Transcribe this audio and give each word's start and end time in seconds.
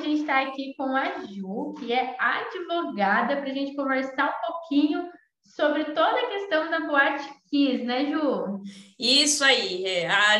a 0.00 0.02
gente 0.02 0.20
está 0.22 0.40
aqui 0.40 0.74
com 0.76 0.96
a 0.96 1.24
Ju, 1.26 1.74
que 1.78 1.92
é 1.92 2.16
advogada, 2.18 3.36
para 3.36 3.50
a 3.50 3.54
gente 3.54 3.76
conversar 3.76 4.28
um 4.28 4.46
pouquinho 4.46 5.08
sobre 5.42 5.84
toda 5.84 6.18
a 6.18 6.28
questão 6.28 6.70
da 6.70 6.80
Boate 6.80 7.28
Kiss, 7.50 7.84
né, 7.84 8.10
Ju? 8.10 8.62
Isso 8.98 9.44
aí. 9.44 9.84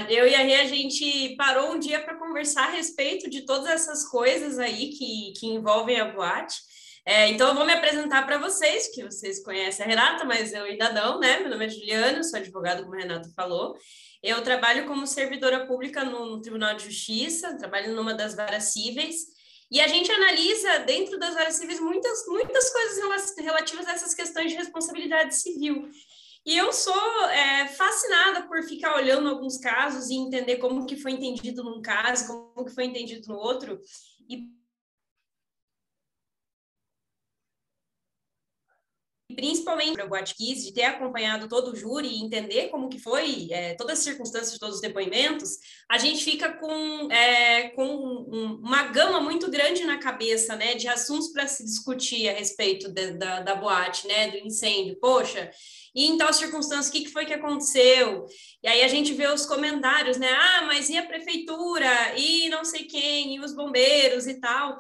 Eu 0.09 0.27
e 0.27 0.34
a 0.34 0.38
Rê, 0.38 0.54
a 0.57 0.66
gente 0.66 1.34
parou 1.36 1.73
um 1.73 1.79
dia 1.79 2.00
para 2.00 2.18
conversar 2.18 2.68
a 2.68 2.70
respeito 2.70 3.29
de 3.29 3.43
todas 3.43 3.68
essas 3.68 4.09
coisas 4.09 4.59
aí 4.59 4.91
que, 4.91 5.32
que 5.38 5.46
envolvem 5.46 6.00
a 6.00 6.06
boate. 6.06 6.56
É, 7.04 7.29
então, 7.29 7.48
eu 7.48 7.54
vou 7.54 7.66
me 7.66 7.72
apresentar 7.72 8.24
para 8.27 8.38
vocês, 8.38 8.95
que 8.95 9.02
vocês 9.02 9.42
conhecem 9.42 9.84
a 9.84 9.88
Renata, 9.88 10.24
mas 10.24 10.52
eu 10.52 10.64
ainda 10.64 10.92
não, 10.92 11.18
né? 11.18 11.40
Meu 11.40 11.50
nome 11.50 11.66
é 11.66 11.68
Juliana, 11.68 12.22
sou 12.22 12.38
advogada, 12.38 12.82
como 12.82 12.95
a 12.95 12.98
Renata 12.98 13.29
falou. 13.34 13.74
Eu 14.22 14.43
trabalho 14.43 14.86
como 14.86 15.07
servidora 15.07 15.67
pública 15.67 16.04
no, 16.04 16.27
no 16.27 16.40
Tribunal 16.40 16.77
de 16.77 16.85
Justiça, 16.85 17.57
trabalho 17.57 17.95
numa 17.95 18.14
das 18.14 18.35
varas 18.35 18.64
cíveis, 18.64 19.39
e 19.70 19.80
a 19.80 19.86
gente 19.86 20.10
analisa 20.10 20.80
dentro 20.80 21.18
das 21.18 21.36
áreas 21.36 21.54
civis 21.54 21.79
muitas, 21.79 22.26
muitas 22.26 22.70
coisas 22.70 22.98
relativas 23.36 23.86
a 23.86 23.93
essas 23.93 24.14
questões 24.14 24.50
de 24.50 24.56
responsabilidade 24.56 25.36
civil. 25.36 25.88
E 26.44 26.56
eu 26.56 26.72
sou 26.72 27.24
é, 27.29 27.68
fascinada 27.68 28.48
por 28.48 28.62
ficar 28.64 28.96
olhando 28.96 29.29
alguns 29.29 29.58
casos 29.58 30.08
e 30.08 30.14
entender 30.14 30.56
como 30.56 30.86
que 30.86 30.96
foi 30.96 31.12
entendido 31.12 31.62
num 31.62 31.82
caso, 31.82 32.27
como 32.27 32.66
que 32.66 32.74
foi 32.74 32.84
entendido 32.84 33.28
no 33.28 33.36
outro. 33.36 33.78
E 34.28 34.48
principalmente 39.34 39.92
para 39.92 40.06
o 40.06 40.08
Guatquiz, 40.08 40.64
de 40.64 40.72
ter 40.72 40.84
acompanhado 40.84 41.48
todo 41.48 41.72
o 41.72 41.77
júri 41.77 42.08
e 42.08 42.22
entender 42.22 42.69
como 42.69 42.88
que 42.88 42.98
foi, 42.98 43.48
é, 43.50 43.75
todas 43.75 43.98
as 43.98 44.05
circunstâncias 44.05 44.52
de 44.52 44.58
todos 44.58 44.77
os 44.77 44.80
depoimentos, 44.80 45.58
a 45.88 45.98
gente 45.98 46.22
fica 46.24 46.52
com, 46.52 47.10
é, 47.10 47.70
com 47.70 47.84
um, 47.84 48.60
uma 48.62 48.84
gama 48.84 49.20
muito 49.20 49.50
grande 49.50 49.84
na 49.84 49.98
cabeça, 49.98 50.56
né, 50.56 50.74
de 50.74 50.88
assuntos 50.88 51.28
para 51.28 51.46
se 51.46 51.64
discutir 51.64 52.28
a 52.28 52.32
respeito 52.32 52.90
de, 52.90 53.12
da, 53.12 53.40
da 53.40 53.55
boate, 53.55 54.06
né, 54.06 54.30
do 54.30 54.38
incêndio. 54.38 54.96
Poxa, 55.00 55.50
e 55.94 56.06
em 56.06 56.16
tal 56.16 56.33
circunstância, 56.33 56.88
o 56.88 56.92
que, 56.92 57.05
que 57.05 57.12
foi 57.12 57.27
que 57.27 57.34
aconteceu? 57.34 58.27
E 58.62 58.68
aí 58.68 58.83
a 58.83 58.88
gente 58.88 59.12
vê 59.12 59.27
os 59.27 59.44
comentários, 59.44 60.16
né? 60.18 60.30
Ah, 60.30 60.64
mas 60.66 60.88
e 60.88 60.96
a 60.96 61.05
prefeitura? 61.05 62.14
E 62.16 62.48
não 62.48 62.64
sei 62.64 62.84
quem? 62.84 63.34
E 63.34 63.40
os 63.40 63.55
bombeiros 63.55 64.27
e 64.27 64.34
tal? 64.40 64.78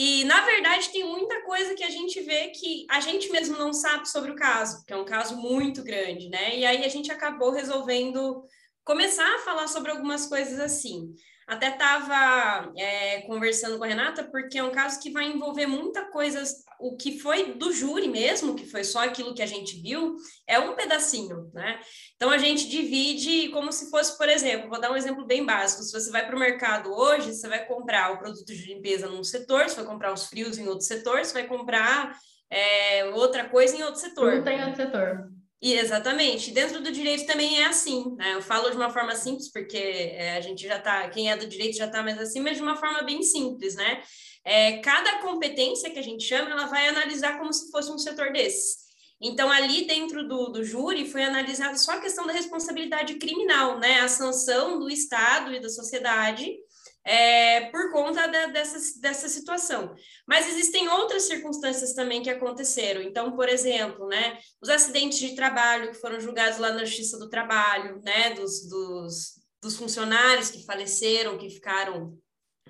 E, 0.00 0.22
na 0.26 0.42
verdade, 0.42 0.90
tem 0.90 1.02
muita 1.02 1.42
coisa 1.42 1.74
que 1.74 1.82
a 1.82 1.90
gente 1.90 2.20
vê 2.20 2.50
que 2.50 2.86
a 2.88 3.00
gente 3.00 3.28
mesmo 3.32 3.58
não 3.58 3.72
sabe 3.72 4.08
sobre 4.08 4.30
o 4.30 4.36
caso, 4.36 4.84
que 4.86 4.92
é 4.92 4.96
um 4.96 5.04
caso 5.04 5.36
muito 5.36 5.82
grande, 5.82 6.28
né? 6.28 6.56
E 6.56 6.64
aí 6.64 6.84
a 6.84 6.88
gente 6.88 7.10
acabou 7.10 7.50
resolvendo 7.50 8.44
começar 8.84 9.26
a 9.34 9.40
falar 9.40 9.66
sobre 9.66 9.90
algumas 9.90 10.26
coisas 10.26 10.60
assim. 10.60 11.12
Até 11.48 11.70
estava 11.70 12.70
é, 12.76 13.22
conversando 13.22 13.78
com 13.78 13.84
a 13.84 13.86
Renata, 13.86 14.22
porque 14.22 14.58
é 14.58 14.62
um 14.62 14.70
caso 14.70 15.00
que 15.00 15.10
vai 15.10 15.24
envolver 15.24 15.66
muita 15.66 16.04
coisa. 16.10 16.42
O 16.78 16.94
que 16.94 17.18
foi 17.18 17.54
do 17.54 17.72
júri 17.72 18.06
mesmo, 18.06 18.54
que 18.54 18.66
foi 18.66 18.84
só 18.84 19.02
aquilo 19.02 19.34
que 19.34 19.40
a 19.40 19.46
gente 19.46 19.80
viu, 19.80 20.14
é 20.46 20.58
um 20.58 20.74
pedacinho, 20.74 21.50
né? 21.54 21.80
Então 22.16 22.28
a 22.28 22.36
gente 22.36 22.68
divide 22.68 23.48
como 23.48 23.72
se 23.72 23.88
fosse, 23.88 24.18
por 24.18 24.28
exemplo, 24.28 24.68
vou 24.68 24.78
dar 24.78 24.92
um 24.92 24.96
exemplo 24.96 25.24
bem 25.24 25.42
básico. 25.42 25.82
Se 25.82 25.90
você 25.90 26.10
vai 26.10 26.26
para 26.26 26.36
o 26.36 26.38
mercado 26.38 26.92
hoje, 26.92 27.32
você 27.32 27.48
vai 27.48 27.64
comprar 27.64 28.12
o 28.12 28.18
produto 28.18 28.44
de 28.44 28.74
limpeza 28.74 29.08
num 29.08 29.24
setor, 29.24 29.70
você 29.70 29.76
vai 29.76 29.86
comprar 29.86 30.12
os 30.12 30.26
frios 30.26 30.58
em 30.58 30.68
outro 30.68 30.84
setor, 30.84 31.24
você 31.24 31.32
vai 31.32 31.46
comprar 31.46 32.14
é, 32.50 33.06
outra 33.06 33.48
coisa 33.48 33.74
em 33.74 33.82
outro 33.82 34.00
setor. 34.00 34.34
Não 34.34 34.44
tem 34.44 34.62
outro 34.62 34.76
setor. 34.76 35.37
E 35.60 35.74
exatamente. 35.74 36.52
Dentro 36.52 36.80
do 36.80 36.92
direito 36.92 37.26
também 37.26 37.60
é 37.60 37.66
assim, 37.66 38.14
né? 38.16 38.34
Eu 38.34 38.42
falo 38.42 38.70
de 38.70 38.76
uma 38.76 38.90
forma 38.90 39.14
simples, 39.16 39.50
porque 39.50 39.76
é, 39.76 40.36
a 40.36 40.40
gente 40.40 40.66
já 40.66 40.78
tá, 40.78 41.08
quem 41.10 41.30
é 41.30 41.36
do 41.36 41.48
direito 41.48 41.76
já 41.76 41.86
está 41.86 42.02
mais 42.02 42.18
assim, 42.18 42.40
mas 42.40 42.56
de 42.56 42.62
uma 42.62 42.76
forma 42.76 43.02
bem 43.02 43.22
simples, 43.22 43.74
né? 43.74 44.02
É, 44.44 44.78
cada 44.78 45.18
competência 45.18 45.90
que 45.90 45.98
a 45.98 46.02
gente 46.02 46.24
chama, 46.24 46.50
ela 46.50 46.66
vai 46.66 46.88
analisar 46.88 47.38
como 47.38 47.52
se 47.52 47.70
fosse 47.72 47.90
um 47.90 47.98
setor 47.98 48.32
desses. 48.32 48.88
Então, 49.20 49.50
ali 49.50 49.84
dentro 49.84 50.28
do, 50.28 50.48
do 50.48 50.62
júri 50.62 51.10
foi 51.10 51.24
analisada 51.24 51.76
só 51.76 51.92
a 51.92 52.00
questão 52.00 52.24
da 52.24 52.32
responsabilidade 52.32 53.14
criminal, 53.14 53.80
né? 53.80 54.00
A 54.00 54.08
sanção 54.08 54.78
do 54.78 54.88
Estado 54.88 55.52
e 55.52 55.60
da 55.60 55.68
sociedade 55.68 56.56
é, 57.04 57.70
por 57.70 57.90
conta 57.90 58.26
da, 58.26 58.46
dessa, 58.46 59.00
dessa 59.00 59.28
situação. 59.28 59.94
Mas 60.26 60.48
existem 60.48 60.88
outras 60.88 61.24
circunstâncias 61.24 61.94
também 61.94 62.22
que 62.22 62.30
aconteceram. 62.30 63.00
Então, 63.02 63.32
por 63.32 63.48
exemplo, 63.48 64.06
né, 64.08 64.38
os 64.60 64.68
acidentes 64.68 65.18
de 65.18 65.34
trabalho 65.34 65.90
que 65.90 66.00
foram 66.00 66.20
julgados 66.20 66.58
lá 66.58 66.72
na 66.72 66.84
Justiça 66.84 67.18
do 67.18 67.30
Trabalho, 67.30 68.00
né, 68.04 68.34
dos, 68.34 68.68
dos, 68.68 69.40
dos 69.62 69.76
funcionários 69.76 70.50
que 70.50 70.64
faleceram, 70.64 71.38
que 71.38 71.48
ficaram 71.50 72.18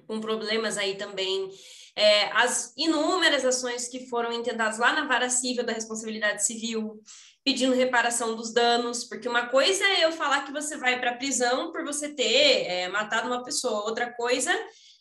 com 0.07 0.21
problemas 0.21 0.79
aí 0.79 0.97
também. 0.97 1.51
É, 1.95 2.31
as 2.33 2.73
inúmeras 2.77 3.45
ações 3.45 3.89
que 3.89 4.07
foram 4.07 4.33
intentadas 4.33 4.79
lá 4.79 4.93
na 4.93 5.07
vara 5.07 5.29
civil 5.29 5.65
da 5.65 5.73
responsabilidade 5.73 6.47
civil, 6.47 7.03
pedindo 7.49 7.75
reparação 7.75 8.37
dos 8.37 8.53
danos, 8.53 9.05
porque 9.05 9.27
uma 9.27 9.47
coisa 9.47 9.83
é 9.83 10.05
eu 10.05 10.13
falar 10.13 10.45
que 10.45 10.53
você 10.53 10.77
vai 10.77 11.01
para 11.01 11.13
a 11.13 11.17
prisão 11.17 11.73
por 11.73 11.83
você 11.83 12.11
ter 12.11 12.67
é, 12.67 12.89
matado 12.89 13.27
uma 13.27 13.43
pessoa, 13.43 13.87
outra 13.87 14.13
coisa 14.13 14.53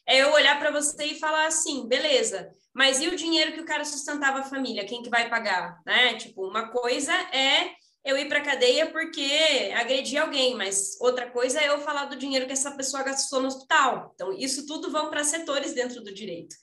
é 0.08 0.24
eu 0.24 0.32
olhar 0.32 0.58
para 0.58 0.72
você 0.72 1.08
e 1.08 1.20
falar 1.20 1.46
assim, 1.48 1.86
beleza, 1.90 2.50
mas 2.74 3.02
e 3.02 3.10
o 3.10 3.18
dinheiro 3.18 3.52
que 3.52 3.60
o 3.60 3.66
cara 3.66 3.84
sustentava 3.84 4.40
a 4.40 4.44
família, 4.44 4.86
quem 4.86 5.04
que 5.04 5.10
vai 5.10 5.30
pagar, 5.30 5.82
né? 5.86 6.16
Tipo, 6.16 6.48
uma 6.48 6.70
coisa 6.70 7.12
é 7.34 7.72
eu 8.06 8.18
ir 8.18 8.30
para 8.30 8.40
cadeia 8.40 8.90
porque 8.92 9.74
agredi 9.76 10.18
alguém, 10.18 10.56
mas 10.56 10.96
outra 11.02 11.30
coisa 11.30 11.60
é 11.60 11.68
eu 11.68 11.80
falar 11.80 12.06
do 12.06 12.16
dinheiro 12.16 12.46
que 12.48 12.54
essa 12.54 12.72
pessoa 12.72 13.04
gastou 13.04 13.42
no 13.42 13.48
hospital. 13.48 14.14
Então, 14.16 14.32
isso 14.32 14.66
tudo 14.66 14.90
vão 14.90 15.10
para 15.10 15.26
setores 15.26 15.74
dentro 15.74 16.02
do 16.02 16.14
direito. 16.14 16.56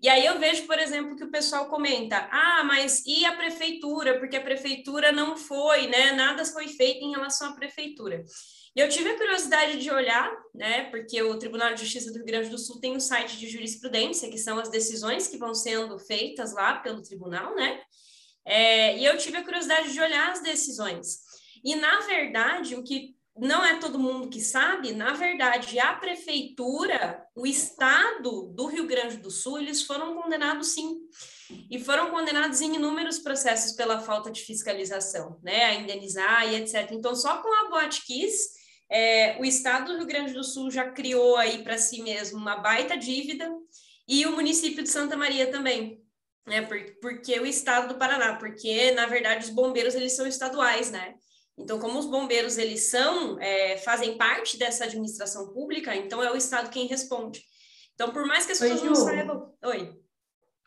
E 0.00 0.08
aí 0.08 0.24
eu 0.24 0.38
vejo, 0.38 0.64
por 0.66 0.78
exemplo, 0.78 1.16
que 1.16 1.24
o 1.24 1.30
pessoal 1.30 1.68
comenta: 1.68 2.28
ah, 2.30 2.62
mas 2.64 3.04
e 3.04 3.24
a 3.24 3.36
prefeitura? 3.36 4.18
Porque 4.18 4.36
a 4.36 4.40
prefeitura 4.40 5.10
não 5.10 5.36
foi, 5.36 5.88
né? 5.88 6.12
Nada 6.12 6.44
foi 6.44 6.68
feito 6.68 7.04
em 7.04 7.10
relação 7.10 7.50
à 7.50 7.52
prefeitura. 7.52 8.24
E 8.76 8.80
eu 8.80 8.88
tive 8.88 9.10
a 9.10 9.16
curiosidade 9.16 9.78
de 9.78 9.90
olhar, 9.90 10.30
né? 10.54 10.84
Porque 10.90 11.20
o 11.20 11.36
Tribunal 11.36 11.74
de 11.74 11.80
Justiça 11.80 12.12
do 12.12 12.18
Rio 12.18 12.26
Grande 12.26 12.48
do 12.48 12.58
Sul 12.58 12.80
tem 12.80 12.96
um 12.96 13.00
site 13.00 13.36
de 13.36 13.48
jurisprudência, 13.48 14.30
que 14.30 14.38
são 14.38 14.58
as 14.58 14.68
decisões 14.68 15.26
que 15.26 15.36
vão 15.36 15.52
sendo 15.52 15.98
feitas 15.98 16.52
lá 16.52 16.76
pelo 16.76 17.02
tribunal, 17.02 17.56
né? 17.56 17.80
É, 18.44 18.96
e 18.96 19.04
eu 19.04 19.18
tive 19.18 19.38
a 19.38 19.44
curiosidade 19.44 19.92
de 19.92 20.00
olhar 20.00 20.30
as 20.30 20.42
decisões. 20.42 21.18
E, 21.64 21.74
na 21.74 22.00
verdade, 22.00 22.76
o 22.76 22.84
que 22.84 23.17
não 23.40 23.64
é 23.64 23.78
todo 23.78 23.98
mundo 23.98 24.28
que 24.28 24.40
sabe, 24.40 24.92
na 24.92 25.12
verdade, 25.12 25.78
a 25.78 25.94
prefeitura, 25.94 27.24
o 27.34 27.46
estado 27.46 28.52
do 28.54 28.66
Rio 28.66 28.86
Grande 28.86 29.16
do 29.18 29.30
Sul, 29.30 29.58
eles 29.58 29.82
foram 29.82 30.14
condenados 30.14 30.68
sim. 30.68 30.98
E 31.70 31.78
foram 31.78 32.10
condenados 32.10 32.60
em 32.60 32.74
inúmeros 32.74 33.18
processos 33.18 33.72
pela 33.72 34.00
falta 34.00 34.30
de 34.30 34.42
fiscalização, 34.42 35.38
né? 35.42 35.64
A 35.64 35.74
indenizar 35.74 36.46
e 36.46 36.56
etc. 36.56 36.90
Então, 36.92 37.14
só 37.14 37.38
com 37.38 37.48
a 37.48 37.70
Boate 37.70 38.04
Kiss, 38.04 38.50
é, 38.90 39.38
o 39.40 39.44
estado 39.44 39.92
do 39.92 39.98
Rio 39.98 40.06
Grande 40.06 40.32
do 40.32 40.44
Sul 40.44 40.70
já 40.70 40.90
criou 40.90 41.36
aí 41.36 41.62
para 41.62 41.78
si 41.78 42.02
mesmo 42.02 42.38
uma 42.38 42.56
baita 42.56 42.96
dívida 42.96 43.50
e 44.06 44.26
o 44.26 44.32
município 44.32 44.82
de 44.82 44.88
Santa 44.88 45.16
Maria 45.16 45.50
também. 45.50 46.02
Né, 46.46 46.66
porque 47.02 47.38
o 47.38 47.44
estado 47.44 47.88
do 47.88 47.98
Paraná, 47.98 48.36
porque 48.36 48.90
na 48.92 49.04
verdade 49.04 49.44
os 49.44 49.50
bombeiros 49.50 49.94
eles 49.94 50.16
são 50.16 50.26
estaduais, 50.26 50.90
né? 50.90 51.14
Então, 51.58 51.78
como 51.78 51.98
os 51.98 52.06
bombeiros 52.06 52.56
eles 52.56 52.90
são, 52.90 53.38
é, 53.40 53.76
fazem 53.78 54.16
parte 54.16 54.56
dessa 54.56 54.84
administração 54.84 55.52
pública, 55.52 55.94
então 55.96 56.22
é 56.22 56.30
o 56.30 56.36
Estado 56.36 56.70
quem 56.70 56.86
responde. 56.86 57.42
Então, 57.94 58.12
por 58.12 58.26
mais 58.26 58.46
que 58.46 58.52
as 58.52 58.60
pessoas 58.60 58.80
Oi, 58.80 58.88
não 58.88 58.94
saibam. 58.94 59.52
Oi. 59.64 59.92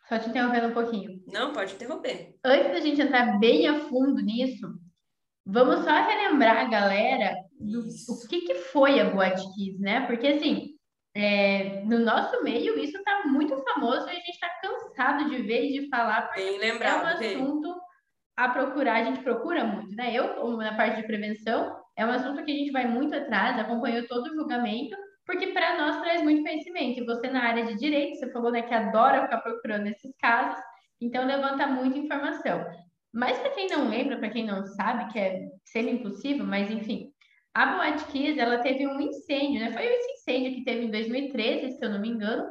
Só 0.10 0.20
te 0.20 0.30
interrompendo 0.30 0.68
um 0.68 0.74
pouquinho. 0.74 1.24
Não, 1.28 1.54
pode 1.54 1.74
interromper. 1.74 2.36
Antes 2.44 2.74
da 2.74 2.80
gente 2.82 3.02
entrar 3.02 3.40
bem 3.40 3.68
a 3.68 3.80
fundo 3.86 4.22
nisso, 4.22 4.68
vamos 5.46 5.86
só 5.86 5.92
relembrar 5.92 6.58
a 6.58 6.70
galera 6.70 7.34
do 7.58 7.80
o 7.80 8.28
que, 8.28 8.42
que 8.42 8.56
foi 8.56 9.00
a 9.00 9.10
Boate 9.10 9.44
Kiss, 9.56 9.80
né? 9.80 10.06
Porque, 10.08 10.28
assim, 10.28 10.76
é, 11.16 11.84
no 11.86 12.00
nosso 12.00 12.44
meio 12.44 12.78
isso 12.78 12.98
está 12.98 13.26
muito 13.28 13.56
famoso 13.64 14.08
e 14.08 14.12
a 14.12 14.16
gente 14.16 14.30
está 14.30 14.50
cansado 14.62 15.30
de 15.30 15.42
ver 15.42 15.66
e 15.66 15.80
de 15.80 15.90
falar, 15.90 16.24
porque 16.24 16.42
bem 16.42 16.58
lembrado, 16.58 17.24
é 17.24 17.38
um 17.38 17.44
assunto 17.44 17.81
a 18.46 18.50
procurar, 18.50 18.96
a 18.96 19.04
gente 19.04 19.22
procura 19.22 19.64
muito, 19.64 19.96
né? 19.96 20.14
Eu, 20.14 20.58
na 20.58 20.76
parte 20.76 21.02
de 21.02 21.08
prevenção, 21.08 21.76
é 21.96 22.06
um 22.06 22.12
assunto 22.12 22.44
que 22.44 22.52
a 22.52 22.56
gente 22.56 22.72
vai 22.72 22.88
muito 22.88 23.16
atrás, 23.16 23.60
acompanhou 23.60 24.08
todo 24.08 24.28
o 24.28 24.34
julgamento, 24.34 24.96
porque 25.26 25.48
para 25.48 25.78
nós 25.78 26.02
traz 26.02 26.24
muito 26.24 26.42
conhecimento. 26.42 27.00
E 27.00 27.06
você 27.06 27.30
na 27.30 27.44
área 27.44 27.66
de 27.66 27.76
direito, 27.76 28.18
você 28.18 28.32
falou 28.32 28.52
né, 28.52 28.64
que 28.64 28.74
adora 28.74 29.24
ficar 29.24 29.38
procurando 29.42 29.88
esses 29.88 30.12
casos, 30.20 30.60
então 31.00 31.26
levanta 31.26 31.68
muita 31.68 31.98
informação. 31.98 32.66
Mas 33.14 33.38
para 33.40 33.52
quem 33.52 33.68
não 33.68 33.90
lembra, 33.90 34.18
para 34.18 34.30
quem 34.30 34.46
não 34.46 34.66
sabe, 34.66 35.12
que 35.12 35.20
é 35.20 35.50
sendo 35.66 35.90
impossível, 35.90 36.46
mas 36.46 36.72
enfim, 36.72 37.12
a 37.54 37.66
Boate 37.66 38.06
Kiss, 38.06 38.40
ela 38.40 38.60
teve 38.60 38.88
um 38.88 39.00
incêndio, 39.00 39.60
né? 39.60 39.72
Foi 39.72 39.86
esse 39.86 40.12
incêndio 40.14 40.56
que 40.56 40.64
teve 40.64 40.86
em 40.86 40.92
2013, 40.92 41.78
se 41.78 41.86
eu 41.86 41.90
não 41.90 42.00
me 42.00 42.10
engano, 42.10 42.46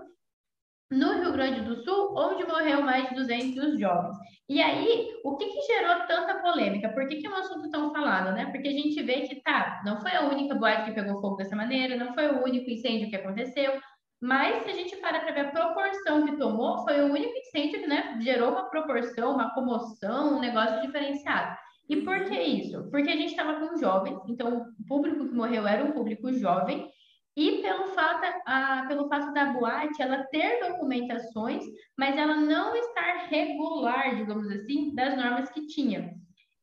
no 0.91 1.21
Rio 1.21 1.33
Grande 1.33 1.61
do 1.61 1.77
Sul, 1.85 2.15
onde 2.17 2.45
morreu 2.45 2.83
mais 2.83 3.09
de 3.09 3.15
200 3.15 3.79
jovens. 3.79 4.17
E 4.49 4.61
aí, 4.61 5.09
o 5.25 5.37
que, 5.37 5.47
que 5.47 5.63
gerou 5.63 6.07
tanta 6.09 6.43
polêmica? 6.43 6.89
Por 6.89 7.07
que, 7.07 7.17
que 7.17 7.27
é 7.27 7.31
um 7.31 7.37
assunto 7.37 7.71
tão 7.71 7.93
falado, 7.93 8.35
né? 8.35 8.47
Porque 8.51 8.69
a 8.69 8.73
gente 8.73 9.01
vê 9.03 9.21
que, 9.21 9.37
tá, 9.43 9.81
não 9.85 10.01
foi 10.01 10.13
a 10.13 10.23
única 10.23 10.55
boate 10.57 10.87
que 10.87 10.93
pegou 10.93 11.21
fogo 11.21 11.37
dessa 11.37 11.55
maneira, 11.55 11.97
não 11.97 12.13
foi 12.13 12.29
o 12.29 12.43
único 12.43 12.69
incêndio 12.69 13.09
que 13.09 13.17
aconteceu, 13.17 13.81
Mas 14.21 14.65
se 14.65 14.71
a 14.71 14.75
gente 14.75 14.97
para 14.97 15.21
para 15.21 15.33
ver 15.33 15.47
a 15.47 15.51
proporção 15.51 16.27
que 16.27 16.37
tomou, 16.37 16.85
foi 16.85 17.01
o 17.01 17.13
único 17.13 17.33
incêndio 17.39 17.81
que 17.81 17.87
né, 17.87 18.19
gerou 18.21 18.51
uma 18.51 18.69
proporção, 18.69 19.35
uma 19.35 19.55
comoção, 19.55 20.37
um 20.37 20.41
negócio 20.41 20.83
diferenciado. 20.83 21.57
E 21.89 22.03
por 22.03 22.25
que 22.25 22.39
isso? 22.39 22.89
Porque 22.91 23.11
a 23.11 23.17
gente 23.17 23.31
estava 23.31 23.55
com 23.55 23.77
jovens, 23.79 24.19
então 24.29 24.67
o 24.79 24.87
público 24.87 25.29
que 25.29 25.35
morreu 25.35 25.67
era 25.67 25.85
um 25.85 25.93
público 25.93 26.33
jovem, 26.33 26.89
e 27.37 27.63
pelo 27.63 27.89
fato, 27.89 28.27
a, 28.45 28.85
pelo 28.89 29.09
fato 29.09 29.33
da 29.33 29.47
boate 29.47 30.03
ela 30.03 30.25
ter 30.25 30.61
documentações, 30.61 31.65
mas 31.97 32.17
ela 32.17 32.37
não 32.37 32.75
estar 32.75 33.29
regular, 33.29 34.17
digamos 34.17 34.51
assim, 34.51 34.95
das 34.95 35.17
normas 35.17 35.51
que 35.51 35.67
tinha. 35.67 36.15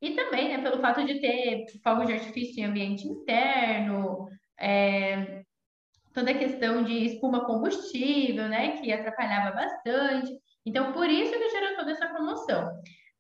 E 0.02 0.12
também, 0.12 0.50
né, 0.50 0.62
pelo 0.62 0.80
fato 0.80 1.04
de 1.06 1.20
ter 1.20 1.66
fogos 1.84 2.08
de 2.08 2.14
artifício 2.14 2.62
em 2.62 2.66
ambiente 2.66 3.08
interno, 3.08 4.28
é, 4.60 5.44
toda 6.14 6.32
a 6.32 6.38
questão 6.38 6.84
de 6.84 7.06
espuma 7.06 7.46
combustível, 7.46 8.48
né, 8.48 8.78
que 8.78 8.92
atrapalhava 8.92 9.56
bastante. 9.56 10.32
Então, 10.66 10.92
por 10.92 11.10
isso 11.10 11.32
que 11.32 11.50
gerou 11.50 11.78
toda 11.78 11.92
essa 11.92 12.08
comoção. 12.10 12.70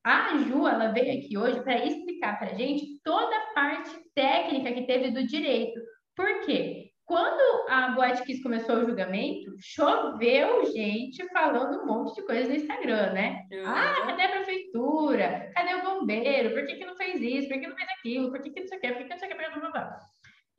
A 0.04 0.38
Ju, 0.38 0.68
ela 0.68 0.92
veio 0.92 1.18
aqui 1.18 1.38
hoje 1.38 1.62
para 1.62 1.86
explicar 1.86 2.38
para 2.38 2.52
a 2.52 2.54
gente 2.54 3.00
toda 3.04 3.36
a 3.36 3.54
parte 3.54 3.92
técnica 4.14 4.72
que 4.72 4.86
teve 4.86 5.12
do 5.12 5.26
direito. 5.26 5.80
Por 6.16 6.46
quê? 6.46 6.87
Quando 7.08 7.70
a 7.70 7.92
Boate 7.92 8.22
Kiss 8.24 8.44
começou 8.44 8.76
o 8.76 8.86
julgamento, 8.86 9.56
choveu 9.60 10.66
gente 10.66 11.26
falando 11.30 11.82
um 11.82 11.86
monte 11.86 12.16
de 12.16 12.22
coisas 12.24 12.50
no 12.50 12.56
Instagram, 12.56 13.14
né? 13.14 13.46
Uhum. 13.50 13.66
Ah, 13.66 14.04
cadê 14.08 14.24
a 14.24 14.32
prefeitura? 14.32 15.50
Cadê 15.56 15.76
o 15.76 15.84
bombeiro? 15.84 16.54
Por 16.54 16.66
que, 16.66 16.76
que 16.76 16.86
não 16.86 16.98
fez 16.98 17.22
isso? 17.22 17.48
Por 17.48 17.62
que 17.62 17.68
não 17.68 17.78
fez 17.78 17.90
aquilo? 17.98 18.30
Por 18.30 18.42
que, 18.42 18.50
que 18.50 18.60
não 18.60 18.68
sei 18.68 18.78
o 18.78 18.82
quê? 18.82 18.92
Por 18.92 19.04
que 19.04 19.10
não 19.10 19.20
sei 19.20 19.30
o 19.30 19.32
quê? 19.32 19.38
Blá, 19.38 19.58
blá, 19.58 19.72
blá. 19.72 20.00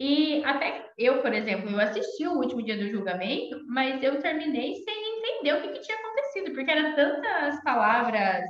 E 0.00 0.43
até 0.43 0.91
eu, 0.97 1.21
por 1.21 1.35
exemplo, 1.35 1.71
eu 1.71 1.81
assisti 1.81 2.27
o 2.27 2.39
último 2.39 2.62
dia 2.62 2.79
do 2.79 2.89
julgamento, 2.89 3.62
mas 3.67 4.03
eu 4.03 4.19
terminei 4.23 4.75
sem 4.77 5.19
entender 5.19 5.53
o 5.53 5.61
que, 5.61 5.69
que 5.69 5.81
tinha 5.81 5.99
acontecido, 5.99 6.55
porque 6.55 6.71
eram 6.71 6.95
tantas 6.95 7.62
palavras 7.62 8.45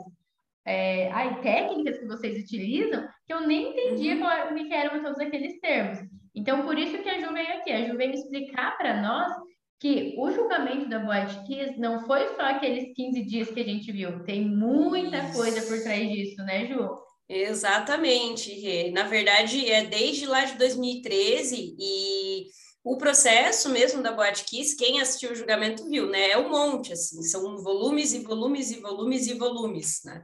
é, 0.64 1.10
ai, 1.10 1.40
técnicas 1.40 1.98
que 1.98 2.06
vocês 2.06 2.44
utilizam, 2.44 3.08
que 3.26 3.32
eu 3.32 3.40
nem 3.40 3.70
entendia 3.70 4.14
uhum. 4.14 4.20
qual, 4.20 4.52
o 4.52 4.54
que 4.54 4.72
eram 4.72 5.02
todos 5.02 5.18
aqueles 5.18 5.58
termos. 5.58 5.98
Então, 6.38 6.62
por 6.62 6.78
isso 6.78 6.98
que 7.02 7.08
a 7.08 7.20
Ju 7.20 7.32
veio 7.32 7.48
aqui. 7.48 7.72
A 7.72 7.84
Ju 7.84 7.96
veio 7.96 8.12
explicar 8.12 8.78
para 8.78 9.02
nós 9.02 9.32
que 9.80 10.14
o 10.16 10.30
julgamento 10.30 10.88
da 10.88 11.00
Boate 11.00 11.44
Kiss 11.46 11.78
não 11.78 12.06
foi 12.06 12.28
só 12.36 12.42
aqueles 12.42 12.94
15 12.94 13.22
dias 13.24 13.50
que 13.50 13.60
a 13.60 13.64
gente 13.64 13.90
viu. 13.90 14.22
Tem 14.24 14.44
muita 14.44 15.18
isso. 15.18 15.32
coisa 15.32 15.62
por 15.62 15.82
trás 15.82 16.08
disso, 16.08 16.36
né, 16.44 16.66
Ju? 16.66 16.88
Exatamente, 17.28 18.52
Rê. 18.52 18.92
Na 18.92 19.02
verdade, 19.02 19.68
é 19.68 19.84
desde 19.84 20.26
lá 20.26 20.44
de 20.44 20.56
2013 20.56 21.76
e 21.76 22.46
o 22.84 22.96
processo 22.96 23.68
mesmo 23.70 24.00
da 24.00 24.12
Boate 24.12 24.44
Kiss, 24.44 24.76
quem 24.76 25.00
assistiu 25.00 25.32
o 25.32 25.34
julgamento 25.34 25.88
viu, 25.88 26.08
né? 26.08 26.30
É 26.30 26.38
um 26.38 26.50
monte, 26.50 26.92
assim, 26.92 27.20
são 27.22 27.58
volumes 27.58 28.14
e 28.14 28.20
volumes 28.20 28.70
e 28.70 28.80
volumes 28.80 29.26
e 29.26 29.34
volumes, 29.34 30.00
né? 30.04 30.22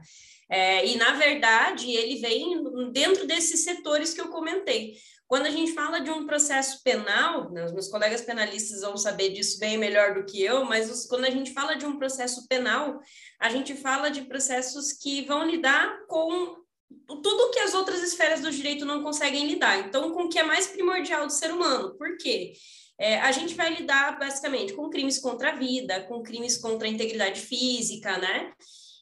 É, 0.49 0.85
e, 0.85 0.95
na 0.95 1.13
verdade, 1.13 1.91
ele 1.91 2.17
vem 2.17 2.91
dentro 2.91 3.25
desses 3.25 3.63
setores 3.63 4.13
que 4.13 4.21
eu 4.21 4.29
comentei. 4.29 4.93
Quando 5.27 5.47
a 5.47 5.49
gente 5.49 5.73
fala 5.73 5.99
de 5.99 6.11
um 6.11 6.27
processo 6.27 6.83
penal, 6.83 7.51
né, 7.51 7.65
os 7.65 7.71
meus 7.71 7.87
colegas 7.87 8.21
penalistas 8.21 8.81
vão 8.81 8.95
saber 8.95 9.29
disso 9.29 9.59
bem 9.59 9.77
melhor 9.77 10.13
do 10.13 10.25
que 10.25 10.41
eu, 10.41 10.63
mas 10.65 10.89
os, 10.89 11.05
quando 11.07 11.25
a 11.25 11.31
gente 11.31 11.51
fala 11.51 11.75
de 11.75 11.85
um 11.85 11.97
processo 11.97 12.47
penal, 12.47 12.99
a 13.39 13.49
gente 13.49 13.75
fala 13.75 14.09
de 14.09 14.21
processos 14.21 14.93
que 14.93 15.23
vão 15.23 15.43
lidar 15.43 16.05
com 16.07 16.63
tudo 17.07 17.51
que 17.51 17.59
as 17.59 17.73
outras 17.73 18.03
esferas 18.03 18.41
do 18.41 18.51
direito 18.51 18.85
não 18.85 19.03
conseguem 19.03 19.47
lidar. 19.47 19.79
Então, 19.79 20.11
com 20.11 20.23
o 20.23 20.29
que 20.29 20.37
é 20.37 20.43
mais 20.43 20.67
primordial 20.67 21.25
do 21.25 21.33
ser 21.33 21.51
humano. 21.51 21.95
Por 21.97 22.17
quê? 22.17 22.53
É, 22.97 23.19
a 23.19 23.31
gente 23.31 23.55
vai 23.55 23.73
lidar 23.73 24.17
basicamente 24.17 24.73
com 24.73 24.89
crimes 24.89 25.19
contra 25.19 25.51
a 25.51 25.55
vida, 25.55 26.01
com 26.03 26.23
crimes 26.23 26.57
contra 26.57 26.87
a 26.87 26.91
integridade 26.91 27.41
física, 27.41 28.17
né? 28.17 28.53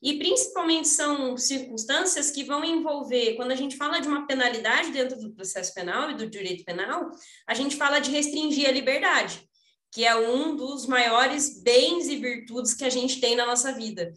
E 0.03 0.17
principalmente 0.19 0.89
são 0.89 1.37
circunstâncias 1.37 2.29
que 2.29 2.43
vão 2.43 2.61
envolver, 2.65 3.35
quando 3.37 3.51
a 3.51 3.55
gente 3.55 3.77
fala 3.77 4.01
de 4.01 4.07
uma 4.09 4.27
penalidade 4.27 4.91
dentro 4.91 5.17
do 5.17 5.33
processo 5.33 5.73
penal 5.73 6.11
e 6.11 6.15
do 6.15 6.29
direito 6.29 6.65
penal, 6.65 7.09
a 7.47 7.53
gente 7.53 7.77
fala 7.77 7.99
de 7.99 8.11
restringir 8.11 8.67
a 8.67 8.71
liberdade, 8.73 9.47
que 9.93 10.03
é 10.03 10.13
um 10.13 10.57
dos 10.57 10.85
maiores 10.87 11.63
bens 11.63 12.09
e 12.09 12.17
virtudes 12.17 12.73
que 12.73 12.83
a 12.83 12.89
gente 12.89 13.21
tem 13.21 13.37
na 13.37 13.45
nossa 13.45 13.71
vida. 13.71 14.11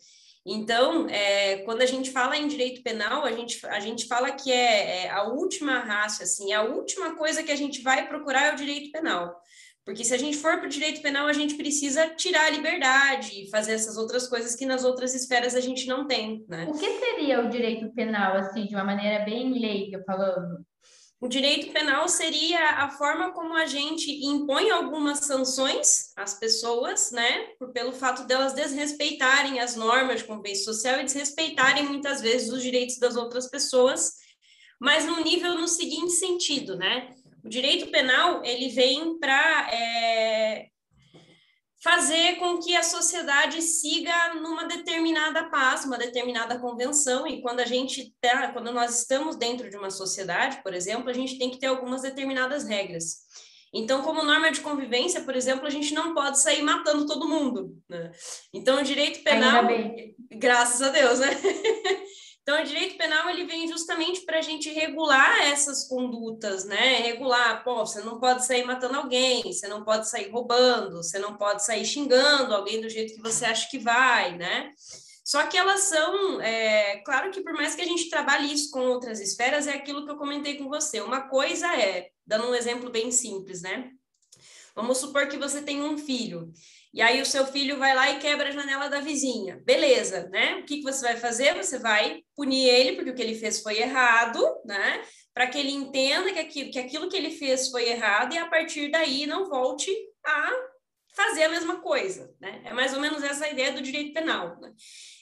Então, 0.44 1.08
é, 1.08 1.58
quando 1.58 1.82
a 1.82 1.86
gente 1.86 2.10
fala 2.10 2.36
em 2.36 2.48
direito 2.48 2.82
penal, 2.82 3.24
a 3.24 3.30
gente, 3.30 3.64
a 3.66 3.78
gente 3.78 4.08
fala 4.08 4.32
que 4.32 4.50
é, 4.50 5.04
é 5.04 5.10
a 5.10 5.22
última 5.22 5.78
raça, 5.78 6.24
assim, 6.24 6.52
a 6.52 6.62
última 6.62 7.14
coisa 7.14 7.44
que 7.44 7.52
a 7.52 7.56
gente 7.56 7.80
vai 7.82 8.08
procurar 8.08 8.48
é 8.48 8.52
o 8.54 8.56
direito 8.56 8.90
penal. 8.90 9.40
Porque 9.86 10.04
se 10.04 10.12
a 10.12 10.18
gente 10.18 10.36
for 10.36 10.58
para 10.58 10.66
o 10.66 10.68
direito 10.68 11.00
penal, 11.00 11.28
a 11.28 11.32
gente 11.32 11.54
precisa 11.54 12.08
tirar 12.08 12.46
a 12.46 12.50
liberdade 12.50 13.44
e 13.44 13.50
fazer 13.50 13.74
essas 13.74 13.96
outras 13.96 14.26
coisas 14.26 14.56
que 14.56 14.66
nas 14.66 14.84
outras 14.84 15.14
esferas 15.14 15.54
a 15.54 15.60
gente 15.60 15.86
não 15.86 16.08
tem, 16.08 16.44
né? 16.48 16.66
O 16.68 16.76
que 16.76 16.98
seria 16.98 17.40
o 17.40 17.48
direito 17.48 17.88
penal, 17.94 18.36
assim, 18.36 18.66
de 18.66 18.74
uma 18.74 18.82
maneira 18.82 19.24
bem 19.24 19.56
leiga 19.56 20.02
falando? 20.04 20.66
O 21.20 21.28
direito 21.28 21.72
penal 21.72 22.08
seria 22.08 22.82
a 22.82 22.90
forma 22.90 23.32
como 23.32 23.54
a 23.54 23.64
gente 23.64 24.10
impõe 24.26 24.70
algumas 24.70 25.20
sanções 25.20 26.12
às 26.16 26.34
pessoas, 26.34 27.12
né, 27.12 27.46
por, 27.58 27.72
pelo 27.72 27.92
fato 27.92 28.26
delas 28.26 28.52
desrespeitarem 28.52 29.60
as 29.60 29.76
normas 29.76 30.18
de 30.18 30.24
convivência 30.26 30.64
social 30.64 31.00
e 31.00 31.04
desrespeitarem 31.04 31.84
muitas 31.84 32.20
vezes 32.20 32.52
os 32.52 32.60
direitos 32.60 32.98
das 32.98 33.16
outras 33.16 33.48
pessoas, 33.48 34.12
mas 34.80 35.06
num 35.06 35.22
nível 35.22 35.54
no 35.54 35.68
seguinte 35.68 36.12
sentido, 36.12 36.76
né? 36.76 37.14
O 37.46 37.48
direito 37.48 37.92
penal 37.92 38.44
ele 38.44 38.70
vem 38.70 39.20
para 39.20 39.70
é, 39.72 40.66
fazer 41.80 42.38
com 42.40 42.58
que 42.58 42.74
a 42.74 42.82
sociedade 42.82 43.62
siga 43.62 44.34
numa 44.34 44.64
determinada 44.64 45.44
paz, 45.44 45.84
uma 45.84 45.96
determinada 45.96 46.58
convenção, 46.58 47.24
e 47.24 47.40
quando 47.40 47.60
a 47.60 47.64
gente 47.64 48.12
tá, 48.20 48.50
quando 48.50 48.72
nós 48.72 48.98
estamos 48.98 49.36
dentro 49.36 49.70
de 49.70 49.76
uma 49.76 49.90
sociedade, 49.90 50.60
por 50.64 50.74
exemplo, 50.74 51.08
a 51.08 51.12
gente 51.12 51.38
tem 51.38 51.48
que 51.48 51.60
ter 51.60 51.68
algumas 51.68 52.02
determinadas 52.02 52.64
regras. 52.64 53.18
Então, 53.72 54.02
como 54.02 54.24
norma 54.24 54.50
de 54.50 54.60
convivência, 54.60 55.20
por 55.20 55.36
exemplo, 55.36 55.68
a 55.68 55.70
gente 55.70 55.94
não 55.94 56.14
pode 56.14 56.40
sair 56.40 56.62
matando 56.62 57.06
todo 57.06 57.28
mundo. 57.28 57.80
Né? 57.88 58.10
Então, 58.52 58.80
o 58.80 58.82
direito 58.82 59.22
penal, 59.22 59.62
graças 60.32 60.82
a 60.82 60.88
Deus, 60.88 61.20
né? 61.20 61.28
Então, 62.48 62.62
o 62.62 62.64
direito 62.64 62.96
penal 62.96 63.28
ele 63.28 63.44
vem 63.44 63.66
justamente 63.66 64.20
para 64.20 64.38
a 64.38 64.40
gente 64.40 64.70
regular 64.70 65.48
essas 65.48 65.88
condutas, 65.88 66.64
né? 66.64 66.98
Regular, 66.98 67.64
pô, 67.64 67.84
você 67.84 68.00
não 68.02 68.20
pode 68.20 68.46
sair 68.46 68.62
matando 68.62 68.96
alguém, 68.96 69.42
você 69.42 69.66
não 69.66 69.82
pode 69.82 70.08
sair 70.08 70.30
roubando, 70.30 70.98
você 70.98 71.18
não 71.18 71.36
pode 71.36 71.64
sair 71.64 71.84
xingando 71.84 72.54
alguém 72.54 72.80
do 72.80 72.88
jeito 72.88 73.14
que 73.14 73.20
você 73.20 73.46
acha 73.46 73.68
que 73.68 73.80
vai, 73.80 74.38
né? 74.38 74.72
Só 75.24 75.44
que 75.48 75.58
elas 75.58 75.80
são, 75.80 76.40
é, 76.40 76.98
claro 76.98 77.32
que 77.32 77.40
por 77.40 77.52
mais 77.52 77.74
que 77.74 77.82
a 77.82 77.84
gente 77.84 78.08
trabalhe 78.08 78.52
isso 78.52 78.70
com 78.70 78.78
outras 78.90 79.18
esferas, 79.18 79.66
é 79.66 79.72
aquilo 79.72 80.04
que 80.04 80.12
eu 80.12 80.16
comentei 80.16 80.56
com 80.56 80.68
você. 80.68 81.00
Uma 81.00 81.22
coisa 81.22 81.66
é, 81.74 82.10
dando 82.24 82.46
um 82.46 82.54
exemplo 82.54 82.90
bem 82.90 83.10
simples, 83.10 83.60
né? 83.60 83.90
Vamos 84.72 84.98
supor 84.98 85.26
que 85.26 85.36
você 85.36 85.62
tem 85.62 85.82
um 85.82 85.98
filho 85.98 86.52
e 86.92 87.02
aí 87.02 87.20
o 87.20 87.26
seu 87.26 87.46
filho 87.46 87.78
vai 87.78 87.94
lá 87.94 88.10
e 88.10 88.18
quebra 88.18 88.48
a 88.48 88.52
janela 88.52 88.88
da 88.88 89.00
vizinha. 89.00 89.60
Beleza, 89.64 90.28
né? 90.28 90.56
O 90.56 90.64
que, 90.64 90.78
que 90.78 90.82
você 90.82 91.02
vai 91.02 91.16
fazer? 91.16 91.54
Você 91.54 91.78
vai 91.78 92.22
punir 92.34 92.68
ele, 92.68 92.92
porque 92.92 93.10
o 93.10 93.14
que 93.14 93.22
ele 93.22 93.34
fez 93.34 93.60
foi 93.60 93.78
errado, 93.78 94.42
né? 94.64 95.02
Para 95.34 95.46
que 95.46 95.58
ele 95.58 95.72
entenda 95.72 96.32
que 96.32 96.38
aquilo, 96.38 96.70
que 96.70 96.78
aquilo 96.78 97.08
que 97.08 97.16
ele 97.16 97.30
fez 97.30 97.68
foi 97.68 97.88
errado 97.88 98.34
e 98.34 98.38
a 98.38 98.46
partir 98.46 98.90
daí 98.90 99.26
não 99.26 99.48
volte 99.48 99.90
a 100.24 100.50
fazer 101.14 101.44
a 101.44 101.48
mesma 101.48 101.80
coisa, 101.80 102.34
né? 102.38 102.62
É 102.64 102.72
mais 102.72 102.92
ou 102.92 103.00
menos 103.00 103.22
essa 103.22 103.46
a 103.46 103.50
ideia 103.50 103.72
do 103.72 103.80
direito 103.80 104.12
penal, 104.12 104.60
né? 104.60 104.72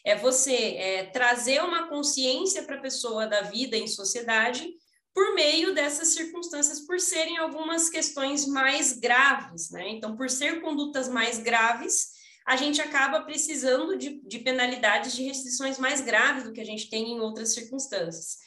É 0.04 0.16
você 0.16 0.74
é, 0.76 1.04
trazer 1.06 1.62
uma 1.62 1.88
consciência 1.88 2.64
para 2.64 2.76
a 2.76 2.80
pessoa 2.80 3.26
da 3.26 3.42
vida 3.42 3.76
em 3.76 3.86
sociedade 3.86 4.68
por 5.14 5.32
meio 5.34 5.72
dessas 5.72 6.08
circunstâncias, 6.08 6.80
por 6.80 6.98
serem 6.98 7.38
algumas 7.38 7.88
questões 7.88 8.46
mais 8.46 8.98
graves, 8.98 9.70
né? 9.70 9.88
Então, 9.90 10.16
por 10.16 10.28
ser 10.28 10.60
condutas 10.60 11.08
mais 11.08 11.38
graves, 11.38 12.08
a 12.44 12.56
gente 12.56 12.82
acaba 12.82 13.22
precisando 13.22 13.96
de, 13.96 14.20
de 14.26 14.38
penalidades 14.40 15.14
de 15.14 15.22
restrições 15.22 15.78
mais 15.78 16.00
graves 16.00 16.44
do 16.44 16.52
que 16.52 16.60
a 16.60 16.66
gente 16.66 16.90
tem 16.90 17.12
em 17.12 17.20
outras 17.20 17.54
circunstâncias. 17.54 18.42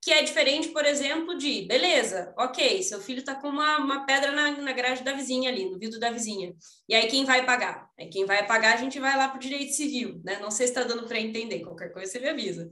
Que 0.00 0.12
é 0.12 0.22
diferente, 0.22 0.68
por 0.68 0.84
exemplo, 0.84 1.36
de, 1.36 1.62
beleza, 1.62 2.32
ok, 2.36 2.82
seu 2.82 3.00
filho 3.00 3.20
está 3.20 3.34
com 3.34 3.48
uma, 3.48 3.78
uma 3.78 4.06
pedra 4.06 4.32
na, 4.32 4.50
na 4.50 4.72
grade 4.72 5.04
da 5.04 5.12
vizinha 5.12 5.50
ali, 5.50 5.68
no 5.68 5.78
vidro 5.78 6.00
da 6.00 6.10
vizinha. 6.10 6.54
E 6.88 6.94
aí 6.94 7.06
quem 7.08 7.24
vai 7.24 7.44
pagar? 7.44 7.88
É 7.96 8.06
quem 8.06 8.24
vai 8.24 8.44
pagar, 8.46 8.74
a 8.74 8.80
gente 8.80 8.98
vai 8.98 9.16
lá 9.16 9.28
para 9.28 9.36
o 9.36 9.40
direito 9.40 9.72
civil, 9.74 10.20
né? 10.24 10.38
Não 10.40 10.50
sei 10.50 10.66
se 10.66 10.72
está 10.72 10.82
dando 10.82 11.06
para 11.06 11.20
entender, 11.20 11.60
qualquer 11.60 11.92
coisa 11.92 12.10
você 12.10 12.18
me 12.18 12.28
avisa. 12.28 12.68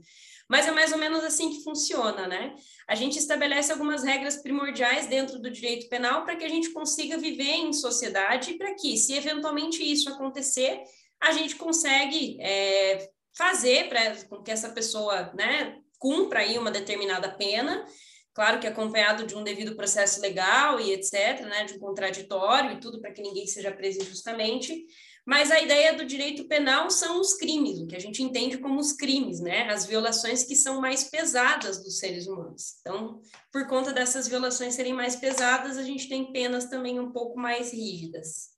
Mas 0.51 0.67
é 0.67 0.71
mais 0.71 0.91
ou 0.91 0.97
menos 0.97 1.23
assim 1.23 1.49
que 1.49 1.63
funciona, 1.63 2.27
né? 2.27 2.53
A 2.85 2.93
gente 2.93 3.17
estabelece 3.17 3.71
algumas 3.71 4.03
regras 4.03 4.35
primordiais 4.35 5.07
dentro 5.07 5.39
do 5.39 5.49
direito 5.49 5.87
penal 5.87 6.25
para 6.25 6.35
que 6.35 6.43
a 6.43 6.49
gente 6.49 6.71
consiga 6.71 7.17
viver 7.17 7.53
em 7.53 7.71
sociedade, 7.71 8.55
para 8.55 8.75
que, 8.75 8.97
se 8.97 9.13
eventualmente 9.13 9.81
isso 9.81 10.09
acontecer, 10.09 10.81
a 11.21 11.31
gente 11.31 11.55
consegue 11.55 12.37
é, 12.41 13.09
fazer 13.33 13.87
para 13.87 14.13
que 14.43 14.51
essa 14.51 14.71
pessoa, 14.71 15.31
né, 15.33 15.77
cumpra 15.97 16.41
aí 16.41 16.57
uma 16.57 16.69
determinada 16.69 17.29
pena, 17.29 17.85
claro 18.33 18.59
que 18.59 18.67
acompanhado 18.67 19.25
de 19.25 19.33
um 19.37 19.45
devido 19.45 19.77
processo 19.77 20.19
legal 20.19 20.81
e 20.81 20.91
etc, 20.91 21.45
né, 21.45 21.63
de 21.63 21.75
um 21.75 21.79
contraditório 21.79 22.73
e 22.73 22.79
tudo 22.81 22.99
para 22.99 23.13
que 23.13 23.21
ninguém 23.21 23.47
seja 23.47 23.71
preso 23.71 24.01
injustamente, 24.01 24.85
mas 25.25 25.51
a 25.51 25.61
ideia 25.61 25.93
do 25.93 26.05
direito 26.05 26.45
penal 26.45 26.89
são 26.89 27.19
os 27.19 27.35
crimes, 27.35 27.79
o 27.79 27.87
que 27.87 27.95
a 27.95 27.99
gente 27.99 28.23
entende 28.23 28.57
como 28.57 28.79
os 28.79 28.93
crimes, 28.93 29.39
né? 29.39 29.69
As 29.69 29.85
violações 29.85 30.43
que 30.43 30.55
são 30.55 30.81
mais 30.81 31.03
pesadas 31.05 31.83
dos 31.83 31.99
seres 31.99 32.27
humanos. 32.27 32.79
Então, 32.81 33.21
por 33.51 33.67
conta 33.67 33.93
dessas 33.93 34.27
violações 34.27 34.73
serem 34.73 34.93
mais 34.93 35.15
pesadas, 35.15 35.77
a 35.77 35.83
gente 35.83 36.09
tem 36.09 36.31
penas 36.31 36.65
também 36.65 36.99
um 36.99 37.11
pouco 37.11 37.39
mais 37.39 37.71
rígidas. 37.71 38.49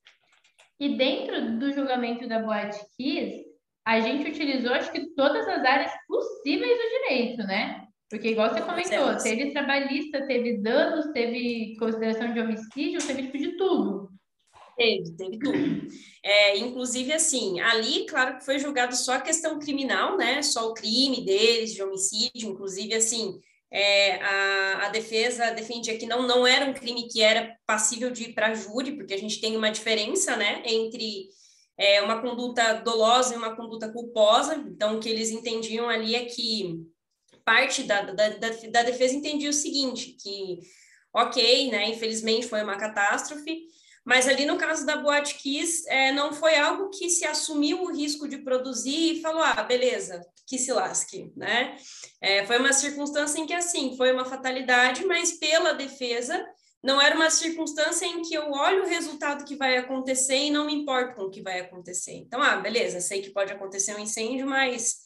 E 0.80 0.96
dentro 0.96 1.58
do 1.58 1.72
julgamento 1.72 2.26
da 2.26 2.40
Boate 2.40 2.80
Kiss, 2.96 3.44
a 3.86 4.00
gente 4.00 4.30
utilizou, 4.30 4.72
acho 4.72 4.90
que, 4.90 5.14
todas 5.14 5.46
as 5.46 5.62
áreas 5.62 5.92
possíveis 6.08 6.78
do 6.78 6.88
direito, 6.88 7.42
né? 7.44 7.86
Porque, 8.08 8.28
igual 8.28 8.48
você 8.48 8.62
comentou, 8.62 9.16
teve 9.22 9.52
trabalhista, 9.52 10.26
teve 10.26 10.58
danos, 10.58 11.12
teve 11.12 11.76
consideração 11.78 12.32
de 12.32 12.40
homicídio, 12.40 13.06
teve 13.06 13.24
tipo 13.24 13.38
de 13.38 13.56
tudo. 13.56 14.13
Teve, 14.76 15.12
teve 15.16 15.38
tudo. 15.38 15.88
É, 16.22 16.58
inclusive, 16.58 17.12
assim, 17.12 17.60
ali, 17.60 18.06
claro 18.06 18.38
que 18.38 18.44
foi 18.44 18.58
julgado 18.58 18.96
só 18.96 19.14
a 19.14 19.20
questão 19.20 19.58
criminal, 19.58 20.16
né? 20.16 20.42
Só 20.42 20.68
o 20.68 20.74
crime 20.74 21.24
deles, 21.24 21.72
de 21.72 21.82
homicídio, 21.82 22.50
inclusive, 22.50 22.94
assim, 22.94 23.40
é, 23.70 24.16
a, 24.22 24.86
a 24.86 24.88
defesa 24.88 25.50
defendia 25.52 25.96
que 25.98 26.06
não, 26.06 26.26
não 26.26 26.46
era 26.46 26.64
um 26.66 26.74
crime 26.74 27.08
que 27.08 27.22
era 27.22 27.56
passível 27.66 28.10
de 28.10 28.24
ir 28.24 28.34
para 28.34 28.54
júri, 28.54 28.96
porque 28.96 29.14
a 29.14 29.18
gente 29.18 29.40
tem 29.40 29.56
uma 29.56 29.70
diferença, 29.70 30.36
né, 30.36 30.62
entre 30.64 31.28
é, 31.76 32.02
uma 32.02 32.20
conduta 32.20 32.74
dolosa 32.74 33.34
e 33.34 33.36
uma 33.36 33.54
conduta 33.54 33.92
culposa. 33.92 34.56
Então, 34.56 34.96
o 34.96 35.00
que 35.00 35.08
eles 35.08 35.30
entendiam 35.30 35.88
ali 35.88 36.14
é 36.14 36.24
que 36.24 36.84
parte 37.44 37.82
da, 37.84 38.00
da, 38.02 38.28
da, 38.30 38.48
da 38.70 38.82
defesa 38.82 39.14
entendia 39.14 39.50
o 39.50 39.52
seguinte, 39.52 40.16
que, 40.20 40.58
ok, 41.12 41.70
né, 41.70 41.90
infelizmente 41.90 42.46
foi 42.46 42.62
uma 42.62 42.76
catástrofe, 42.76 43.66
mas 44.04 44.28
ali 44.28 44.44
no 44.44 44.58
caso 44.58 44.84
da 44.84 44.98
Boate 44.98 45.36
Kiss, 45.36 45.88
é, 45.88 46.12
não 46.12 46.32
foi 46.32 46.56
algo 46.56 46.90
que 46.90 47.08
se 47.08 47.24
assumiu 47.24 47.82
o 47.82 47.92
risco 47.92 48.28
de 48.28 48.38
produzir 48.38 49.14
e 49.14 49.20
falou, 49.22 49.42
ah, 49.42 49.62
beleza, 49.62 50.20
que 50.46 50.58
se 50.58 50.72
lasque, 50.72 51.32
né? 51.34 51.76
É, 52.20 52.44
foi 52.44 52.58
uma 52.58 52.72
circunstância 52.72 53.40
em 53.40 53.46
que, 53.46 53.54
assim, 53.54 53.96
foi 53.96 54.12
uma 54.12 54.26
fatalidade, 54.26 55.06
mas 55.06 55.38
pela 55.38 55.72
defesa, 55.72 56.44
não 56.82 57.00
era 57.00 57.16
uma 57.16 57.30
circunstância 57.30 58.04
em 58.04 58.20
que 58.20 58.34
eu 58.34 58.50
olho 58.50 58.82
o 58.82 58.88
resultado 58.88 59.44
que 59.46 59.56
vai 59.56 59.78
acontecer 59.78 60.36
e 60.36 60.50
não 60.50 60.66
me 60.66 60.74
importo 60.74 61.14
com 61.14 61.22
o 61.22 61.30
que 61.30 61.40
vai 61.40 61.60
acontecer. 61.60 62.12
Então, 62.12 62.42
ah, 62.42 62.56
beleza, 62.56 63.00
sei 63.00 63.22
que 63.22 63.30
pode 63.30 63.52
acontecer 63.52 63.94
um 63.94 64.00
incêndio, 64.00 64.46
mas 64.46 64.96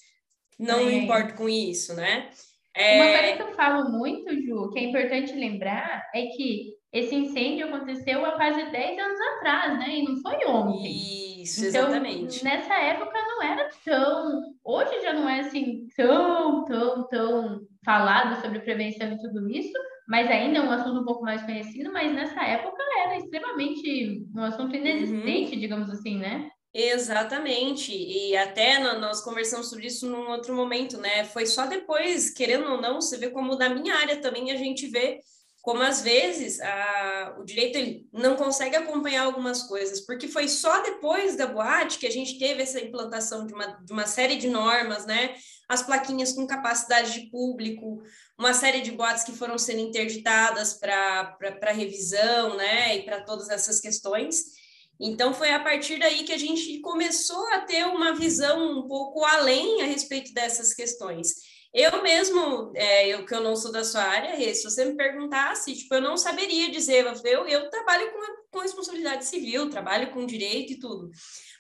não 0.59 0.81
é. 0.81 0.85
me 0.87 0.95
importo 0.97 1.35
com 1.35 1.49
isso, 1.49 1.95
né? 1.95 2.31
É... 2.75 2.97
Uma 2.97 3.19
coisa 3.19 3.37
que 3.37 3.43
eu 3.43 3.55
falo 3.55 3.90
muito, 3.90 4.35
Ju, 4.43 4.71
que 4.73 4.81
é 4.81 4.83
importante 4.83 5.33
lembrar, 5.33 6.05
é 6.12 6.26
que 6.26 6.77
esse 6.92 7.14
incêndio 7.14 7.66
aconteceu 7.66 8.25
há 8.25 8.33
quase 8.33 8.71
10 8.71 8.99
anos 8.99 9.21
atrás, 9.21 9.78
né? 9.78 9.99
E 9.99 10.04
não 10.04 10.16
foi 10.23 10.47
ontem. 10.47 11.42
Isso, 11.42 11.64
então, 11.64 11.83
exatamente. 11.83 12.42
Nessa 12.42 12.75
época 12.75 13.21
não 13.21 13.42
era 13.42 13.71
tão. 13.85 14.42
Hoje 14.64 15.00
já 15.02 15.12
não 15.12 15.28
é 15.28 15.40
assim 15.40 15.87
tão, 15.97 16.64
tão, 16.64 17.07
tão 17.09 17.61
falado 17.85 18.40
sobre 18.40 18.61
prevenção 18.61 19.12
e 19.12 19.18
tudo 19.18 19.50
isso, 19.50 19.73
mas 20.09 20.30
ainda 20.30 20.59
é 20.59 20.62
um 20.62 20.71
assunto 20.71 21.00
um 21.00 21.04
pouco 21.04 21.23
mais 21.23 21.42
conhecido, 21.42 21.92
mas 21.92 22.12
nessa 22.12 22.42
época 22.42 22.83
era 23.04 23.16
extremamente 23.16 24.25
um 24.35 24.42
assunto 24.42 24.75
inexistente, 24.75 25.54
uhum. 25.54 25.61
digamos 25.61 25.90
assim, 25.90 26.18
né? 26.18 26.50
Exatamente, 26.73 27.92
e 27.92 28.37
até 28.37 28.78
nós 28.78 29.23
conversamos 29.23 29.71
sobre 29.71 29.87
isso 29.87 30.09
num 30.09 30.28
outro 30.30 30.54
momento, 30.54 30.99
né? 30.99 31.25
Foi 31.25 31.47
só 31.47 31.66
depois, 31.66 32.30
querendo 32.30 32.71
ou 32.71 32.80
não, 32.80 33.00
você 33.00 33.16
vê 33.16 33.30
como 33.30 33.57
na 33.57 33.71
minha 33.71 33.95
área 33.95 34.21
também 34.21 34.50
a 34.50 34.57
gente 34.57 34.87
vê 34.87 35.18
como 35.69 35.83
às 35.83 36.01
vezes 36.01 36.59
a, 36.63 37.37
o 37.39 37.45
direito 37.45 38.03
não 38.11 38.37
consegue 38.37 38.75
acompanhar 38.75 39.25
algumas 39.25 39.65
coisas, 39.65 40.01
porque 40.01 40.27
foi 40.27 40.49
só 40.49 40.81
depois 40.81 41.37
da 41.37 41.47
boate 41.47 41.99
que 41.99 42.07
a 42.07 42.11
gente 42.11 42.39
teve 42.39 42.63
essa 42.63 42.81
implantação 42.81 43.47
de 43.47 43.53
uma, 43.53 43.67
de 43.67 43.93
uma 43.93 44.07
série 44.07 44.37
de 44.37 44.49
normas, 44.49 45.05
né? 45.05 45.35
As 45.69 45.83
plaquinhas 45.83 46.33
com 46.33 46.47
capacidade 46.47 47.13
de 47.13 47.29
público, 47.29 48.03
uma 48.39 48.55
série 48.55 48.81
de 48.81 48.93
boates 48.93 49.25
que 49.25 49.37
foram 49.37 49.59
sendo 49.59 49.81
interditadas 49.81 50.73
para 50.73 51.37
revisão, 51.71 52.57
né? 52.57 52.97
E 52.97 53.03
para 53.03 53.21
todas 53.21 53.51
essas 53.51 53.79
questões. 53.79 54.45
Então, 54.99 55.35
foi 55.35 55.51
a 55.51 55.61
partir 55.61 55.99
daí 55.99 56.25
que 56.25 56.33
a 56.33 56.39
gente 56.39 56.81
começou 56.81 57.47
a 57.53 57.61
ter 57.61 57.85
uma 57.85 58.15
visão 58.15 58.79
um 58.79 58.89
pouco 58.89 59.23
além 59.23 59.83
a 59.83 59.85
respeito 59.85 60.33
dessas 60.33 60.73
questões. 60.73 61.35
Eu 61.73 62.03
mesmo, 62.03 62.73
é, 62.75 63.09
eu 63.09 63.27
que 63.27 63.35
eu 63.35 63.43
não 63.43 63.55
sou 63.55 63.71
da 63.71 63.85
sua 63.85 64.03
área, 64.03 64.55
se 64.55 64.65
você 64.65 64.87
me 64.87 64.97
perguntasse, 64.97 65.75
tipo, 65.75 65.95
eu 65.95 66.01
não 66.01 66.17
saberia 66.17 66.71
dizer, 66.71 67.05
eu, 67.25 67.47
eu 67.47 67.69
trabalho 67.69 68.11
com, 68.11 68.21
com 68.51 68.59
responsabilidade 68.61 69.27
civil, 69.27 69.69
trabalho 69.69 70.11
com 70.11 70.25
direito 70.25 70.73
e 70.73 70.79
tudo, 70.79 71.11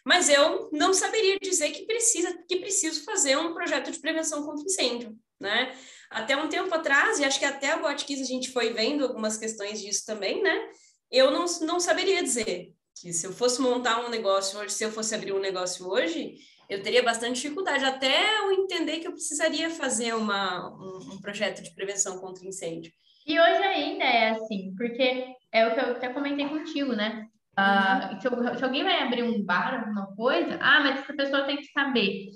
mas 0.04 0.30
eu 0.30 0.70
não 0.72 0.94
saberia 0.94 1.38
dizer 1.38 1.70
que 1.72 1.84
precisa, 1.84 2.32
que 2.48 2.56
preciso 2.56 3.04
fazer 3.04 3.36
um 3.36 3.52
projeto 3.52 3.90
de 3.90 3.98
prevenção 3.98 4.42
contra 4.42 4.64
incêndio, 4.64 5.14
né? 5.38 5.76
Até 6.10 6.34
um 6.34 6.48
tempo 6.48 6.74
atrás, 6.74 7.18
e 7.18 7.24
acho 7.24 7.38
que 7.38 7.44
até 7.44 7.72
a 7.72 7.76
Botkiss 7.76 8.22
a 8.22 8.24
gente 8.24 8.50
foi 8.50 8.72
vendo 8.72 9.04
algumas 9.04 9.36
questões 9.36 9.82
disso 9.82 10.06
também, 10.06 10.42
né? 10.42 10.70
Eu 11.10 11.30
não, 11.30 11.44
não 11.60 11.78
saberia 11.78 12.22
dizer 12.22 12.72
que 12.98 13.12
se 13.12 13.26
eu 13.26 13.32
fosse 13.32 13.60
montar 13.60 14.04
um 14.04 14.08
negócio 14.08 14.58
hoje, 14.58 14.72
se 14.72 14.84
eu 14.84 14.90
fosse 14.90 15.14
abrir 15.14 15.32
um 15.32 15.40
negócio 15.40 15.86
hoje, 15.86 16.36
eu 16.68 16.82
teria 16.82 17.02
bastante 17.02 17.40
dificuldade 17.40 17.84
até 17.84 18.38
eu 18.40 18.52
entender 18.52 18.98
que 18.98 19.06
eu 19.06 19.12
precisaria 19.12 19.70
fazer 19.70 20.14
uma, 20.14 20.68
um, 20.76 21.14
um 21.14 21.20
projeto 21.20 21.62
de 21.62 21.74
prevenção 21.74 22.18
contra 22.18 22.46
incêndio. 22.46 22.92
E 23.26 23.38
hoje 23.38 23.62
ainda 23.62 24.04
é 24.04 24.30
assim, 24.30 24.74
porque 24.76 25.26
é 25.52 25.66
o 25.66 25.74
que 25.74 25.80
eu 25.80 25.92
até 25.92 26.08
comentei 26.08 26.48
contigo, 26.48 26.94
né? 26.94 27.26
Uh, 27.58 28.20
se, 28.20 28.58
se, 28.58 28.64
alguém 28.64 28.84
vai 28.84 29.02
abrir 29.02 29.24
um 29.24 29.44
bar, 29.44 29.80
alguma 29.80 30.14
coisa, 30.14 30.58
ah, 30.60 30.80
mas 30.80 31.00
essa 31.00 31.12
pessoa 31.12 31.44
tem 31.44 31.56
que 31.56 31.66
saber. 31.72 32.26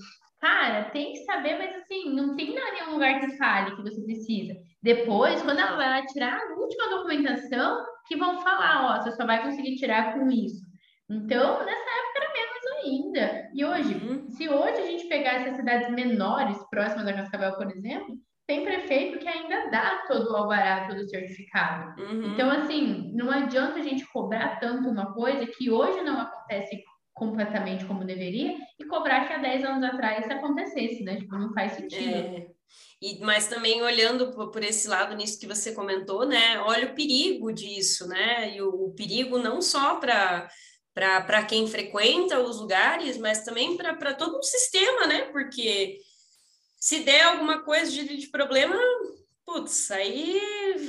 Cara, 0.41 0.91
tem 0.91 1.13
que 1.13 1.25
saber, 1.25 1.57
mas 1.57 1.77
assim, 1.77 2.13
não 2.13 2.35
tem 2.35 2.53
nenhum 2.53 2.95
lugar 2.95 3.21
que 3.21 3.37
fale 3.37 3.77
que 3.77 3.83
você 3.83 4.03
precisa. 4.03 4.55
Depois, 4.83 5.41
quando 5.43 5.61
ela 5.61 5.77
vai 5.77 6.05
tirar 6.07 6.37
a 6.37 6.55
última 6.57 6.89
documentação, 6.91 7.85
que 8.09 8.17
vão 8.17 8.41
falar, 8.41 8.85
ó, 8.99 9.01
você 9.01 9.13
só 9.13 9.25
vai 9.25 9.43
conseguir 9.43 9.77
tirar 9.77 10.15
com 10.15 10.29
isso. 10.29 10.61
Então, 11.09 11.65
nessa 11.65 11.91
época 11.91 12.17
era 12.17 12.33
menos 12.33 12.52
ainda. 12.83 13.51
E 13.55 13.65
hoje, 13.65 13.95
uhum. 13.95 14.31
se 14.31 14.49
hoje 14.49 14.81
a 14.81 14.87
gente 14.87 15.07
pegar 15.07 15.41
essas 15.41 15.57
cidades 15.57 15.91
menores, 15.91 16.57
próximas 16.71 17.07
a 17.07 17.13
Cascavel, 17.13 17.55
por 17.57 17.71
exemplo, 17.71 18.19
tem 18.47 18.65
prefeito 18.65 19.19
que 19.19 19.29
ainda 19.29 19.71
dá 19.71 20.05
todo 20.09 20.31
o 20.31 20.37
alvará, 20.37 20.89
todo 20.89 20.99
o 20.99 21.09
certificado. 21.09 22.01
Uhum. 22.01 22.33
Então, 22.33 22.51
assim, 22.51 23.13
não 23.15 23.31
adianta 23.31 23.79
a 23.79 23.83
gente 23.83 24.05
cobrar 24.13 24.59
tanto 24.59 24.89
uma 24.89 25.15
coisa 25.15 25.47
que 25.47 25.71
hoje 25.71 26.03
não 26.03 26.21
acontece 26.21 26.83
completamente 27.15 27.85
como 27.85 28.05
deveria 28.05 28.57
e 28.79 28.85
cobrar 28.87 29.27
que 29.27 29.33
há 29.33 29.39
10 29.39 29.65
anos 29.65 29.85
atrás 29.85 30.25
isso 30.25 30.33
acontecesse, 30.33 31.03
né? 31.05 31.17
Tipo, 31.17 31.37
não 31.37 31.53
faz 31.53 31.73
sentido. 31.73 32.11
É. 32.11 32.47
E, 33.01 33.19
mas 33.21 33.49
também 33.49 33.83
olhando 33.83 34.33
por, 34.33 34.51
por, 34.51 34.63
esse 34.63 34.89
lado 34.89 35.15
nisso 35.15 35.39
que 35.39 35.47
você 35.47 35.73
comentou, 35.73 36.27
né? 36.27 36.59
Olha 36.61 36.87
o 36.87 36.95
perigo 36.95 37.53
disso, 37.53 38.09
né? 38.09 38.55
E 38.57 38.63
o, 38.63 38.87
o 38.87 38.95
perigo 38.95 39.39
não 39.39 39.61
só 39.61 39.97
para 39.97 40.49
para 40.95 41.45
quem 41.45 41.67
frequenta 41.67 42.41
os 42.41 42.61
lugares, 42.61 43.17
mas 43.19 43.45
também 43.45 43.77
para 43.77 44.15
todo 44.15 44.39
o 44.39 44.43
sistema, 44.43 45.07
né? 45.07 45.23
Porque 45.33 45.99
se 46.79 47.01
der 47.01 47.23
alguma 47.23 47.63
coisa 47.63 47.91
de, 47.91 48.17
de 48.17 48.27
problema, 48.29 48.77
putz, 49.47 49.91
aí 49.91 50.41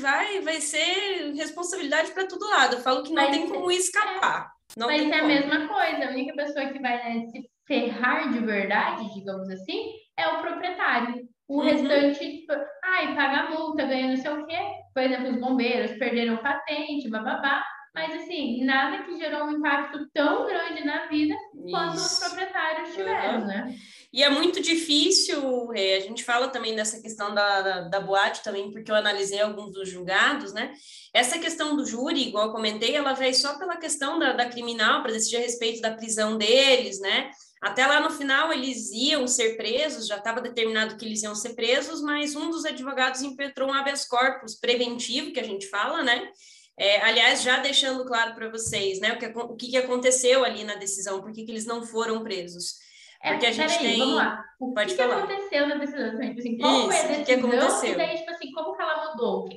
vai, 0.01 0.41
vai 0.41 0.59
ser 0.59 1.33
responsabilidade 1.35 2.11
para 2.11 2.27
todo 2.27 2.49
lado. 2.49 2.75
Eu 2.75 2.81
falo 2.81 3.03
que 3.03 3.13
não 3.13 3.31
tem 3.31 3.47
como 3.47 3.71
escapar. 3.71 4.51
Não 4.75 4.87
vai 4.87 4.99
ser 4.99 5.13
a 5.13 5.23
mesma 5.23 5.67
coisa. 5.67 6.05
A 6.05 6.09
única 6.09 6.33
pessoa 6.33 6.65
que 6.67 6.79
vai 6.79 6.97
né, 6.97 7.25
se 7.27 7.49
ferrar 7.67 8.31
de 8.31 8.39
verdade, 8.39 9.13
digamos 9.13 9.49
assim, 9.49 9.91
é 10.17 10.27
o 10.27 10.41
proprietário. 10.41 11.27
O 11.47 11.59
uhum. 11.59 11.63
restante, 11.63 12.19
tipo, 12.19 12.53
ai, 12.83 13.15
paga 13.15 13.49
multa, 13.49 13.85
ganha 13.85 14.07
não 14.07 14.17
sei 14.17 14.31
o 14.31 14.45
quê. 14.45 14.57
Por 14.93 15.03
exemplo, 15.03 15.31
os 15.31 15.39
bombeiros 15.39 15.97
perderam 15.97 16.37
patente, 16.37 17.09
bababá. 17.09 17.63
Mas, 17.93 18.23
assim, 18.23 18.63
nada 18.63 19.03
que 19.03 19.17
gerou 19.17 19.45
um 19.45 19.51
impacto 19.51 20.09
tão 20.11 20.47
grande 20.47 20.83
na 20.83 21.05
vida 21.05 21.35
quanto 21.69 21.95
os 21.95 22.19
proprietários 22.19 22.95
tiveram, 22.95 23.41
uhum. 23.41 23.47
né? 23.47 23.75
E 24.11 24.21
é 24.23 24.29
muito 24.29 24.61
difícil, 24.61 25.73
é, 25.73 25.97
a 25.97 25.99
gente 25.99 26.23
fala 26.23 26.47
também 26.47 26.75
dessa 26.75 27.01
questão 27.01 27.33
da, 27.33 27.61
da, 27.61 27.81
da, 27.81 27.99
boate 27.99 28.43
também, 28.43 28.71
porque 28.71 28.91
eu 28.91 28.95
analisei 28.95 29.41
alguns 29.41 29.71
dos 29.71 29.89
julgados, 29.89 30.53
né? 30.53 30.71
Essa 31.11 31.39
questão 31.39 31.75
do 31.75 31.85
júri, 31.85 32.27
igual 32.27 32.47
eu 32.47 32.51
comentei, 32.51 32.95
ela 32.95 33.13
veio 33.13 33.33
só 33.33 33.57
pela 33.57 33.77
questão 33.77 34.19
da, 34.19 34.33
da 34.33 34.47
criminal, 34.47 35.01
para 35.01 35.13
decidir 35.13 35.37
a 35.37 35.41
respeito 35.41 35.81
da 35.81 35.95
prisão 35.95 36.37
deles, 36.37 36.99
né? 36.99 37.31
Até 37.59 37.87
lá 37.87 38.01
no 38.01 38.09
final 38.09 38.51
eles 38.51 38.91
iam 38.91 39.27
ser 39.27 39.55
presos, 39.55 40.05
já 40.05 40.17
estava 40.17 40.41
determinado 40.41 40.97
que 40.97 41.05
eles 41.05 41.23
iam 41.23 41.33
ser 41.33 41.55
presos, 41.55 42.01
mas 42.01 42.35
um 42.35 42.49
dos 42.49 42.65
advogados 42.65 43.21
impetrou 43.21 43.69
um 43.69 43.73
habeas 43.73 44.05
corpus 44.05 44.59
preventivo, 44.59 45.31
que 45.31 45.39
a 45.39 45.45
gente 45.45 45.67
fala, 45.67 46.03
né? 46.03 46.29
É, 46.77 47.01
aliás, 47.01 47.43
já 47.43 47.57
deixando 47.59 48.05
claro 48.05 48.33
para 48.33 48.49
vocês, 48.49 48.99
né, 48.99 49.13
o 49.13 49.17
que, 49.17 49.27
o 49.27 49.55
que 49.55 49.77
aconteceu 49.77 50.43
ali 50.43 50.63
na 50.63 50.75
decisão, 50.75 51.21
por 51.21 51.31
que 51.31 51.41
eles 51.41 51.65
não 51.65 51.83
foram 51.83 52.23
presos. 52.23 52.81
É, 53.23 53.31
Porque 53.31 53.45
a 53.45 53.51
gente 53.53 53.79
tem... 53.79 53.99
vamos 53.99 54.15
lá. 54.15 54.43
O 54.59 54.73
Pode 54.73 54.91
que, 54.91 55.01
falar. 55.01 55.25
que 55.25 55.33
aconteceu 55.33 55.67
na 55.67 55.75
decisão? 55.75 56.19
Tipo 56.19 56.39
assim, 56.39 56.57
qual 56.57 56.91
foi 56.91 56.97
a 56.97 57.03
decisão? 57.03 57.23
Que 57.23 57.33
aconteceu? 57.33 57.91
E 57.93 57.95
daí, 57.95 58.17
tipo 58.17 58.31
assim, 58.31 58.51
como 58.51 58.75
que 58.75 58.81
ela 58.81 59.11
mudou? 59.11 59.49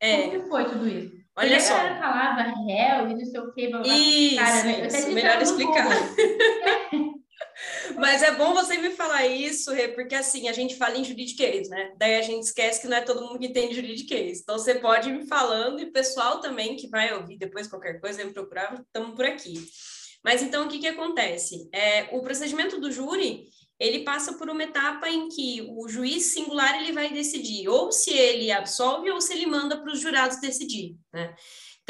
É. 0.00 0.16
Como 0.22 0.30
que 0.30 0.48
foi 0.48 0.64
tudo 0.64 0.88
isso? 0.88 1.20
Olha 1.36 1.48
Porque 1.48 1.60
só. 1.60 1.74
a 1.74 1.98
falava 1.98 2.42
réu 2.66 3.10
e 3.10 3.14
não 3.14 3.24
sei 3.24 3.40
o 3.40 3.52
quê. 3.52 3.68
Blá, 3.68 3.80
blá. 3.80 3.94
Isso, 3.94 4.36
Cara, 4.36 4.64
né? 4.64 4.86
isso. 4.86 5.12
melhor 5.12 5.42
explicar. 5.42 5.86
Mas 8.00 8.22
é 8.22 8.34
bom 8.34 8.54
você 8.54 8.78
me 8.78 8.90
falar 8.90 9.26
isso, 9.26 9.72
Rê, 9.72 9.88
porque 9.88 10.14
assim, 10.14 10.48
a 10.48 10.52
gente 10.52 10.76
fala 10.76 10.96
em 10.96 11.04
juridiquês, 11.04 11.68
né? 11.68 11.92
Daí 11.98 12.16
a 12.16 12.22
gente 12.22 12.44
esquece 12.44 12.80
que 12.80 12.88
não 12.88 12.96
é 12.96 13.02
todo 13.02 13.20
mundo 13.20 13.38
que 13.38 13.52
tem 13.52 13.74
juridiquês. 13.74 14.40
Então 14.40 14.58
você 14.58 14.76
pode 14.76 15.10
ir 15.10 15.12
me 15.12 15.26
falando 15.26 15.80
e 15.80 15.84
o 15.84 15.92
pessoal 15.92 16.40
também 16.40 16.76
que 16.76 16.88
vai 16.88 17.12
ouvir 17.12 17.36
depois 17.36 17.68
qualquer 17.68 18.00
coisa, 18.00 18.24
me 18.24 18.32
procurar, 18.32 18.80
estamos 18.80 19.14
por 19.14 19.26
aqui. 19.26 19.54
Mas 20.24 20.42
então 20.42 20.66
o 20.66 20.68
que, 20.68 20.78
que 20.78 20.86
acontece? 20.86 21.68
É, 21.74 22.08
o 22.12 22.22
procedimento 22.22 22.80
do 22.80 22.90
júri 22.90 23.44
ele 23.78 24.00
passa 24.00 24.34
por 24.34 24.50
uma 24.50 24.62
etapa 24.62 25.08
em 25.08 25.28
que 25.28 25.66
o 25.70 25.88
juiz 25.88 26.34
singular 26.34 26.82
ele 26.82 26.92
vai 26.92 27.10
decidir 27.10 27.66
ou 27.68 27.90
se 27.90 28.12
ele 28.12 28.50
absolve 28.52 29.10
ou 29.10 29.20
se 29.20 29.32
ele 29.32 29.46
manda 29.46 29.78
para 29.80 29.90
os 29.92 30.00
jurados 30.00 30.38
decidir, 30.40 30.96
né? 31.12 31.34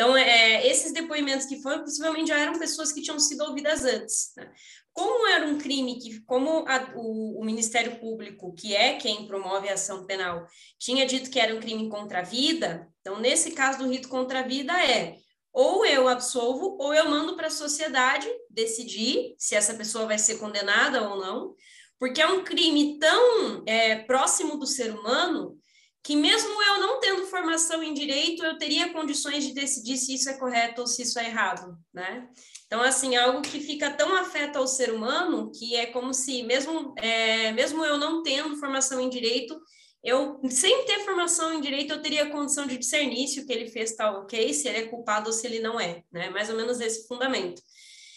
Então, 0.01 0.17
é, 0.17 0.67
esses 0.67 0.95
depoimentos 0.95 1.45
que 1.45 1.61
foram, 1.61 1.81
possivelmente 1.81 2.31
já 2.31 2.39
eram 2.39 2.59
pessoas 2.59 2.91
que 2.91 3.03
tinham 3.03 3.21
sido 3.21 3.45
ouvidas 3.45 3.85
antes. 3.85 4.33
Né? 4.35 4.51
Como 4.95 5.29
era 5.29 5.45
um 5.45 5.59
crime 5.59 5.99
que, 6.01 6.21
como 6.21 6.65
a, 6.67 6.95
o, 6.97 7.39
o, 7.39 7.45
Ministério 7.45 8.01
Público, 8.01 8.55
que 8.55 8.75
é 8.75 8.97
quem 8.97 9.27
promove 9.27 9.69
a 9.69 9.75
ação 9.75 10.07
penal, 10.07 10.47
tinha 10.79 11.05
dito 11.05 11.29
que 11.29 11.39
era 11.39 11.55
um 11.55 11.61
crime 11.61 11.91
contra 11.91 12.21
a 12.21 12.23
vida, 12.23 12.89
então, 13.03 13.21
nesse 13.21 13.51
caso 13.51 13.81
do 13.81 13.91
rito 13.91 14.09
contra 14.09 14.41
a 14.41 14.43
vida, 14.43 14.73
é 14.83 15.17
ou 15.53 15.85
eu 15.85 16.09
absolvo 16.09 16.79
ou 16.81 16.95
eu 16.95 17.11
mando 17.11 17.37
para 17.37 17.49
a 17.49 17.51
sociedade 17.51 18.27
decidir 18.49 19.35
se 19.37 19.55
essa 19.55 19.75
pessoa 19.75 20.07
vai 20.07 20.19
ser 20.19 20.39
condenada 20.39 21.11
ou 21.11 21.19
não, 21.19 21.55
porque 21.99 22.23
é 22.23 22.27
um 22.27 22.43
crime 22.43 22.99
tão 22.99 23.63
é, 23.67 23.97
próximo 23.97 24.57
do 24.57 24.67
ser 24.67 24.95
humano 24.95 25.60
que 26.03 26.17
mesmo 26.17 26.63
eu 26.63 26.81
não 26.81 26.99
tendo 26.99 27.27
formação 27.27 27.83
em 27.83 27.93
direito, 27.93 28.45
eu 28.45 28.57
teria 28.57 28.93
condições 28.93 29.45
de 29.45 29.53
decidir 29.53 29.99
se 29.99 30.15
isso 30.15 30.31
é 30.31 30.39
correto 30.39 30.81
ou 30.81 30.87
se 30.87 31.03
isso 31.03 31.19
é 31.19 31.27
errado, 31.27 31.77
né? 31.93 32.29
Então, 32.67 32.81
assim, 32.81 33.17
algo 33.17 33.43
que 33.43 33.61
fica 33.61 33.91
tão 33.91 34.15
afeto 34.15 34.57
ao 34.57 34.67
ser 34.67 34.93
humano 34.93 35.51
que 35.53 35.77
é 35.77 35.87
como 35.87 36.15
se, 36.15 36.43
mesmo, 36.43 36.95
é, 36.97 37.53
mesmo 37.53 37.85
eu 37.85 37.99
não 37.99 38.23
tendo 38.23 38.57
formação 38.57 39.01
em 39.01 39.11
direito, 39.11 39.61
eu, 40.03 40.41
sem 40.49 40.87
ter 40.87 41.01
formação 41.01 41.53
em 41.53 41.61
direito, 41.61 41.93
eu 41.93 42.01
teria 42.01 42.31
condição 42.31 42.67
de 42.67 42.79
discernir 42.79 43.29
se 43.29 43.41
o 43.41 43.47
que 43.47 43.53
ele 43.53 43.69
fez 43.69 43.91
está 43.91 44.11
ok, 44.11 44.55
se 44.55 44.69
ele 44.69 44.79
é 44.79 44.87
culpado 44.87 45.27
ou 45.27 45.33
se 45.33 45.47
ele 45.47 45.61
não 45.61 45.79
é, 45.79 46.03
né? 46.11 46.31
Mais 46.31 46.49
ou 46.49 46.57
menos 46.57 46.81
esse 46.81 47.07
fundamento. 47.07 47.61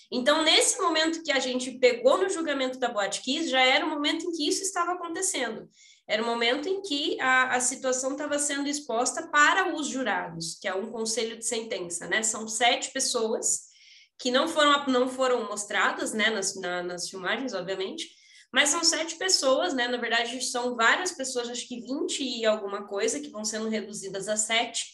Então, 0.09 0.43
nesse 0.43 0.79
momento 0.79 1.23
que 1.23 1.31
a 1.31 1.39
gente 1.39 1.71
pegou 1.79 2.19
no 2.19 2.29
julgamento 2.29 2.77
da 2.77 2.87
Boate 2.87 3.47
já 3.47 3.61
era 3.61 3.85
o 3.85 3.89
momento 3.89 4.27
em 4.27 4.31
que 4.31 4.47
isso 4.47 4.61
estava 4.61 4.93
acontecendo. 4.93 5.67
Era 6.07 6.22
o 6.22 6.25
momento 6.25 6.67
em 6.67 6.81
que 6.81 7.19
a, 7.19 7.55
a 7.55 7.60
situação 7.60 8.12
estava 8.12 8.38
sendo 8.38 8.67
exposta 8.67 9.27
para 9.27 9.74
os 9.74 9.88
jurados, 9.88 10.57
que 10.60 10.67
é 10.67 10.75
um 10.75 10.91
conselho 10.91 11.38
de 11.38 11.45
sentença, 11.45 12.07
né? 12.07 12.22
São 12.24 12.48
sete 12.48 12.91
pessoas 12.91 13.72
que 14.19 14.29
não 14.29 14.48
foram, 14.48 14.86
não 14.88 15.07
foram 15.07 15.48
mostradas, 15.48 16.13
né, 16.13 16.29
nas, 16.29 16.55
na, 16.55 16.83
nas 16.83 17.10
filmagens, 17.10 17.53
obviamente, 17.53 18.10
mas 18.51 18.69
são 18.69 18.83
sete 18.83 19.15
pessoas, 19.15 19.74
né? 19.74 19.88
Na 19.88 19.98
verdade, 19.98 20.39
são 20.43 20.75
várias 20.75 21.12
pessoas, 21.12 21.50
acho 21.50 21.67
que 21.67 21.81
20 21.81 22.22
e 22.22 22.45
alguma 22.45 22.86
coisa, 22.86 23.19
que 23.19 23.29
vão 23.29 23.43
sendo 23.43 23.69
reduzidas 23.69 24.27
a 24.27 24.38
sete. 24.38 24.86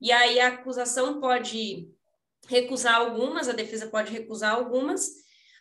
E 0.00 0.12
aí 0.12 0.38
a 0.38 0.48
acusação 0.48 1.20
pode 1.20 1.88
recusar 2.46 2.96
algumas, 2.96 3.48
a 3.48 3.52
defesa 3.52 3.86
pode 3.86 4.12
recusar 4.12 4.54
algumas, 4.54 5.08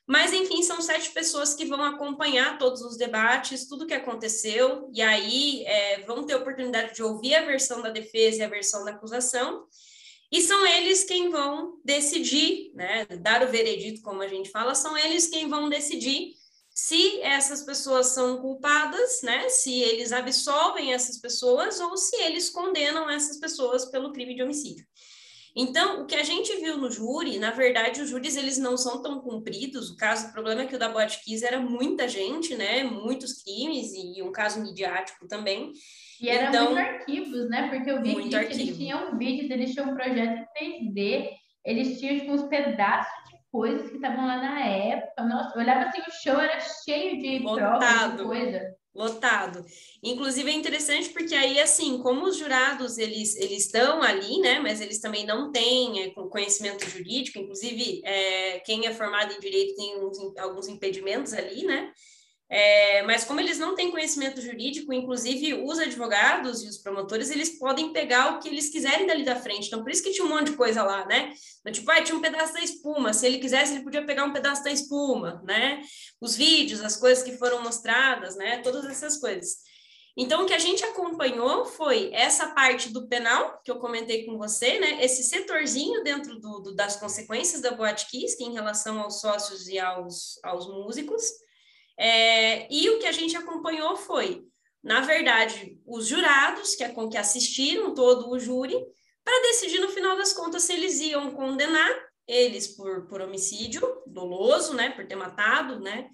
mas 0.08 0.32
enfim, 0.32 0.64
são 0.64 0.82
sete 0.82 1.12
pessoas 1.12 1.54
que 1.54 1.66
vão 1.66 1.84
acompanhar 1.84 2.58
todos 2.58 2.82
os 2.82 2.96
debates, 2.96 3.68
tudo 3.68 3.86
que 3.86 3.94
aconteceu, 3.94 4.90
e 4.94 5.02
aí 5.02 5.66
é, 5.66 6.04
vão 6.06 6.26
ter 6.26 6.36
oportunidade 6.36 6.96
de 6.96 7.04
ouvir 7.04 7.36
a 7.36 7.46
versão 7.46 7.82
da 7.82 7.90
defesa 7.90 8.38
e 8.38 8.44
a 8.44 8.50
versão 8.50 8.86
da 8.86 8.92
acusação, 8.92 9.68
e 10.32 10.42
são 10.42 10.66
eles 10.66 11.04
quem 11.04 11.30
vão 11.30 11.80
decidir, 11.84 12.72
né, 12.74 13.06
dar 13.20 13.44
o 13.44 13.51
veredito, 13.51 14.01
como 14.01 14.22
a 14.22 14.27
gente 14.27 14.50
fala, 14.50 14.74
são 14.74 14.98
eles 14.98 15.27
quem 15.27 15.50
vão 15.50 15.68
decidir 15.68 16.34
se 16.70 17.20
essas 17.22 17.64
pessoas 17.64 18.08
são 18.08 18.38
culpadas, 18.38 19.22
né, 19.24 19.50
se 19.50 19.81
eles 19.81 20.14
absolvem 20.14 20.94
essas 20.94 21.18
pessoas 21.18 21.81
ou 21.81 21.98
se 21.98 22.16
eles 22.18 22.50
condenam 22.50 23.10
essas 23.10 23.40
pessoas 23.40 23.86
pelo 23.86 24.14
crime 24.14 24.36
de 24.36 24.44
homicídio. 24.44 24.86
Então, 25.59 26.03
o 26.03 26.05
que 26.05 26.13
a 26.13 26.22
gente 26.22 26.55
viu 26.57 26.77
no 26.77 26.91
júri, 26.91 27.39
na 27.39 27.50
verdade, 27.50 28.00
os 28.00 28.09
júris 28.11 28.37
eles 28.37 28.59
não 28.59 28.77
são 28.77 29.01
tão 29.01 29.20
cumpridos. 29.20 29.89
O 29.89 29.98
caso, 29.98 30.27
o 30.27 30.31
problema 30.31 30.61
é 30.61 30.65
que 30.67 30.75
o 30.75 30.79
da 30.79 30.87
Botkiss 30.87 31.41
era 31.41 31.59
muita 31.59 32.07
gente, 32.07 32.55
né? 32.55 32.83
Muitos 32.83 33.41
crimes 33.41 33.91
e 33.91 34.22
um 34.22 34.31
caso 34.31 34.61
midiático 34.61 35.27
também. 35.27 35.74
E 36.22 36.29
era 36.29 36.50
então, 36.50 36.75
muitos 36.75 36.83
arquivos, 36.83 37.50
né? 37.50 37.70
Porque 37.70 37.89
eu 37.89 38.03
vi 38.03 38.29
que 38.29 38.35
eles 38.35 38.77
tinham 38.77 39.17
vídeos, 39.17 39.50
eles 39.50 39.74
tinham 39.74 39.89
um 39.89 39.96
projeto 39.96 40.48
em 40.61 40.93
3D, 40.93 41.29
eles 41.65 42.00
tinham 42.00 42.20
tipo, 42.20 42.33
uns 42.33 42.43
pedaços 42.43 43.11
de 43.31 43.37
coisas 43.51 43.89
que 43.89 43.96
estavam 43.96 44.27
lá 44.27 44.37
na 44.37 44.63
época. 44.63 45.24
Nossa, 45.24 45.57
eu 45.57 45.61
olhava 45.63 45.89
assim, 45.89 46.01
o 46.01 46.11
show 46.11 46.39
era 46.39 46.59
cheio 46.59 47.20
de 47.20 47.39
provas 47.39 48.15
de 48.15 48.24
coisa 48.24 48.76
lotado. 48.98 49.64
Inclusive 50.01 50.50
é 50.50 50.53
interessante 50.53 51.10
porque 51.10 51.36
aí 51.36 51.60
assim, 51.60 52.00
como 52.00 52.25
os 52.25 52.38
jurados 52.38 52.98
eles 52.98 53.36
eles 53.36 53.66
estão 53.66 54.01
ali, 54.01 54.40
né, 54.40 54.60
mas 54.60 54.81
eles 54.81 55.00
também 55.00 55.25
não 55.25 55.51
têm 55.51 56.01
é, 56.01 56.10
conhecimento 56.10 56.90
jurídico, 56.90 57.38
inclusive 57.38 58.01
é, 58.03 58.60
quem 58.60 58.88
é 58.88 58.94
formado 58.94 59.33
em 59.33 59.40
direito 59.40 59.75
tem 59.75 60.03
uns, 60.03 60.18
alguns 60.38 60.68
impedimentos 60.68 61.33
ali, 61.33 61.64
né? 61.64 61.94
É, 62.50 63.01
mas 63.03 63.25
como 63.25 63.42
eles 63.42 63.60
não 63.60 63.75
têm 63.75 63.92
conhecimento 63.92 64.42
jurídico, 64.42 64.94
inclusive 64.94 65.53
os 65.66 65.79
advogados 65.79 66.64
e 66.64 66.68
os 66.68 66.77
promotores, 66.77 67.29
eles 67.29 67.60
podem 67.60 67.92
pegar 67.92 68.33
o 68.33 68.40
que 68.40 68.48
eles 68.48 68.70
quiserem 68.70 69.05
dali 69.05 69.25
da 69.25 69.36
frente. 69.36 69.68
Então, 69.68 69.83
por 69.83 69.92
isso 69.92 70.01
que 70.01 70.12
tinha 70.12 70.25
um 70.25 70.29
monte 70.29 70.51
de 70.51 70.57
coisa 70.57 70.81
lá, 70.81 71.05
né? 71.05 71.33
Então, 71.60 71.74
tipo, 71.74 71.92
ah, 71.92 72.01
tinha 72.01 72.18
um 72.18 72.22
pedaço 72.22 72.53
da 72.53 72.62
espuma. 72.62 73.14
Se 73.14 73.25
ele 73.25 73.40
quisesse, 73.40 73.74
ele 73.74 73.83
podia 73.83 74.05
pegar 74.05 74.24
um 74.24 74.31
pedaço 74.31 74.64
da 74.64 74.72
espuma, 74.72 75.42
né? 75.46 75.81
Os 76.22 76.38
vídeos, 76.38 76.81
as 76.81 76.96
coisas 76.96 77.22
que 77.22 77.38
foram 77.38 77.62
mostradas, 77.62 78.38
né? 78.38 78.60
Todas 78.60 78.86
essas 78.86 79.18
coisas. 79.18 79.57
Então, 80.16 80.44
o 80.44 80.46
que 80.48 80.53
a 80.53 80.60
gente 80.60 80.83
acompanhou 80.86 81.66
foi 81.66 82.12
essa 82.14 82.48
parte 82.48 82.90
do 82.90 83.07
penal, 83.07 83.62
que 83.64 83.70
eu 83.70 83.77
comentei 83.77 84.25
com 84.25 84.38
você, 84.38 84.79
né? 84.79 85.03
Esse 85.03 85.22
setorzinho 85.22 86.01
dentro 86.01 86.40
do, 86.40 86.60
do 86.60 86.74
das 86.74 86.96
consequências 86.96 87.62
da 87.62 87.72
Boate 87.72 88.07
Kiss, 88.10 88.42
em 88.42 88.53
relação 88.53 89.01
aos 89.01 89.20
sócios 89.20 89.68
e 89.68 89.77
aos, 89.77 90.40
aos 90.44 90.66
músicos 90.66 91.46
é, 91.98 92.72
e 92.72 92.90
o 92.90 93.00
que 93.00 93.07
a 93.07 93.12
gente 93.12 93.36
acompanhou 93.36 93.98
foi, 93.98 94.46
na 94.83 95.01
verdade, 95.01 95.79
os 95.86 96.07
jurados 96.07 96.75
que, 96.75 96.86
que 97.10 97.18
assistiram 97.18 97.94
todo 97.94 98.29
o 98.29 98.40
júri 98.40 98.77
para 99.24 99.42
decidir 99.42 99.79
no 99.79 99.90
final 99.90 100.16
das 100.16 100.33
contas 100.33 100.64
se 100.64 100.74
eles 100.74 101.00
iam 101.00 101.31
condenar 101.31 101.90
eles 102.27 102.68
por, 102.68 103.07
por 103.07 103.22
homicídio 103.22 103.81
doloso, 104.05 104.74
né, 104.74 104.90
por 104.92 105.07
ter 105.07 105.16
matado, 105.16 105.79
né, 105.79 106.10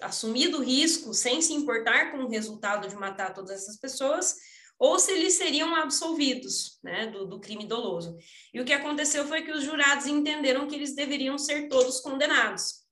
assumido 0.00 0.58
o 0.58 0.62
risco 0.62 1.12
sem 1.14 1.40
se 1.40 1.52
importar 1.52 2.12
com 2.12 2.18
o 2.18 2.28
resultado 2.28 2.88
de 2.88 2.94
matar 2.94 3.32
todas 3.32 3.50
essas 3.50 3.78
pessoas, 3.78 4.36
ou 4.78 4.98
se 4.98 5.12
eles 5.12 5.34
seriam 5.34 5.74
absolvidos 5.74 6.78
né, 6.82 7.06
do, 7.06 7.26
do, 7.26 7.40
crime 7.40 7.66
doloso. 7.66 8.16
E 8.52 8.60
o 8.60 8.64
que 8.64 8.72
aconteceu 8.72 9.26
foi 9.26 9.42
que 9.42 9.52
os 9.52 9.62
jurados 9.62 10.06
entenderam 10.06 10.66
que 10.66 10.74
eles 10.74 10.94
deveriam 10.94 11.38
ser 11.38 11.68
todos 11.68 12.00
condenados. 12.00 12.83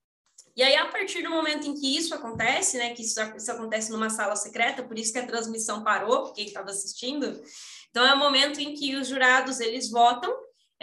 E 0.54 0.62
aí, 0.62 0.76
a 0.76 0.86
partir 0.86 1.22
do 1.22 1.30
momento 1.30 1.66
em 1.66 1.74
que 1.74 1.96
isso 1.96 2.14
acontece, 2.14 2.76
né, 2.76 2.94
que 2.94 3.02
isso, 3.02 3.20
isso 3.36 3.50
acontece 3.50 3.90
numa 3.90 4.10
sala 4.10 4.36
secreta, 4.36 4.82
por 4.82 4.98
isso 4.98 5.12
que 5.12 5.18
a 5.18 5.26
transmissão 5.26 5.82
parou, 5.82 6.32
quem 6.32 6.46
estava 6.46 6.70
assistindo, 6.70 7.42
então 7.90 8.06
é 8.06 8.14
o 8.14 8.18
momento 8.18 8.60
em 8.60 8.74
que 8.74 8.96
os 8.96 9.08
jurados, 9.08 9.60
eles 9.60 9.90
votam, 9.90 10.34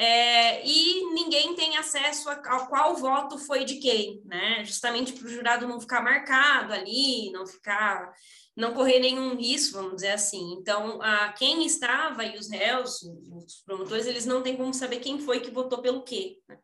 é, 0.02 0.66
e 0.66 1.14
ninguém 1.14 1.56
tem 1.56 1.78
acesso 1.78 2.30
a, 2.30 2.34
a, 2.34 2.68
qual 2.68 2.96
voto 2.96 3.38
foi 3.38 3.66
de 3.66 3.80
quem, 3.80 4.22
né? 4.24 4.64
Justamente 4.64 5.12
para 5.12 5.28
o 5.28 5.30
jurado 5.30 5.68
não 5.68 5.82
ficar 5.82 6.02
marcado 6.02 6.72
ali, 6.72 7.30
não 7.34 7.46
ficar, 7.46 8.10
não 8.56 8.74
correr 8.74 9.00
nenhum 9.00 9.36
risco, 9.36 9.74
vamos 9.74 9.96
dizer 9.96 10.12
assim. 10.12 10.54
Então, 10.54 11.02
a, 11.02 11.34
quem 11.34 11.66
estava 11.66 12.24
e 12.24 12.38
os 12.38 12.50
réus, 12.50 13.02
os 13.04 13.62
promotores, 13.66 14.06
eles 14.06 14.26
não 14.26 14.42
têm 14.42 14.56
como 14.56 14.74
saber 14.74 15.02
quem 15.02 15.20
foi 15.20 15.42
que 15.42 15.52
votou 15.52 15.82
pelo 15.82 16.02
quê. 16.04 16.38
Né? 16.48 16.58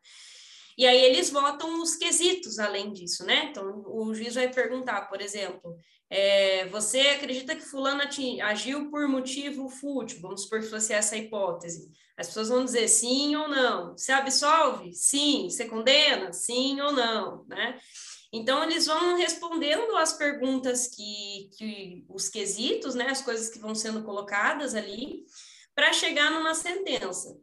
E 0.76 0.86
aí 0.86 1.04
eles 1.04 1.30
votam 1.30 1.80
os 1.80 1.96
quesitos 1.96 2.58
além 2.58 2.92
disso, 2.92 3.24
né? 3.24 3.48
Então, 3.50 3.82
o 3.86 4.12
juiz 4.14 4.34
vai 4.34 4.52
perguntar, 4.52 5.08
por 5.08 5.22
exemplo, 5.22 5.74
é, 6.10 6.66
você 6.66 7.00
acredita 7.00 7.56
que 7.56 7.62
fulano 7.62 8.02
agiu 8.42 8.90
por 8.90 9.08
motivo 9.08 9.68
fútil? 9.68 10.20
Vamos 10.20 10.42
supor 10.42 10.60
que 10.60 10.66
fosse 10.66 10.92
essa 10.92 11.16
hipótese. 11.16 11.90
As 12.16 12.28
pessoas 12.28 12.48
vão 12.48 12.64
dizer 12.64 12.88
sim 12.88 13.34
ou 13.36 13.48
não. 13.48 13.96
Você 13.96 14.12
absolve? 14.12 14.92
Sim. 14.92 15.48
Você 15.48 15.64
condena? 15.64 16.32
Sim 16.32 16.80
ou 16.80 16.92
não, 16.92 17.44
né? 17.46 17.78
Então, 18.32 18.62
eles 18.62 18.86
vão 18.86 19.16
respondendo 19.16 19.96
as 19.96 20.12
perguntas 20.12 20.88
que, 20.88 21.48
que 21.56 22.04
os 22.08 22.28
quesitos, 22.28 22.94
né, 22.94 23.08
as 23.08 23.22
coisas 23.22 23.48
que 23.48 23.58
vão 23.58 23.74
sendo 23.74 24.02
colocadas 24.02 24.74
ali, 24.74 25.24
para 25.74 25.92
chegar 25.92 26.30
numa 26.30 26.54
sentença. 26.54 27.36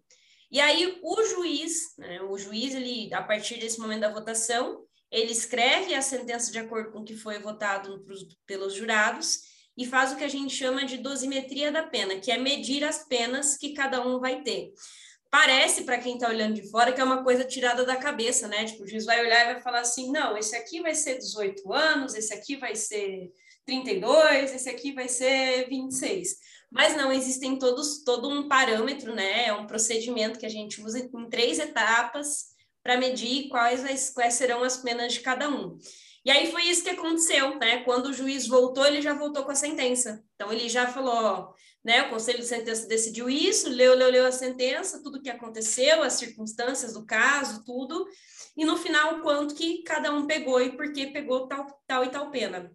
E 0.54 0.62
aí 0.62 1.00
o 1.02 1.24
juiz, 1.24 1.96
né, 1.98 2.22
o 2.22 2.38
juiz, 2.38 2.76
ele, 2.76 3.12
a 3.12 3.24
partir 3.24 3.58
desse 3.58 3.80
momento 3.80 4.02
da 4.02 4.14
votação, 4.14 4.86
ele 5.10 5.32
escreve 5.32 5.96
a 5.96 6.02
sentença 6.02 6.52
de 6.52 6.60
acordo 6.60 6.92
com 6.92 7.00
o 7.00 7.04
que 7.04 7.16
foi 7.16 7.40
votado 7.40 8.06
pelos 8.46 8.76
jurados 8.76 9.40
e 9.76 9.84
faz 9.84 10.12
o 10.12 10.16
que 10.16 10.24
a 10.24 10.30
gente 10.30 10.56
chama 10.56 10.86
de 10.86 11.00
dosimetria 11.00 11.72
da 11.72 11.82
pena, 11.82 12.20
que 12.20 12.32
é 12.32 12.38
medir 12.38 12.84
as 12.84 13.04
penas 13.08 13.58
que 13.58 13.74
cada 13.74 14.06
um 14.06 14.20
vai 14.20 14.44
ter. 14.44 14.72
Parece, 15.32 15.86
para 15.86 15.98
quem 15.98 16.14
está 16.14 16.30
olhando 16.30 16.54
de 16.54 16.70
fora, 16.70 16.94
que 16.94 17.02
é 17.02 17.04
uma 17.04 17.24
coisa 17.24 17.44
tirada 17.44 17.84
da 17.84 17.96
cabeça, 17.96 18.48
né? 18.48 18.66
Tipo, 18.66 18.84
o 18.84 18.88
juiz 18.88 19.06
vai 19.06 19.26
olhar 19.26 19.42
e 19.42 19.54
vai 19.54 19.64
falar 19.64 19.80
assim: 19.80 20.12
não, 20.12 20.38
esse 20.38 20.56
aqui 20.56 20.84
vai 20.84 20.94
ser 20.94 21.18
18 21.18 21.74
anos, 21.74 22.14
esse 22.14 22.32
aqui 22.32 22.58
vai 22.58 22.76
ser 22.76 23.32
32, 23.66 24.54
esse 24.54 24.70
aqui 24.70 24.92
vai 24.92 25.10
ser 25.10 25.68
26. 25.68 26.38
Mas 26.74 26.98
não, 26.98 27.12
existem 27.12 27.60
todos 27.60 28.04
todo 28.04 28.28
um 28.28 28.48
parâmetro, 28.48 29.14
né? 29.14 29.46
É 29.46 29.54
um 29.54 29.68
procedimento 29.68 30.40
que 30.40 30.46
a 30.46 30.50
gente 30.50 30.82
usa 30.82 31.00
em 31.00 31.30
três 31.30 31.60
etapas 31.60 32.48
para 32.82 32.98
medir 32.98 33.48
quais, 33.48 34.10
quais 34.10 34.34
serão 34.34 34.64
as 34.64 34.78
penas 34.78 35.14
de 35.14 35.20
cada 35.20 35.48
um. 35.48 35.78
E 36.26 36.32
aí 36.32 36.52
foi 36.52 36.64
isso 36.64 36.84
que 36.84 36.90
aconteceu, 36.90 37.60
né? 37.60 37.84
Quando 37.84 38.08
o 38.08 38.14
juiz 38.14 38.48
voltou, 38.48 38.86
ele 38.88 39.04
já 39.04 39.14
voltou 39.14 39.44
com 39.44 39.52
a 39.52 39.56
sentença. 39.56 40.24
Então 40.34 40.52
ele 40.52 40.68
já 40.68 40.88
falou, 40.88 41.14
ó, 41.14 41.54
né? 41.84 42.08
O 42.08 42.10
conselho 42.10 42.40
de 42.40 42.46
sentença 42.46 42.88
decidiu 42.88 43.30
isso, 43.30 43.70
leu, 43.70 43.94
leu, 43.94 44.10
leu 44.10 44.26
a 44.26 44.32
sentença, 44.32 45.04
tudo 45.04 45.20
o 45.20 45.22
que 45.22 45.30
aconteceu, 45.30 46.02
as 46.02 46.14
circunstâncias 46.14 46.94
do 46.94 47.06
caso, 47.06 47.64
tudo. 47.64 48.08
E 48.58 48.66
no 48.66 48.78
final, 48.78 49.22
quanto 49.22 49.54
que 49.54 49.84
cada 49.84 50.12
um 50.12 50.26
pegou 50.26 50.60
e 50.60 50.76
por 50.76 50.92
que 50.92 51.08
pegou 51.08 51.48
tal, 51.48 51.68
tal 51.86 52.04
e 52.04 52.10
tal 52.10 52.32
pena. 52.32 52.72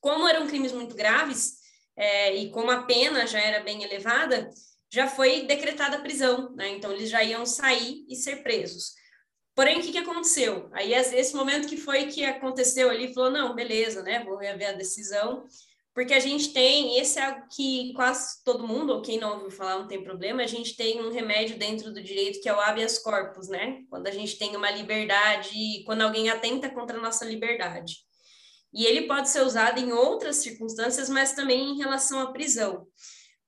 Como 0.00 0.28
eram 0.28 0.46
crimes 0.46 0.70
muito 0.70 0.94
graves, 0.94 1.65
é, 1.96 2.34
e 2.34 2.50
como 2.50 2.70
a 2.70 2.82
pena 2.82 3.26
já 3.26 3.40
era 3.40 3.62
bem 3.62 3.82
elevada, 3.82 4.50
já 4.90 5.08
foi 5.08 5.46
decretada 5.46 5.96
a 5.96 6.00
prisão, 6.00 6.54
né? 6.54 6.68
Então 6.70 6.92
eles 6.92 7.10
já 7.10 7.22
iam 7.22 7.44
sair 7.44 8.04
e 8.08 8.14
ser 8.14 8.42
presos. 8.42 8.94
Porém, 9.56 9.78
o 9.78 9.82
que, 9.82 9.90
que 9.90 9.98
aconteceu? 9.98 10.68
Aí, 10.72 10.92
esse 10.92 11.34
momento 11.34 11.66
que 11.66 11.78
foi 11.78 12.08
que 12.08 12.22
aconteceu 12.22 12.90
ali, 12.90 13.14
falou, 13.14 13.30
não, 13.30 13.54
beleza, 13.54 14.02
né, 14.02 14.22
vou 14.22 14.36
rever 14.36 14.68
a 14.68 14.72
decisão, 14.72 15.44
porque 15.94 16.12
a 16.12 16.20
gente 16.20 16.52
tem, 16.52 16.98
esse 16.98 17.18
é 17.18 17.24
algo 17.24 17.48
que 17.50 17.94
quase 17.94 18.44
todo 18.44 18.68
mundo, 18.68 18.92
ou 18.92 19.00
quem 19.00 19.18
não 19.18 19.32
ouviu 19.32 19.50
falar 19.50 19.78
não 19.78 19.88
tem 19.88 20.04
problema, 20.04 20.42
a 20.42 20.46
gente 20.46 20.76
tem 20.76 21.00
um 21.00 21.10
remédio 21.10 21.58
dentro 21.58 21.90
do 21.90 22.02
direito 22.02 22.38
que 22.42 22.50
é 22.50 22.54
o 22.54 22.60
habeas 22.60 22.98
corpus, 22.98 23.48
né, 23.48 23.82
quando 23.88 24.06
a 24.06 24.10
gente 24.10 24.36
tem 24.36 24.54
uma 24.54 24.70
liberdade, 24.70 25.82
quando 25.86 26.02
alguém 26.02 26.28
atenta 26.28 26.68
contra 26.68 26.98
a 26.98 27.00
nossa 27.02 27.24
liberdade. 27.24 28.05
E 28.76 28.84
ele 28.84 29.06
pode 29.06 29.30
ser 29.30 29.40
usado 29.40 29.80
em 29.80 29.90
outras 29.90 30.36
circunstâncias, 30.36 31.08
mas 31.08 31.32
também 31.32 31.70
em 31.70 31.78
relação 31.78 32.20
à 32.20 32.30
prisão. 32.30 32.86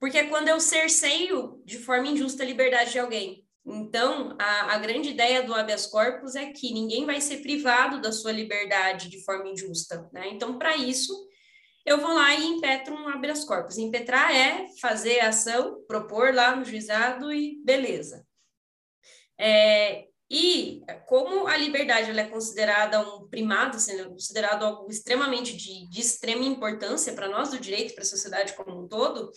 Porque 0.00 0.16
é 0.16 0.26
quando 0.26 0.48
eu 0.48 0.58
cerceio 0.58 1.62
de 1.66 1.78
forma 1.78 2.08
injusta 2.08 2.42
a 2.42 2.46
liberdade 2.46 2.92
de 2.92 2.98
alguém. 2.98 3.44
Então, 3.66 4.34
a, 4.40 4.74
a, 4.74 4.78
grande 4.78 5.10
ideia 5.10 5.42
do 5.42 5.54
habeas 5.54 5.86
corpus 5.86 6.34
é 6.34 6.46
que 6.46 6.72
ninguém 6.72 7.04
vai 7.04 7.20
ser 7.20 7.42
privado 7.42 8.00
da 8.00 8.10
sua 8.10 8.32
liberdade 8.32 9.10
de 9.10 9.22
forma 9.22 9.50
injusta, 9.50 10.08
né? 10.10 10.28
Então, 10.30 10.56
para 10.56 10.74
isso, 10.74 11.12
eu 11.84 11.98
vou 11.98 12.14
lá 12.14 12.34
e 12.34 12.46
impetro 12.46 12.94
um 12.94 13.08
habeas 13.08 13.44
corpus. 13.44 13.76
Impetrar 13.76 14.34
é 14.34 14.66
fazer 14.80 15.20
a 15.20 15.28
ação, 15.28 15.84
propor 15.86 16.32
lá 16.32 16.56
no 16.56 16.64
juizado 16.64 17.30
e 17.30 17.62
beleza. 17.62 18.26
É, 19.38 20.06
e 20.30 20.82
como 21.06 21.46
a 21.46 21.56
liberdade 21.56 22.10
ela 22.10 22.20
é 22.20 22.28
considerada 22.28 23.00
um 23.00 23.26
primado, 23.28 23.80
sendo 23.80 24.10
considerado 24.10 24.64
algo 24.64 24.90
extremamente 24.90 25.56
de, 25.56 25.88
de 25.88 26.00
extrema 26.00 26.44
importância 26.44 27.14
para 27.14 27.28
nós 27.28 27.50
do 27.50 27.58
direito, 27.58 27.94
para 27.94 28.02
a 28.02 28.06
sociedade 28.06 28.52
como 28.52 28.78
um 28.78 28.86
todo, 28.86 29.32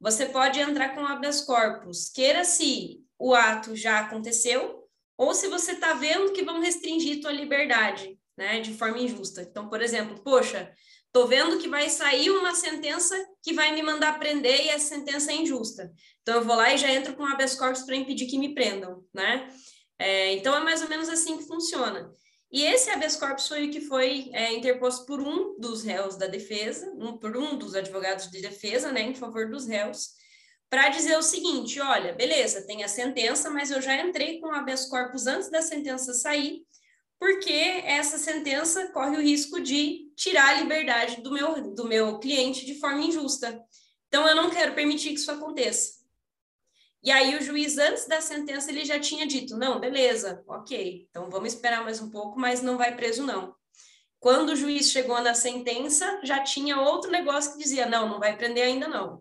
você 0.00 0.26
pode 0.26 0.58
entrar 0.58 0.96
com 0.96 1.06
habeas 1.06 1.42
corpus, 1.42 2.08
queira 2.08 2.42
se 2.42 3.00
o 3.16 3.34
ato 3.34 3.76
já 3.76 4.00
aconteceu, 4.00 4.82
ou 5.16 5.32
se 5.32 5.46
você 5.46 5.72
está 5.72 5.94
vendo 5.94 6.32
que 6.32 6.42
vão 6.42 6.60
restringir 6.60 7.20
tua 7.20 7.30
liberdade, 7.30 8.18
né, 8.36 8.58
de 8.58 8.74
forma 8.74 8.98
injusta. 8.98 9.42
Então, 9.42 9.68
por 9.68 9.80
exemplo, 9.80 10.20
poxa, 10.24 10.72
tô 11.12 11.28
vendo 11.28 11.58
que 11.58 11.68
vai 11.68 11.88
sair 11.88 12.30
uma 12.30 12.52
sentença 12.52 13.14
que 13.40 13.52
vai 13.52 13.72
me 13.72 13.82
mandar 13.82 14.18
prender 14.18 14.64
e 14.64 14.70
essa 14.70 14.88
sentença 14.88 15.30
é 15.30 15.36
injusta. 15.36 15.92
Então, 16.22 16.36
eu 16.36 16.44
vou 16.44 16.56
lá 16.56 16.74
e 16.74 16.78
já 16.78 16.90
entro 16.90 17.14
com 17.14 17.24
habeas 17.24 17.54
corpus 17.54 17.82
para 17.82 17.94
impedir 17.94 18.26
que 18.26 18.38
me 18.38 18.52
prendam, 18.54 19.04
né? 19.14 19.48
É, 20.02 20.32
então, 20.32 20.52
é 20.56 20.60
mais 20.60 20.82
ou 20.82 20.88
menos 20.88 21.08
assim 21.08 21.38
que 21.38 21.46
funciona. 21.46 22.12
E 22.50 22.64
esse 22.64 22.90
habeas 22.90 23.14
corpus 23.14 23.46
foi 23.46 23.68
o 23.68 23.70
que 23.70 23.80
foi 23.80 24.30
é, 24.32 24.52
interposto 24.52 25.06
por 25.06 25.20
um 25.20 25.56
dos 25.60 25.84
réus 25.84 26.16
da 26.16 26.26
defesa, 26.26 26.92
um, 26.96 27.16
por 27.16 27.36
um 27.36 27.56
dos 27.56 27.76
advogados 27.76 28.28
de 28.28 28.42
defesa, 28.42 28.90
né, 28.90 29.00
em 29.02 29.14
favor 29.14 29.48
dos 29.48 29.66
réus, 29.66 30.10
para 30.68 30.88
dizer 30.88 31.16
o 31.16 31.22
seguinte: 31.22 31.80
olha, 31.80 32.12
beleza, 32.12 32.66
tem 32.66 32.82
a 32.82 32.88
sentença, 32.88 33.48
mas 33.48 33.70
eu 33.70 33.80
já 33.80 33.94
entrei 34.02 34.40
com 34.40 34.52
habeas 34.52 34.86
corpus 34.86 35.28
antes 35.28 35.48
da 35.50 35.62
sentença 35.62 36.12
sair, 36.12 36.62
porque 37.18 37.52
essa 37.84 38.18
sentença 38.18 38.88
corre 38.88 39.16
o 39.16 39.22
risco 39.22 39.60
de 39.60 40.10
tirar 40.16 40.48
a 40.48 40.60
liberdade 40.60 41.22
do 41.22 41.30
meu, 41.30 41.74
do 41.74 41.86
meu 41.86 42.18
cliente 42.18 42.66
de 42.66 42.74
forma 42.80 43.02
injusta. 43.02 43.62
Então, 44.08 44.26
eu 44.26 44.34
não 44.34 44.50
quero 44.50 44.74
permitir 44.74 45.10
que 45.10 45.20
isso 45.20 45.30
aconteça. 45.30 46.01
E 47.02 47.10
aí, 47.10 47.36
o 47.36 47.42
juiz, 47.42 47.78
antes 47.78 48.06
da 48.06 48.20
sentença, 48.20 48.70
ele 48.70 48.84
já 48.84 48.98
tinha 49.00 49.26
dito: 49.26 49.56
não, 49.56 49.80
beleza, 49.80 50.42
ok, 50.46 51.06
então 51.10 51.28
vamos 51.28 51.52
esperar 51.52 51.82
mais 51.82 52.00
um 52.00 52.10
pouco, 52.10 52.38
mas 52.38 52.62
não 52.62 52.78
vai 52.78 52.94
preso, 52.94 53.26
não. 53.26 53.54
Quando 54.20 54.50
o 54.50 54.56
juiz 54.56 54.90
chegou 54.92 55.20
na 55.20 55.34
sentença, 55.34 56.20
já 56.22 56.44
tinha 56.44 56.80
outro 56.80 57.10
negócio 57.10 57.52
que 57.52 57.58
dizia: 57.58 57.86
não, 57.86 58.08
não 58.08 58.20
vai 58.20 58.36
prender 58.36 58.64
ainda, 58.64 58.86
não. 58.86 59.20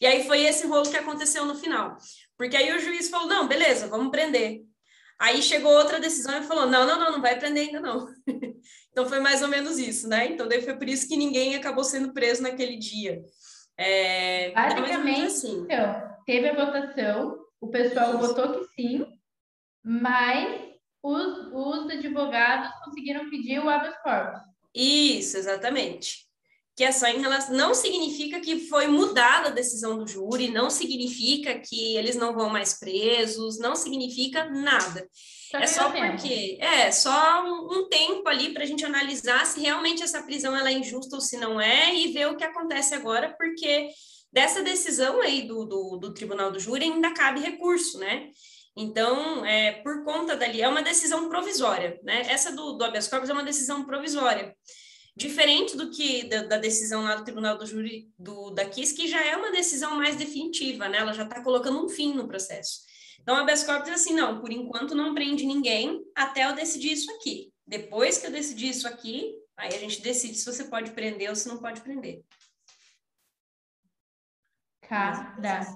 E 0.00 0.06
aí 0.06 0.26
foi 0.26 0.42
esse 0.44 0.66
rolo 0.66 0.88
que 0.88 0.96
aconteceu 0.96 1.44
no 1.44 1.54
final. 1.54 1.98
Porque 2.36 2.56
aí 2.56 2.74
o 2.74 2.80
juiz 2.80 3.10
falou: 3.10 3.28
não, 3.28 3.46
beleza, 3.46 3.88
vamos 3.88 4.10
prender. 4.10 4.62
Aí 5.18 5.42
chegou 5.42 5.72
outra 5.72 6.00
decisão 6.00 6.38
e 6.38 6.46
falou: 6.46 6.66
não, 6.66 6.86
não, 6.86 6.98
não, 6.98 7.12
não 7.12 7.20
vai 7.20 7.38
prender 7.38 7.66
ainda 7.66 7.80
não. 7.80 8.08
então 8.90 9.06
foi 9.06 9.20
mais 9.20 9.42
ou 9.42 9.48
menos 9.48 9.78
isso, 9.78 10.08
né? 10.08 10.28
Então 10.28 10.48
daí 10.48 10.62
foi 10.62 10.76
por 10.76 10.88
isso 10.88 11.06
que 11.06 11.16
ninguém 11.16 11.54
acabou 11.54 11.84
sendo 11.84 12.14
preso 12.14 12.42
naquele 12.42 12.78
dia. 12.78 13.22
É, 13.76 14.50
Basicamente, 14.52 15.26
assim. 15.26 15.60
então, 15.62 16.07
teve 16.28 16.50
a 16.50 16.66
votação, 16.66 17.38
o 17.58 17.68
pessoal 17.68 18.18
votou 18.18 18.60
que 18.60 18.66
sim, 18.74 19.06
mas 19.82 20.60
os, 21.02 21.48
os 21.54 21.90
advogados 21.90 22.70
conseguiram 22.84 23.30
pedir 23.30 23.58
o 23.60 23.68
habeas 23.70 23.96
corpus. 24.02 24.42
Isso, 24.74 25.38
exatamente 25.38 26.28
que 26.76 26.84
é 26.84 26.92
só 26.92 27.08
em 27.08 27.20
relação. 27.20 27.56
Não 27.56 27.74
significa 27.74 28.38
que 28.38 28.68
foi 28.68 28.86
mudada 28.86 29.48
a 29.48 29.50
decisão 29.52 29.98
do 29.98 30.06
júri, 30.06 30.48
não 30.48 30.70
significa 30.70 31.58
que 31.58 31.96
eles 31.96 32.14
não 32.14 32.32
vão 32.32 32.48
mais 32.48 32.78
presos, 32.78 33.58
não 33.58 33.74
significa 33.74 34.44
nada. 34.44 35.04
Só 35.50 35.58
é 35.58 35.66
só 35.66 35.90
porque 35.90 36.56
é 36.60 36.92
só 36.92 37.42
um, 37.42 37.78
um 37.78 37.88
tempo 37.88 38.28
ali 38.28 38.54
para 38.54 38.62
a 38.62 38.66
gente 38.66 38.84
analisar 38.84 39.44
se 39.44 39.60
realmente 39.60 40.04
essa 40.04 40.22
prisão 40.22 40.56
ela 40.56 40.70
é 40.70 40.74
injusta 40.74 41.16
ou 41.16 41.20
se 41.20 41.36
não 41.36 41.60
é 41.60 41.92
e 41.92 42.12
ver 42.12 42.28
o 42.28 42.36
que 42.36 42.44
acontece 42.44 42.94
agora, 42.94 43.34
porque 43.36 43.88
dessa 44.32 44.62
decisão 44.62 45.20
aí 45.20 45.46
do, 45.46 45.64
do, 45.64 45.96
do 45.96 46.14
tribunal 46.14 46.50
do 46.50 46.60
júri 46.60 46.84
ainda 46.84 47.12
cabe 47.12 47.40
recurso, 47.40 47.98
né? 47.98 48.30
Então, 48.76 49.44
é, 49.44 49.72
por 49.82 50.04
conta 50.04 50.36
dali, 50.36 50.62
é 50.62 50.68
uma 50.68 50.82
decisão 50.82 51.28
provisória, 51.28 51.98
né? 52.02 52.22
Essa 52.28 52.52
do, 52.52 52.74
do 52.74 52.84
habeas 52.84 53.08
corpus 53.08 53.28
é 53.28 53.32
uma 53.32 53.42
decisão 53.42 53.84
provisória. 53.84 54.54
Diferente 55.16 55.76
do 55.76 55.90
que 55.90 56.28
da, 56.28 56.42
da, 56.44 56.58
decisão 56.58 57.02
lá 57.02 57.16
do 57.16 57.24
Tribunal 57.24 57.58
do 57.58 57.66
Júri 57.66 58.08
do, 58.16 58.50
da 58.50 58.64
KIS, 58.64 58.92
que 58.92 59.08
já 59.08 59.20
é 59.24 59.36
uma 59.36 59.50
decisão 59.50 59.96
mais 59.96 60.14
definitiva, 60.14 60.88
né? 60.88 60.98
Ela 60.98 61.12
já 61.12 61.24
está 61.24 61.42
colocando 61.42 61.84
um 61.84 61.88
fim 61.88 62.14
no 62.14 62.28
processo. 62.28 62.82
Então, 63.20 63.34
a 63.34 63.40
habeas 63.40 63.64
corpus 63.64 63.88
é 63.88 63.94
assim, 63.94 64.14
não, 64.14 64.40
por 64.40 64.52
enquanto 64.52 64.94
não 64.94 65.12
prende 65.12 65.44
ninguém 65.44 66.00
até 66.14 66.46
eu 66.46 66.54
decidir 66.54 66.92
isso 66.92 67.10
aqui. 67.14 67.52
Depois 67.66 68.18
que 68.18 68.28
eu 68.28 68.30
decidir 68.30 68.68
isso 68.68 68.86
aqui, 68.86 69.34
aí 69.56 69.74
a 69.74 69.78
gente 69.78 70.00
decide 70.00 70.36
se 70.36 70.46
você 70.46 70.64
pode 70.64 70.92
prender 70.92 71.28
ou 71.28 71.34
se 71.34 71.48
não 71.48 71.58
pode 71.58 71.80
prender. 71.80 72.22
Caraca. 74.88 75.66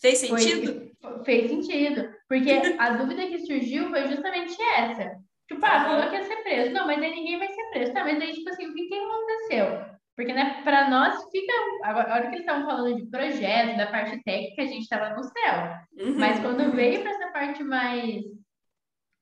Fez 0.00 0.18
sentido? 0.18 0.90
Foi, 1.00 1.24
fez 1.24 1.50
sentido. 1.50 2.12
Porque 2.28 2.50
a 2.78 2.90
dúvida 2.96 3.26
que 3.26 3.40
surgiu 3.40 3.90
foi 3.90 4.08
justamente 4.08 4.56
essa. 4.76 5.16
Tipo, 5.48 5.64
ah, 5.64 5.84
falou 5.84 6.08
que 6.08 6.16
ia 6.16 6.24
ser 6.24 6.42
preso. 6.42 6.72
Não, 6.72 6.86
mas 6.86 7.02
aí 7.02 7.10
ninguém 7.10 7.38
vai 7.38 7.48
ser 7.48 7.70
preso. 7.70 7.92
Tá, 7.92 8.04
mas 8.04 8.20
aí, 8.20 8.32
tipo 8.32 8.48
assim, 8.48 8.66
o 8.66 8.74
que, 8.74 8.88
que 8.88 8.94
aconteceu? 8.94 9.92
Porque, 10.16 10.32
né, 10.32 10.60
para 10.62 10.88
nós 10.88 11.22
fica. 11.30 11.52
A 11.84 11.96
hora 11.96 12.22
que 12.28 12.34
eles 12.34 12.40
estavam 12.40 12.66
falando 12.66 12.96
de 12.96 13.06
projeto, 13.10 13.76
da 13.76 13.86
parte 13.86 14.22
técnica, 14.22 14.62
a 14.62 14.66
gente 14.66 14.82
estava 14.82 15.10
no 15.10 15.24
céu. 15.24 16.06
Uhum. 16.06 16.18
Mas 16.18 16.38
quando 16.40 16.72
veio 16.72 17.02
para 17.02 17.10
essa 17.10 17.32
parte 17.32 17.62
mais 17.62 18.22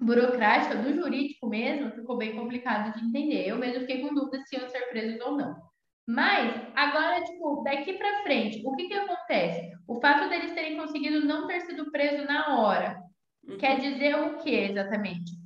burocrática, 0.00 0.76
do 0.76 0.94
jurídico 0.94 1.46
mesmo, 1.48 1.90
ficou 1.92 2.16
bem 2.16 2.34
complicado 2.34 2.98
de 2.98 3.04
entender. 3.04 3.48
Eu 3.48 3.56
mesmo 3.56 3.80
fiquei 3.80 4.00
com 4.00 4.14
dúvida 4.14 4.42
se 4.44 4.56
iam 4.56 4.68
ser 4.68 4.88
presos 4.88 5.20
ou 5.20 5.36
não. 5.36 5.69
Mas, 6.12 6.60
agora, 6.74 7.22
tipo, 7.22 7.62
daqui 7.62 7.92
para 7.92 8.24
frente, 8.24 8.60
o 8.66 8.74
que 8.74 8.88
que 8.88 8.94
acontece? 8.94 9.70
O 9.86 10.00
fato 10.00 10.28
deles 10.28 10.52
terem 10.52 10.76
conseguido 10.76 11.24
não 11.24 11.46
ter 11.46 11.60
sido 11.60 11.88
preso 11.92 12.24
na 12.24 12.58
hora, 12.58 13.00
uhum. 13.46 13.56
quer 13.56 13.78
dizer 13.78 14.16
o 14.16 14.38
que 14.38 14.50
exatamente? 14.50 15.38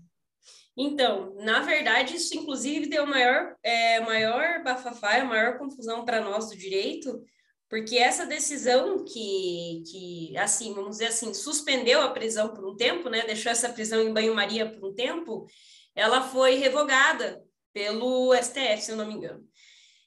Então, 0.74 1.34
na 1.36 1.60
verdade, 1.60 2.16
isso 2.16 2.34
inclusive 2.34 2.86
deu 2.86 3.06
maior, 3.06 3.54
é, 3.62 4.00
maior 4.00 4.64
bafafá, 4.64 5.22
maior 5.22 5.58
confusão 5.58 6.02
para 6.02 6.22
nós 6.22 6.48
do 6.48 6.56
direito, 6.56 7.22
porque 7.68 7.98
essa 7.98 8.24
decisão 8.24 9.04
que, 9.04 9.82
que, 9.90 10.38
assim, 10.38 10.72
vamos 10.72 10.92
dizer 10.92 11.08
assim, 11.08 11.34
suspendeu 11.34 12.00
a 12.00 12.10
prisão 12.10 12.54
por 12.54 12.64
um 12.64 12.74
tempo, 12.74 13.10
né, 13.10 13.22
deixou 13.26 13.52
essa 13.52 13.68
prisão 13.68 14.00
em 14.00 14.14
banho-maria 14.14 14.72
por 14.72 14.88
um 14.88 14.94
tempo, 14.94 15.46
ela 15.94 16.22
foi 16.22 16.54
revogada 16.54 17.44
pelo 17.74 18.34
STF, 18.34 18.80
se 18.80 18.92
eu 18.92 18.96
não 18.96 19.06
me 19.06 19.14
engano. 19.14 19.46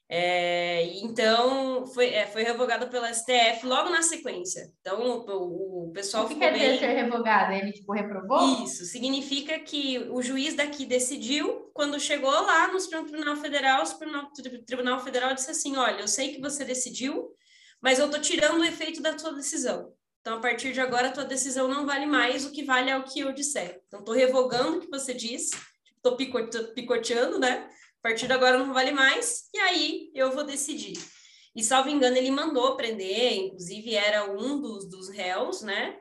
É, 0.09 0.85
então, 0.99 1.85
foi, 1.87 2.13
é, 2.13 2.25
foi 2.27 2.41
revogada 2.41 2.87
pela 2.87 3.13
STF 3.13 3.65
logo 3.65 3.89
na 3.89 4.01
sequência. 4.01 4.71
Então, 4.79 5.25
o, 5.27 5.87
o 5.87 5.91
pessoal 5.91 6.23
o 6.23 6.27
que 6.27 6.35
ficou 6.35 6.47
quer 6.47 6.53
bem... 6.57 6.71
dizer 6.71 6.79
ser 6.79 6.93
revogada? 6.93 7.53
Ele, 7.53 7.73
tipo, 7.73 7.91
reprovou? 7.91 8.63
Isso, 8.63 8.85
significa 8.85 9.59
que 9.59 9.99
o 10.09 10.21
juiz 10.21 10.55
daqui 10.55 10.85
decidiu, 10.85 11.69
quando 11.73 11.99
chegou 11.99 12.31
lá 12.31 12.71
no 12.71 12.79
Supremo 12.79 13.05
Tribunal 13.05 13.35
Federal, 13.35 13.83
o 13.83 13.85
Supremo 13.85 14.29
Tribunal 14.65 14.99
Federal 15.01 15.33
disse 15.33 15.51
assim, 15.51 15.75
olha, 15.75 15.99
eu 15.99 16.07
sei 16.07 16.33
que 16.33 16.41
você 16.41 16.63
decidiu, 16.63 17.29
mas 17.81 17.99
eu 17.99 18.09
tô 18.09 18.19
tirando 18.19 18.61
o 18.61 18.65
efeito 18.65 19.01
da 19.01 19.17
sua 19.17 19.33
decisão. 19.33 19.91
Então, 20.21 20.37
a 20.37 20.41
partir 20.41 20.71
de 20.71 20.79
agora, 20.79 21.09
a 21.09 21.11
tua 21.11 21.25
decisão 21.25 21.67
não 21.67 21.85
vale 21.85 22.05
mais, 22.05 22.45
o 22.45 22.51
que 22.51 22.63
vale 22.63 22.89
é 22.89 22.97
o 22.97 23.03
que 23.03 23.19
eu 23.19 23.33
disser. 23.33 23.81
Então, 23.87 23.99
estou 23.99 24.15
revogando 24.15 24.77
o 24.77 24.81
que 24.81 24.89
você 24.89 25.13
disse, 25.13 25.55
estou 25.95 26.15
picoteando, 26.17 27.39
né? 27.39 27.69
Partir 28.07 28.25
de 28.25 28.31
agora 28.31 28.57
não 28.57 28.73
vale 28.73 28.91
mais, 28.91 29.49
e 29.53 29.59
aí 29.59 30.11
eu 30.15 30.31
vou 30.31 30.45
decidir. 30.45 30.93
E, 31.53 31.61
salvo 31.61 31.89
engano, 31.89 32.15
ele 32.15 32.31
mandou 32.31 32.77
prender, 32.77 33.33
inclusive 33.33 33.95
era 33.95 34.31
um 34.31 34.61
dos, 34.61 34.89
dos 34.89 35.09
réus, 35.09 35.61
né? 35.61 35.99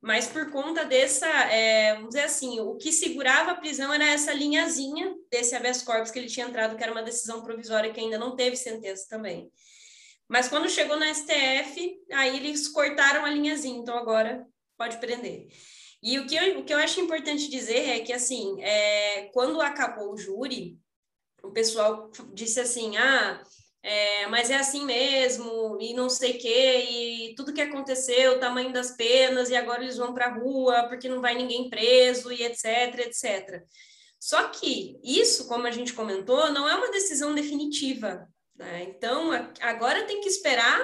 Mas 0.00 0.28
por 0.28 0.52
conta 0.52 0.84
dessa, 0.84 1.26
é, 1.26 1.94
vamos 1.94 2.10
dizer 2.10 2.22
assim, 2.22 2.60
o 2.60 2.76
que 2.76 2.92
segurava 2.92 3.50
a 3.50 3.56
prisão 3.56 3.92
era 3.92 4.06
essa 4.06 4.32
linhazinha 4.32 5.12
desse 5.32 5.56
habeas 5.56 5.82
corpus 5.82 6.12
que 6.12 6.20
ele 6.20 6.28
tinha 6.28 6.46
entrado, 6.46 6.76
que 6.76 6.82
era 6.84 6.92
uma 6.92 7.02
decisão 7.02 7.42
provisória 7.42 7.92
que 7.92 7.98
ainda 7.98 8.18
não 8.18 8.36
teve 8.36 8.54
sentença 8.54 9.08
também. 9.10 9.50
Mas 10.28 10.46
quando 10.46 10.70
chegou 10.70 10.96
no 10.96 11.12
STF, 11.12 12.00
aí 12.12 12.36
eles 12.36 12.68
cortaram 12.68 13.24
a 13.24 13.30
linhazinha, 13.30 13.80
então 13.80 13.98
agora 13.98 14.46
pode 14.76 14.96
prender. 14.98 15.48
E 16.00 16.20
o 16.20 16.26
que 16.28 16.36
eu, 16.36 16.60
o 16.60 16.64
que 16.64 16.72
eu 16.72 16.78
acho 16.78 17.00
importante 17.00 17.50
dizer 17.50 17.88
é 17.88 17.98
que, 17.98 18.12
assim, 18.12 18.62
é, 18.62 19.28
quando 19.32 19.60
acabou 19.60 20.12
o 20.12 20.16
júri, 20.16 20.78
o 21.42 21.50
pessoal 21.50 22.10
disse 22.32 22.60
assim, 22.60 22.96
ah, 22.96 23.42
é, 23.82 24.26
mas 24.26 24.50
é 24.50 24.56
assim 24.56 24.84
mesmo, 24.84 25.78
e 25.80 25.94
não 25.94 26.10
sei 26.10 26.32
o 26.32 26.38
quê, 26.38 26.86
e 26.90 27.34
tudo 27.36 27.52
que 27.52 27.60
aconteceu, 27.60 28.32
o 28.32 28.40
tamanho 28.40 28.72
das 28.72 28.92
penas, 28.92 29.50
e 29.50 29.56
agora 29.56 29.82
eles 29.82 29.96
vão 29.96 30.12
para 30.12 30.26
a 30.26 30.34
rua 30.34 30.88
porque 30.88 31.08
não 31.08 31.20
vai 31.20 31.34
ninguém 31.34 31.70
preso, 31.70 32.32
e 32.32 32.42
etc, 32.42 32.98
etc. 32.98 33.62
Só 34.18 34.48
que 34.48 34.98
isso, 35.02 35.46
como 35.46 35.66
a 35.66 35.70
gente 35.70 35.92
comentou, 35.92 36.52
não 36.52 36.68
é 36.68 36.74
uma 36.74 36.90
decisão 36.90 37.34
definitiva. 37.34 38.28
Né? 38.56 38.88
Então, 38.90 39.30
agora 39.60 40.06
tem 40.06 40.20
que 40.20 40.28
esperar 40.28 40.80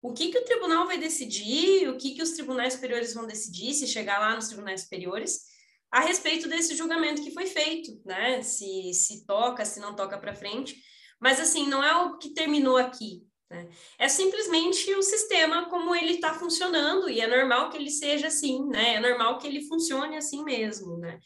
o 0.00 0.12
que, 0.12 0.30
que 0.30 0.38
o 0.38 0.44
tribunal 0.44 0.86
vai 0.86 0.96
decidir, 0.96 1.88
o 1.88 1.98
que, 1.98 2.14
que 2.14 2.22
os 2.22 2.30
tribunais 2.30 2.74
superiores 2.74 3.12
vão 3.12 3.26
decidir, 3.26 3.74
se 3.74 3.86
chegar 3.86 4.18
lá 4.18 4.34
nos 4.34 4.46
tribunais 4.46 4.82
superiores, 4.82 5.42
a 5.90 6.00
respeito 6.00 6.48
desse 6.48 6.76
julgamento 6.76 7.22
que 7.22 7.30
foi 7.30 7.46
feito, 7.46 8.00
né? 8.04 8.42
Se, 8.42 8.92
se 8.92 9.26
toca, 9.26 9.64
se 9.64 9.80
não 9.80 9.94
toca 9.94 10.18
para 10.18 10.34
frente. 10.34 10.76
Mas, 11.20 11.40
assim, 11.40 11.66
não 11.66 11.82
é 11.82 11.94
o 11.96 12.18
que 12.18 12.34
terminou 12.34 12.76
aqui. 12.76 13.22
Né? 13.50 13.66
É 13.98 14.08
simplesmente 14.08 14.92
o 14.94 15.02
sistema 15.02 15.70
como 15.70 15.94
ele 15.94 16.14
está 16.14 16.34
funcionando, 16.34 17.08
e 17.08 17.20
é 17.20 17.26
normal 17.26 17.70
que 17.70 17.78
ele 17.78 17.90
seja 17.90 18.26
assim, 18.26 18.66
né? 18.68 18.96
É 18.96 19.00
normal 19.00 19.38
que 19.38 19.46
ele 19.46 19.66
funcione 19.66 20.16
assim 20.16 20.44
mesmo, 20.44 20.98
né? 20.98 21.18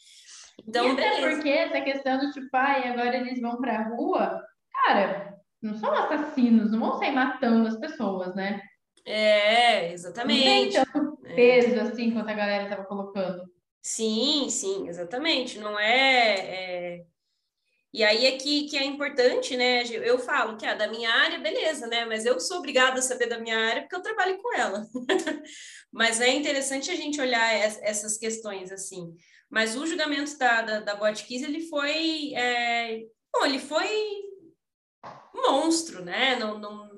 Então, 0.65 0.87
e 0.87 0.91
até 0.91 1.15
beleza. 1.15 1.35
porque 1.35 1.49
essa 1.49 1.81
questão 1.81 2.19
do 2.19 2.31
tipo, 2.31 2.47
ai, 2.53 2.87
agora 2.87 3.17
eles 3.17 3.41
vão 3.41 3.57
para 3.57 3.79
a 3.79 3.89
rua, 3.89 4.41
cara, 4.71 5.37
não 5.61 5.75
são 5.75 5.93
assassinos, 5.93 6.71
não 6.71 6.79
vão 6.79 6.97
sair 6.97 7.11
matando 7.11 7.67
as 7.67 7.77
pessoas, 7.77 8.33
né? 8.35 8.61
É, 9.05 9.91
exatamente. 9.91 10.77
Não 10.77 10.85
tem 10.85 10.93
tanto 10.93 11.25
é. 11.25 11.33
peso 11.33 11.79
assim 11.81 12.11
quanto 12.11 12.29
a 12.29 12.33
galera 12.33 12.63
estava 12.63 12.85
colocando. 12.85 13.22
Sim, 13.83 14.49
sim, 14.49 14.87
exatamente. 14.87 15.59
Não 15.59 15.77
é, 15.77 16.95
é... 16.99 17.05
E 17.93 18.03
aí 18.03 18.25
é 18.25 18.37
que, 18.37 18.67
que 18.69 18.77
é 18.77 18.83
importante, 18.85 19.55
né? 19.57 19.83
Eu 19.85 20.17
falo 20.17 20.57
que 20.57 20.65
ah, 20.65 20.73
da 20.73 20.87
minha 20.87 21.11
área, 21.11 21.37
beleza, 21.37 21.85
né? 21.87 22.05
Mas 22.05 22.25
eu 22.25 22.39
sou 22.39 22.57
obrigada 22.57 22.99
a 22.99 23.01
saber 23.03 23.27
da 23.27 23.37
minha 23.37 23.57
área 23.57 23.81
porque 23.83 23.95
eu 23.95 24.01
trabalho 24.01 24.41
com 24.41 24.55
ela. 24.55 24.87
Mas 25.91 26.21
é 26.21 26.29
interessante 26.29 26.89
a 26.89 26.95
gente 26.95 27.21
olhar 27.21 27.53
essas 27.53 28.17
questões 28.17 28.71
assim. 28.71 29.15
Mas 29.49 29.75
o 29.75 29.85
julgamento 29.85 30.35
da, 30.37 30.61
da, 30.63 30.79
da 30.79 30.95
Botkiss, 30.95 31.43
ele 31.43 31.61
foi. 31.67 32.33
É... 32.33 33.03
Bom, 33.31 33.45
ele 33.45 33.59
foi 33.59 33.87
monstro, 35.35 36.03
né? 36.03 36.35
Não, 36.37 36.57
não, 36.57 36.89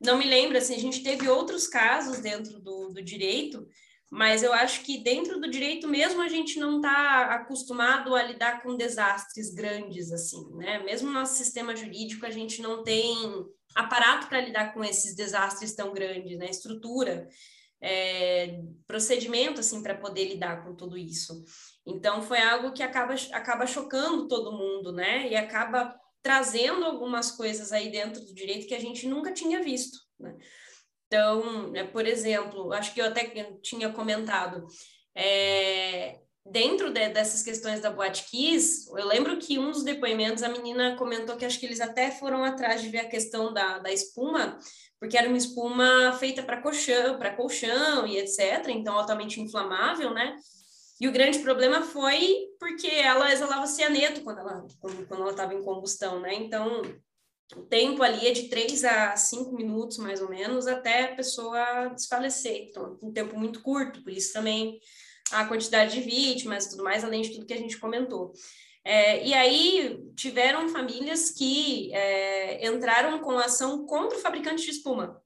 não 0.00 0.18
me 0.18 0.24
lembro, 0.24 0.56
assim, 0.56 0.74
a 0.74 0.80
gente 0.80 1.02
teve 1.02 1.28
outros 1.28 1.68
casos 1.68 2.18
dentro 2.18 2.58
do, 2.60 2.88
do 2.88 3.02
direito 3.02 3.68
mas 4.10 4.42
eu 4.42 4.52
acho 4.52 4.82
que 4.82 4.98
dentro 4.98 5.40
do 5.40 5.48
direito 5.48 5.86
mesmo 5.86 6.20
a 6.20 6.28
gente 6.28 6.58
não 6.58 6.76
está 6.76 7.26
acostumado 7.26 8.16
a 8.16 8.22
lidar 8.24 8.60
com 8.60 8.76
desastres 8.76 9.54
grandes 9.54 10.10
assim, 10.10 10.44
né? 10.56 10.80
Mesmo 10.80 11.08
no 11.08 11.14
nosso 11.14 11.36
sistema 11.36 11.76
jurídico 11.76 12.26
a 12.26 12.30
gente 12.30 12.60
não 12.60 12.82
tem 12.82 13.14
aparato 13.72 14.26
para 14.26 14.40
lidar 14.40 14.74
com 14.74 14.82
esses 14.82 15.14
desastres 15.14 15.76
tão 15.76 15.92
grandes, 15.92 16.36
né? 16.36 16.46
Estrutura, 16.50 17.28
é, 17.80 18.60
procedimento 18.84 19.60
assim 19.60 19.80
para 19.80 19.94
poder 19.94 20.28
lidar 20.28 20.64
com 20.64 20.74
tudo 20.74 20.98
isso. 20.98 21.44
Então 21.86 22.20
foi 22.20 22.40
algo 22.40 22.72
que 22.72 22.82
acaba 22.82 23.14
acaba 23.32 23.64
chocando 23.64 24.26
todo 24.26 24.58
mundo, 24.58 24.92
né? 24.92 25.30
E 25.30 25.36
acaba 25.36 25.94
trazendo 26.20 26.84
algumas 26.84 27.30
coisas 27.30 27.70
aí 27.70 27.92
dentro 27.92 28.20
do 28.24 28.34
direito 28.34 28.66
que 28.66 28.74
a 28.74 28.80
gente 28.80 29.06
nunca 29.06 29.32
tinha 29.32 29.62
visto, 29.62 29.98
né? 30.18 30.36
Então, 31.10 31.72
é, 31.74 31.82
por 31.82 32.06
exemplo, 32.06 32.72
acho 32.72 32.94
que 32.94 33.00
eu 33.00 33.06
até 33.06 33.24
tinha 33.60 33.90
comentado, 33.90 34.64
é, 35.12 36.20
dentro 36.46 36.92
de, 36.92 37.08
dessas 37.08 37.42
questões 37.42 37.80
da 37.80 37.90
Boate 37.90 38.30
Kiss, 38.30 38.88
eu 38.96 39.08
lembro 39.08 39.36
que 39.36 39.58
um 39.58 39.72
dos 39.72 39.82
depoimentos, 39.82 40.44
a 40.44 40.48
menina 40.48 40.94
comentou 40.96 41.36
que 41.36 41.44
acho 41.44 41.58
que 41.58 41.66
eles 41.66 41.80
até 41.80 42.12
foram 42.12 42.44
atrás 42.44 42.80
de 42.80 42.88
ver 42.88 43.00
a 43.00 43.08
questão 43.08 43.52
da, 43.52 43.80
da 43.80 43.92
espuma, 43.92 44.56
porque 45.00 45.18
era 45.18 45.26
uma 45.26 45.36
espuma 45.36 46.12
feita 46.12 46.44
para 46.44 46.62
colchão, 46.62 47.18
para 47.18 47.34
colchão 47.34 48.06
e 48.06 48.16
etc., 48.16 48.68
então 48.68 48.96
altamente 48.96 49.40
inflamável, 49.40 50.14
né? 50.14 50.36
E 51.00 51.08
o 51.08 51.12
grande 51.12 51.40
problema 51.40 51.82
foi 51.82 52.50
porque 52.60 52.86
ela 52.86 53.32
exalava 53.32 53.66
cianeto 53.66 54.20
quando 54.20 54.38
ela 54.38 54.64
quando, 54.78 55.08
quando 55.08 55.22
ela 55.22 55.30
estava 55.32 55.54
em 55.54 55.64
combustão, 55.64 56.20
né? 56.20 56.34
Então, 56.34 56.82
o 57.56 57.62
tempo 57.62 58.02
ali 58.02 58.26
é 58.26 58.32
de 58.32 58.48
3 58.48 58.84
a 58.84 59.16
5 59.16 59.52
minutos, 59.52 59.98
mais 59.98 60.20
ou 60.20 60.28
menos, 60.28 60.66
até 60.66 61.04
a 61.04 61.16
pessoa 61.16 61.88
desfalecer. 61.88 62.68
Então, 62.68 62.98
um 63.02 63.12
tempo 63.12 63.38
muito 63.38 63.62
curto, 63.62 64.02
por 64.02 64.12
isso 64.12 64.32
também 64.32 64.78
a 65.32 65.44
quantidade 65.44 65.94
de 65.94 66.00
vítimas 66.00 66.66
e 66.66 66.70
tudo 66.70 66.84
mais, 66.84 67.04
além 67.04 67.22
de 67.22 67.30
tudo 67.30 67.46
que 67.46 67.54
a 67.54 67.58
gente 67.58 67.78
comentou. 67.78 68.32
É, 68.84 69.24
e 69.26 69.34
aí 69.34 70.00
tiveram 70.16 70.68
famílias 70.68 71.30
que 71.30 71.92
é, 71.92 72.66
entraram 72.66 73.18
com 73.20 73.38
ação 73.38 73.84
contra 73.84 74.16
o 74.16 74.20
fabricante 74.20 74.64
de 74.64 74.70
espuma. 74.70 75.22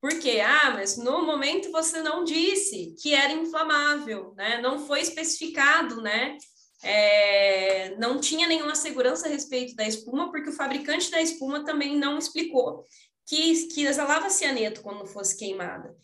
Por 0.00 0.18
quê? 0.20 0.40
Ah, 0.40 0.70
mas 0.70 0.96
no 0.96 1.24
momento 1.24 1.70
você 1.70 2.00
não 2.00 2.24
disse 2.24 2.94
que 3.00 3.14
era 3.14 3.32
inflamável, 3.32 4.32
né? 4.36 4.60
Não 4.60 4.78
foi 4.86 5.00
especificado, 5.00 6.00
né? 6.00 6.36
É, 6.86 7.96
não 7.98 8.20
tinha 8.20 8.46
nenhuma 8.46 8.74
segurança 8.74 9.26
a 9.26 9.30
respeito 9.30 9.74
da 9.74 9.86
espuma, 9.86 10.30
porque 10.30 10.50
o 10.50 10.52
fabricante 10.52 11.10
da 11.10 11.20
espuma 11.20 11.64
também 11.64 11.96
não 11.96 12.16
explicou 12.16 12.84
que, 13.26 13.66
que 13.68 13.84
exalava 13.84 14.30
cianeto 14.30 14.82
quando 14.82 15.06
fosse 15.06 15.36
queimada. 15.36 15.94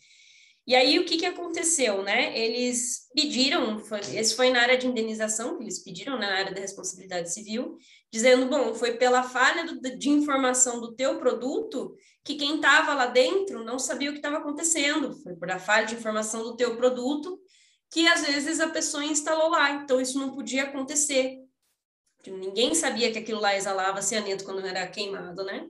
E 0.65 0.75
aí, 0.75 0.97
o 0.97 1.05
que, 1.05 1.17
que 1.17 1.25
aconteceu, 1.25 2.03
né? 2.03 2.37
Eles 2.37 3.09
pediram, 3.13 3.79
foi, 3.79 3.99
esse 3.99 4.33
foi 4.33 4.49
na 4.49 4.61
área 4.61 4.77
de 4.77 4.87
indenização 4.87 5.57
que 5.57 5.63
eles 5.63 5.83
pediram, 5.83 6.17
né, 6.17 6.25
na 6.25 6.37
área 6.37 6.53
da 6.53 6.61
responsabilidade 6.61 7.33
civil, 7.33 7.77
dizendo, 8.11 8.45
bom, 8.47 8.73
foi 8.73 8.93
pela 8.93 9.23
falha 9.23 9.65
do, 9.65 9.79
de 9.97 10.09
informação 10.09 10.79
do 10.79 10.95
teu 10.95 11.19
produto 11.19 11.97
que 12.23 12.35
quem 12.35 12.55
estava 12.55 12.93
lá 12.93 13.07
dentro 13.07 13.65
não 13.65 13.77
sabia 13.77 14.09
o 14.09 14.13
que 14.13 14.19
estava 14.19 14.37
acontecendo, 14.37 15.13
foi 15.21 15.35
por 15.35 15.51
a 15.51 15.59
falha 15.59 15.85
de 15.85 15.95
informação 15.95 16.43
do 16.43 16.55
teu 16.55 16.77
produto 16.77 17.37
que 17.93 18.07
às 18.07 18.25
vezes 18.25 18.59
a 18.59 18.69
pessoa 18.69 19.05
instalou 19.05 19.49
lá, 19.49 19.69
então 19.69 20.01
isso 20.01 20.17
não 20.17 20.33
podia 20.33 20.63
acontecer. 20.63 21.37
Ninguém 22.25 22.73
sabia 22.73 23.11
que 23.11 23.19
aquilo 23.19 23.39
lá 23.39 23.55
exalava 23.55 24.01
cianeto 24.01 24.43
quando 24.43 24.65
era 24.65 24.87
queimado, 24.87 25.43
né? 25.43 25.67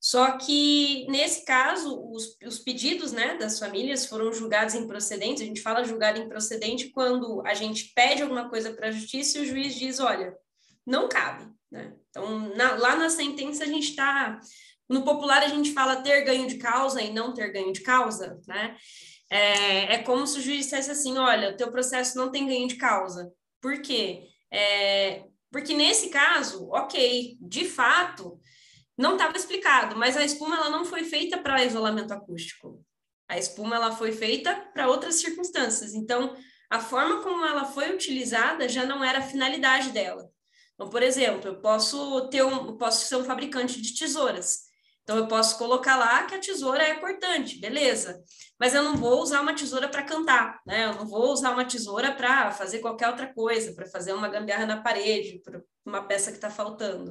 Só 0.00 0.32
que, 0.36 1.06
nesse 1.08 1.44
caso, 1.44 1.96
os, 2.10 2.36
os 2.44 2.58
pedidos 2.58 3.12
né, 3.12 3.36
das 3.36 3.58
famílias 3.58 4.06
foram 4.06 4.32
julgados 4.32 4.74
improcedentes. 4.74 5.42
A 5.42 5.46
gente 5.46 5.60
fala 5.60 5.84
julgado 5.84 6.20
improcedente 6.20 6.88
quando 6.88 7.40
a 7.46 7.54
gente 7.54 7.92
pede 7.94 8.22
alguma 8.22 8.48
coisa 8.48 8.72
para 8.72 8.88
a 8.88 8.92
justiça 8.92 9.38
e 9.38 9.42
o 9.42 9.46
juiz 9.46 9.76
diz: 9.76 10.00
olha, 10.00 10.36
não 10.84 11.08
cabe. 11.08 11.48
Né? 11.70 11.94
Então, 12.10 12.52
na, 12.56 12.74
lá 12.74 12.96
na 12.96 13.10
sentença, 13.10 13.62
a 13.62 13.66
gente 13.66 13.90
está. 13.90 14.40
No 14.88 15.04
popular, 15.04 15.42
a 15.42 15.48
gente 15.48 15.72
fala 15.72 16.02
ter 16.02 16.22
ganho 16.22 16.48
de 16.48 16.56
causa 16.56 17.00
e 17.00 17.12
não 17.12 17.32
ter 17.32 17.52
ganho 17.52 17.72
de 17.72 17.82
causa, 17.82 18.40
né? 18.46 18.74
É, 19.30 19.94
é 19.94 20.02
como 20.02 20.26
se 20.26 20.38
o 20.38 20.42
juiz 20.42 20.64
dissesse 20.64 20.90
assim: 20.90 21.18
olha, 21.18 21.50
o 21.50 21.56
teu 21.56 21.70
processo 21.70 22.16
não 22.16 22.30
tem 22.30 22.46
ganho 22.46 22.68
de 22.68 22.76
causa. 22.76 23.32
Por 23.60 23.80
quê? 23.82 24.28
É, 24.50 25.24
porque 25.50 25.74
nesse 25.74 26.08
caso, 26.10 26.68
ok, 26.70 27.36
de 27.40 27.64
fato, 27.64 28.40
não 28.96 29.12
estava 29.12 29.36
explicado, 29.36 29.96
mas 29.96 30.16
a 30.16 30.24
espuma 30.24 30.56
ela 30.56 30.70
não 30.70 30.84
foi 30.84 31.04
feita 31.04 31.38
para 31.38 31.64
isolamento 31.64 32.12
acústico. 32.12 32.84
A 33.28 33.38
espuma 33.38 33.76
ela 33.76 33.94
foi 33.94 34.12
feita 34.12 34.54
para 34.72 34.88
outras 34.88 35.16
circunstâncias. 35.16 35.94
Então, 35.94 36.36
a 36.70 36.80
forma 36.80 37.22
como 37.22 37.44
ela 37.44 37.64
foi 37.64 37.94
utilizada 37.94 38.68
já 38.68 38.84
não 38.84 39.04
era 39.04 39.18
a 39.18 39.22
finalidade 39.22 39.90
dela. 39.90 40.28
Então, 40.74 40.88
por 40.90 41.02
exemplo, 41.02 41.48
eu 41.48 41.60
posso 41.60 42.28
ter 42.28 42.42
um, 42.42 42.76
posso 42.76 43.06
ser 43.06 43.16
um 43.16 43.24
fabricante 43.24 43.80
de 43.80 43.94
tesouras. 43.98 44.67
Então, 45.08 45.16
eu 45.16 45.26
posso 45.26 45.56
colocar 45.56 45.96
lá 45.96 46.24
que 46.24 46.34
a 46.34 46.38
tesoura 46.38 46.82
é 46.82 46.96
cortante, 46.96 47.58
beleza. 47.58 48.22
Mas 48.60 48.74
eu 48.74 48.82
não 48.82 48.94
vou 48.94 49.22
usar 49.22 49.40
uma 49.40 49.54
tesoura 49.54 49.88
para 49.88 50.02
cantar, 50.02 50.60
né? 50.66 50.84
Eu 50.84 50.96
não 50.96 51.06
vou 51.06 51.32
usar 51.32 51.52
uma 51.52 51.64
tesoura 51.64 52.12
para 52.12 52.50
fazer 52.50 52.80
qualquer 52.80 53.08
outra 53.08 53.32
coisa, 53.32 53.72
para 53.72 53.86
fazer 53.86 54.12
uma 54.12 54.28
gambiarra 54.28 54.66
na 54.66 54.82
parede, 54.82 55.40
para 55.42 55.62
uma 55.86 56.02
peça 56.02 56.30
que 56.30 56.36
está 56.36 56.50
faltando. 56.50 57.10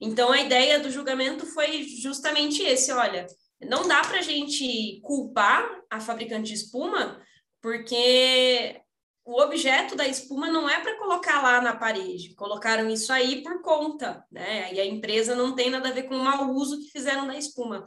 Então, 0.00 0.30
a 0.30 0.40
ideia 0.40 0.78
do 0.78 0.88
julgamento 0.88 1.44
foi 1.46 1.82
justamente 1.82 2.62
esse: 2.62 2.92
olha, 2.92 3.26
não 3.60 3.88
dá 3.88 4.02
para 4.02 4.20
a 4.20 4.22
gente 4.22 5.00
culpar 5.02 5.68
a 5.90 5.98
fabricante 5.98 6.52
de 6.52 6.54
espuma, 6.54 7.20
porque 7.60 8.80
o 9.26 9.42
objeto 9.42 9.96
da 9.96 10.06
espuma 10.06 10.48
não 10.48 10.70
é 10.70 10.80
para 10.80 10.96
colocar 10.98 11.42
lá 11.42 11.60
na 11.60 11.74
parede, 11.74 12.32
colocaram 12.36 12.88
isso 12.88 13.12
aí 13.12 13.42
por 13.42 13.60
conta, 13.60 14.24
né? 14.30 14.72
E 14.72 14.80
a 14.80 14.86
empresa 14.86 15.34
não 15.34 15.52
tem 15.52 15.68
nada 15.68 15.88
a 15.88 15.92
ver 15.92 16.04
com 16.04 16.14
o 16.14 16.24
mau 16.24 16.48
uso 16.52 16.78
que 16.78 16.92
fizeram 16.92 17.26
da 17.26 17.36
espuma. 17.36 17.84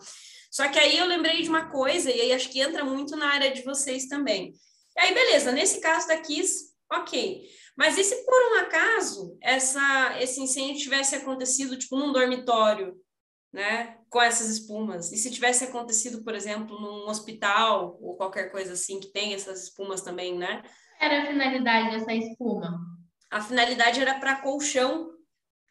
Só 0.52 0.68
que 0.68 0.78
aí 0.78 0.98
eu 0.98 1.06
lembrei 1.06 1.42
de 1.42 1.48
uma 1.48 1.70
coisa, 1.70 2.12
e 2.12 2.20
aí 2.20 2.34
acho 2.34 2.50
que 2.50 2.60
entra 2.60 2.84
muito 2.84 3.16
na 3.16 3.30
área 3.30 3.54
de 3.54 3.62
vocês 3.62 4.08
também. 4.08 4.54
E 4.98 5.00
aí, 5.00 5.14
beleza, 5.14 5.54
nesse 5.54 5.80
caso 5.80 6.10
da 6.10 6.18
Kiss, 6.18 6.74
ok. 6.92 7.48
Mas 7.78 7.98
e 7.98 8.04
se 8.04 8.26
por 8.26 8.52
um 8.52 8.56
acaso 8.56 9.38
essa, 9.42 10.18
esse 10.20 10.42
incêndio 10.42 10.82
tivesse 10.82 11.16
acontecido, 11.16 11.78
tipo, 11.78 11.96
num 11.96 12.12
dormitório, 12.12 12.98
né, 13.54 13.98
com 14.10 14.22
essas 14.22 14.50
espumas? 14.50 15.14
E 15.14 15.18
se 15.18 15.32
tivesse 15.32 15.64
acontecido, 15.64 16.22
por 16.22 16.36
exemplo, 16.36 16.78
num 16.82 17.08
hospital 17.08 17.98
ou 18.02 18.18
qualquer 18.18 18.52
coisa 18.52 18.74
assim, 18.74 19.00
que 19.00 19.08
tem 19.08 19.34
essas 19.34 19.64
espumas 19.64 20.02
também, 20.02 20.38
né? 20.38 20.64
Era 21.00 21.24
a 21.24 21.26
finalidade 21.26 21.92
dessa 21.92 22.14
espuma? 22.14 22.80
A 23.32 23.42
finalidade 23.42 24.02
era 24.02 24.16
para 24.16 24.42
colchão, 24.42 25.12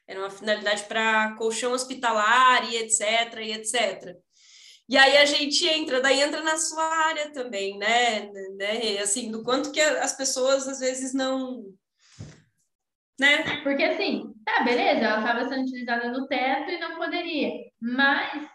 era 0.06 0.20
uma 0.20 0.30
finalidade 0.30 0.84
para 0.84 1.34
colchão 1.36 1.72
hospitalar 1.72 2.64
e 2.72 2.76
etc, 2.76 3.34
e 3.40 3.52
etc. 3.52 4.16
E 4.88 4.96
aí 4.96 5.18
a 5.18 5.26
gente 5.26 5.68
entra, 5.68 6.00
daí 6.00 6.22
entra 6.22 6.42
na 6.42 6.56
sua 6.56 6.82
área 6.82 7.30
também, 7.30 7.76
né? 7.76 8.30
né? 8.56 8.98
Assim, 9.02 9.30
do 9.30 9.42
quanto 9.42 9.70
que 9.70 9.80
as 9.80 10.16
pessoas 10.16 10.66
às 10.66 10.80
vezes 10.80 11.12
não. 11.12 11.64
Né? 13.20 13.60
Porque 13.62 13.82
assim, 13.82 14.32
tá, 14.46 14.62
beleza, 14.62 15.04
ela 15.04 15.18
estava 15.18 15.48
sendo 15.48 15.62
utilizada 15.62 16.10
no 16.10 16.26
teto 16.26 16.70
e 16.70 16.78
não 16.78 16.96
poderia. 16.96 17.50
Mas 17.78 18.48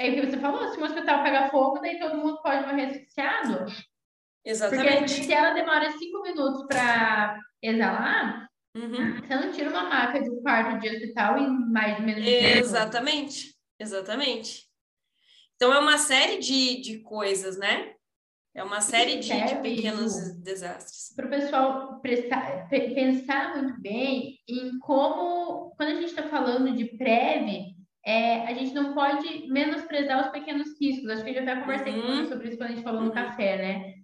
é 0.00 0.08
o 0.08 0.14
que 0.14 0.26
você 0.26 0.38
falou, 0.38 0.68
se 0.72 0.80
o 0.80 0.84
hospital 0.84 1.22
pegar 1.22 1.50
fogo, 1.50 1.78
daí 1.78 1.98
todo 1.98 2.16
mundo 2.16 2.42
pode 2.42 2.66
morrer 2.66 2.86
associado. 2.86 3.66
Exatamente. 4.46 4.98
Porque 4.98 5.24
se 5.24 5.32
ela 5.32 5.50
demora 5.50 5.90
cinco 5.98 6.22
minutos 6.22 6.64
para 6.68 7.36
exalar, 7.60 8.48
uhum. 8.76 9.20
você 9.20 9.34
não 9.34 9.50
tira 9.50 9.70
uma 9.70 9.88
maca 9.88 10.22
de 10.22 10.30
um 10.30 10.40
quarto 10.40 10.80
de 10.80 10.88
hospital 10.88 11.36
em 11.36 11.48
mais 11.70 11.96
de 11.96 12.02
menos 12.02 12.24
Exatamente, 12.24 13.56
exatamente. 13.78 14.64
Então 15.56 15.72
é 15.72 15.80
uma 15.80 15.98
série 15.98 16.38
de, 16.38 16.80
de 16.80 16.98
coisas, 17.00 17.58
né? 17.58 17.92
É 18.54 18.62
uma 18.62 18.80
série 18.80 19.16
de, 19.16 19.28
de 19.28 19.56
pequenos 19.56 20.34
desastres. 20.42 21.12
Para 21.14 21.26
o 21.26 21.30
pessoal 21.30 22.00
prestar, 22.00 22.68
pensar 22.70 23.54
muito 23.56 23.78
bem 23.82 24.38
em 24.48 24.78
como, 24.78 25.74
quando 25.76 25.90
a 25.90 25.94
gente 25.94 26.06
está 26.06 26.22
falando 26.22 26.74
de 26.74 26.86
PREV, 26.96 27.74
é, 28.06 28.46
a 28.46 28.54
gente 28.54 28.72
não 28.72 28.94
pode 28.94 29.48
menosprezar 29.48 30.24
os 30.24 30.30
pequenos 30.30 30.68
riscos. 30.80 31.10
Acho 31.10 31.24
que 31.24 31.30
eu 31.30 31.34
já 31.34 31.42
até 31.42 31.56
conversei 31.56 31.92
uhum. 31.92 32.26
sobre 32.28 32.48
isso 32.48 32.56
quando 32.56 32.70
a 32.70 32.74
gente 32.74 32.84
falou 32.84 33.00
uhum. 33.00 33.06
no 33.08 33.12
café, 33.12 33.58
né? 33.58 33.95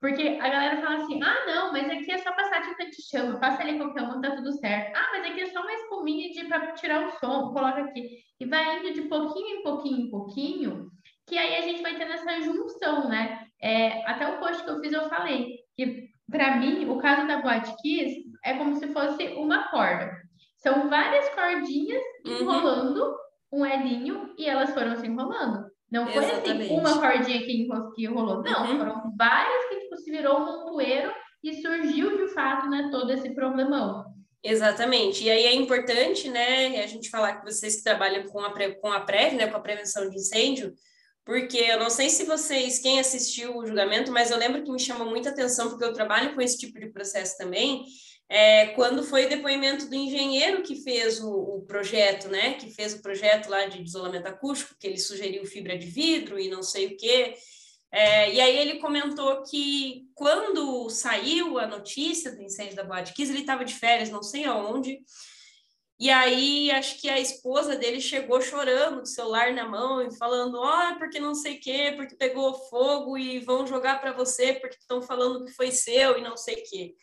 Porque 0.00 0.38
a 0.40 0.48
galera 0.48 0.80
fala 0.80 0.96
assim: 0.96 1.22
ah, 1.22 1.46
não, 1.46 1.72
mas 1.72 1.90
aqui 1.90 2.10
é 2.10 2.18
só 2.18 2.32
passar 2.32 2.62
tinta 2.62 2.86
de 2.86 3.02
chama, 3.02 3.38
passa 3.38 3.62
ali 3.62 3.76
qualquer 3.76 4.02
um, 4.02 4.20
tá 4.20 4.34
tudo 4.34 4.52
certo. 4.52 4.96
Ah, 4.96 5.08
mas 5.12 5.30
aqui 5.30 5.42
é 5.42 5.46
só 5.46 5.60
uma 5.60 5.72
espuminha 5.72 6.30
de 6.30 6.46
para 6.46 6.72
tirar 6.72 7.06
o 7.06 7.10
som, 7.18 7.52
coloca 7.52 7.82
aqui. 7.82 8.20
E 8.40 8.46
vai 8.46 8.78
indo 8.78 8.94
de 8.94 9.02
pouquinho 9.02 9.58
em 9.58 9.62
pouquinho 9.62 10.00
em 10.00 10.10
pouquinho, 10.10 10.90
que 11.26 11.36
aí 11.36 11.56
a 11.56 11.60
gente 11.60 11.82
vai 11.82 11.96
tendo 11.96 12.12
essa 12.12 12.40
junção, 12.40 13.08
né? 13.08 13.46
É, 13.62 14.02
até 14.10 14.26
o 14.26 14.38
post 14.38 14.64
que 14.64 14.70
eu 14.70 14.80
fiz 14.80 14.92
eu 14.92 15.08
falei 15.10 15.58
que, 15.76 16.08
para 16.30 16.56
mim, 16.56 16.88
o 16.88 16.96
caso 16.96 17.26
da 17.26 17.42
Boate 17.42 17.74
Kiss 17.82 18.24
é 18.42 18.54
como 18.54 18.76
se 18.76 18.86
fosse 18.88 19.28
uma 19.36 19.68
corda. 19.68 20.10
São 20.56 20.88
várias 20.88 21.28
cordinhas 21.30 22.02
uhum. 22.26 22.40
enrolando 22.40 23.16
um 23.52 23.66
elinho 23.66 24.34
e 24.38 24.48
elas 24.48 24.72
foram 24.72 24.96
se 24.96 25.06
enrolando. 25.06 25.70
Não 25.90 26.06
foi 26.06 26.18
assim, 26.18 26.32
Exatamente. 26.32 26.64
assim, 26.64 26.80
uma 26.80 27.00
cordinha 27.00 27.38
que, 27.40 27.68
que 27.96 28.06
rolou. 28.06 28.42
Não, 28.42 28.70
uhum. 28.70 28.78
foram 28.78 29.12
várias 29.16 29.68
que 29.68 29.79
tipo, 29.90 29.96
se 29.96 30.10
virou 30.10 30.38
um 30.38 30.44
montoeiro 30.44 31.12
e 31.42 31.60
surgiu 31.60 32.16
de 32.16 32.32
fato 32.32 32.68
né, 32.68 32.88
todo 32.90 33.12
esse 33.12 33.34
problemão. 33.34 34.04
Exatamente. 34.42 35.24
E 35.24 35.30
aí 35.30 35.44
é 35.44 35.54
importante, 35.54 36.28
né, 36.28 36.82
a 36.82 36.86
gente 36.86 37.10
falar 37.10 37.36
que 37.36 37.52
vocês 37.52 37.76
que 37.76 37.82
trabalham 37.82 38.24
com 38.24 38.40
a, 38.40 38.52
com 38.80 38.92
a 38.92 39.00
PREV, 39.00 39.36
né, 39.36 39.46
com 39.48 39.56
a 39.56 39.60
prevenção 39.60 40.08
de 40.08 40.16
incêndio, 40.16 40.72
porque 41.24 41.58
eu 41.58 41.78
não 41.78 41.90
sei 41.90 42.08
se 42.08 42.24
vocês, 42.24 42.78
quem 42.78 42.98
assistiu 42.98 43.56
o 43.56 43.66
julgamento, 43.66 44.10
mas 44.10 44.30
eu 44.30 44.38
lembro 44.38 44.62
que 44.62 44.72
me 44.72 44.80
chamou 44.80 45.08
muita 45.08 45.28
atenção, 45.28 45.68
porque 45.68 45.84
eu 45.84 45.92
trabalho 45.92 46.34
com 46.34 46.40
esse 46.40 46.58
tipo 46.58 46.80
de 46.80 46.90
processo 46.90 47.36
também, 47.36 47.84
é, 48.30 48.68
quando 48.68 49.02
foi 49.02 49.26
o 49.26 49.28
depoimento 49.28 49.88
do 49.88 49.94
engenheiro 49.94 50.62
que 50.62 50.76
fez 50.76 51.20
o, 51.20 51.30
o, 51.30 51.62
projeto, 51.62 52.28
né? 52.28 52.54
Que 52.54 52.70
fez 52.70 52.94
o 52.94 53.02
projeto 53.02 53.48
lá 53.48 53.66
de 53.66 53.82
isolamento 53.82 54.28
acústico, 54.28 54.76
que 54.78 54.86
ele 54.86 54.98
sugeriu 54.98 55.44
fibra 55.44 55.76
de 55.76 55.86
vidro 55.86 56.38
e 56.38 56.48
não 56.48 56.62
sei 56.62 56.86
o 56.86 56.96
quê. 56.96 57.34
É, 57.92 58.32
e 58.32 58.40
aí 58.40 58.56
ele 58.56 58.78
comentou 58.78 59.42
que 59.42 60.08
quando 60.14 60.88
saiu 60.90 61.58
a 61.58 61.66
notícia 61.66 62.30
do 62.30 62.42
incêndio 62.42 62.76
da 62.76 62.84
Boate 62.84 63.12
Kiss, 63.12 63.32
ele 63.32 63.40
estava 63.40 63.64
de 63.64 63.74
férias, 63.74 64.10
não 64.10 64.22
sei 64.22 64.44
aonde, 64.44 65.00
e 66.00 66.08
aí 66.08 66.70
acho 66.70 66.98
que 66.98 67.10
a 67.10 67.20
esposa 67.20 67.76
dele 67.76 68.00
chegou 68.00 68.40
chorando 68.40 68.96
com 68.96 69.02
o 69.02 69.06
celular 69.06 69.52
na 69.52 69.68
mão 69.68 70.00
e 70.00 70.16
falando, 70.16 70.54
ó, 70.54 70.92
oh, 70.92 70.98
porque 70.98 71.20
não 71.20 71.34
sei 71.34 71.58
quê, 71.58 71.92
porque 71.94 72.16
pegou 72.16 72.54
fogo 72.54 73.18
e 73.18 73.38
vão 73.40 73.66
jogar 73.66 74.00
para 74.00 74.10
você 74.10 74.54
porque 74.54 74.76
estão 74.76 75.02
falando 75.02 75.44
que 75.44 75.52
foi 75.52 75.70
seu 75.70 76.16
e 76.16 76.22
não 76.22 76.38
sei 76.38 76.56
quê. 76.62 76.94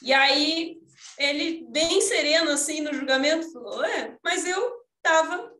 E 0.00 0.12
aí 0.12 0.78
ele, 1.18 1.66
bem 1.68 2.00
sereno 2.00 2.52
assim 2.52 2.80
no 2.80 2.94
julgamento, 2.94 3.52
falou: 3.52 3.84
É, 3.84 4.16
mas 4.22 4.46
eu 4.46 4.72
estava 4.98 5.51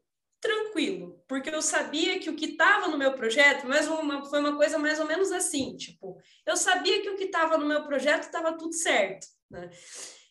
tranquilo, 0.42 1.22
porque 1.28 1.48
eu 1.48 1.62
sabia 1.62 2.18
que 2.18 2.28
o 2.28 2.35
que 2.35 2.46
estava 2.46 2.88
no 2.88 2.98
meu 2.98 3.14
projeto, 3.14 3.64
mas 3.66 3.87
uma, 3.87 4.24
foi 4.24 4.40
uma 4.40 4.57
coisa 4.57 4.76
mais 4.76 4.98
ou 4.98 5.07
menos 5.07 5.31
assim, 5.31 5.76
tipo, 5.76 6.18
eu 6.44 6.57
sabia 6.57 7.00
que 7.00 7.09
o 7.09 7.16
que 7.16 7.24
estava 7.24 7.57
no 7.57 7.64
meu 7.64 7.85
projeto 7.85 8.24
estava 8.24 8.59
tudo 8.59 8.74
certo, 8.74 9.28
né? 9.48 9.70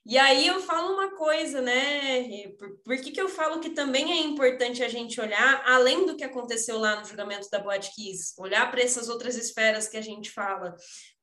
E 0.03 0.17
aí 0.17 0.47
eu 0.47 0.59
falo 0.59 0.95
uma 0.95 1.11
coisa, 1.11 1.61
né? 1.61 2.49
Por, 2.57 2.75
por 2.83 2.97
que, 2.97 3.11
que 3.11 3.21
eu 3.21 3.29
falo 3.29 3.59
que 3.59 3.69
também 3.69 4.11
é 4.11 4.21
importante 4.21 4.83
a 4.83 4.89
gente 4.89 5.21
olhar 5.21 5.63
além 5.65 6.07
do 6.07 6.17
que 6.17 6.23
aconteceu 6.23 6.79
lá 6.79 6.99
no 6.99 7.05
julgamento 7.05 7.47
da 7.51 7.59
Boate 7.59 7.93
Kiss, 7.93 8.33
olhar 8.39 8.69
para 8.71 8.81
essas 8.81 9.09
outras 9.09 9.35
esferas 9.35 9.87
que 9.87 9.97
a 9.97 10.01
gente 10.01 10.31
fala. 10.31 10.75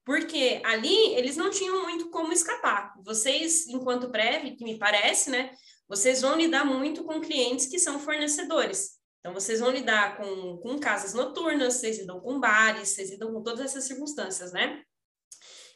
Porque 0.05 0.63
ali 0.65 1.13
eles 1.15 1.37
não 1.37 1.51
tinham 1.51 1.83
muito 1.83 2.09
como 2.09 2.33
escapar. 2.33 2.95
Vocês, 3.05 3.67
enquanto 3.67 4.11
Prev, 4.11 4.55
que 4.57 4.65
me 4.65 4.79
parece, 4.79 5.29
né? 5.29 5.51
Vocês 5.89 6.21
vão 6.21 6.37
lidar 6.37 6.65
muito 6.65 7.03
com 7.05 7.21
clientes 7.21 7.67
que 7.67 7.79
são 7.79 7.99
fornecedores. 7.99 8.99
Então, 9.21 9.33
vocês 9.33 9.61
vão 9.61 9.71
lidar 9.71 10.17
com, 10.17 10.59
com 10.59 10.79
casas 10.79 11.15
noturnas, 11.15 11.75
vocês 11.75 11.99
lidam 11.99 12.21
com 12.21 12.39
bares, 12.39 12.91
vocês 12.91 13.11
lidam 13.11 13.33
com 13.33 13.43
todas 13.43 13.61
essas 13.61 13.85
circunstâncias, 13.85 14.53
né? 14.53 14.83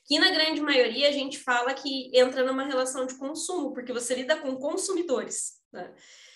Que 0.07 0.18
na 0.18 0.31
grande 0.31 0.61
maioria 0.61 1.09
a 1.09 1.12
gente 1.12 1.38
fala 1.38 1.75
que 1.75 2.11
entra 2.16 2.44
numa 2.44 2.64
relação 2.64 3.07
de 3.07 3.14
consumo, 3.14 3.72
porque 3.72 3.92
você 3.92 4.14
lida 4.14 4.37
com 4.37 4.57
consumidores, 4.57 5.61
né? 5.72 5.92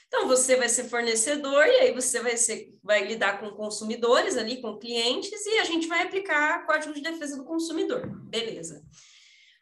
Então, 0.09 0.29
você 0.29 0.57
vai 0.57 0.69
ser 0.69 0.85
fornecedor 0.85 1.67
e 1.67 1.81
aí 1.81 1.93
você 1.93 2.21
vai, 2.21 2.37
ser, 2.37 2.73
vai 2.83 3.05
lidar 3.07 3.41
com 3.41 3.51
consumidores 3.51 4.37
ali, 4.37 4.63
com 4.63 4.79
clientes, 4.79 5.45
e 5.47 5.59
a 5.59 5.65
gente 5.65 5.89
vai 5.89 6.03
aplicar 6.03 6.65
Código 6.65 6.95
de 6.95 7.03
Defesa 7.03 7.37
do 7.37 7.45
Consumidor. 7.45 8.07
Beleza. 8.29 8.85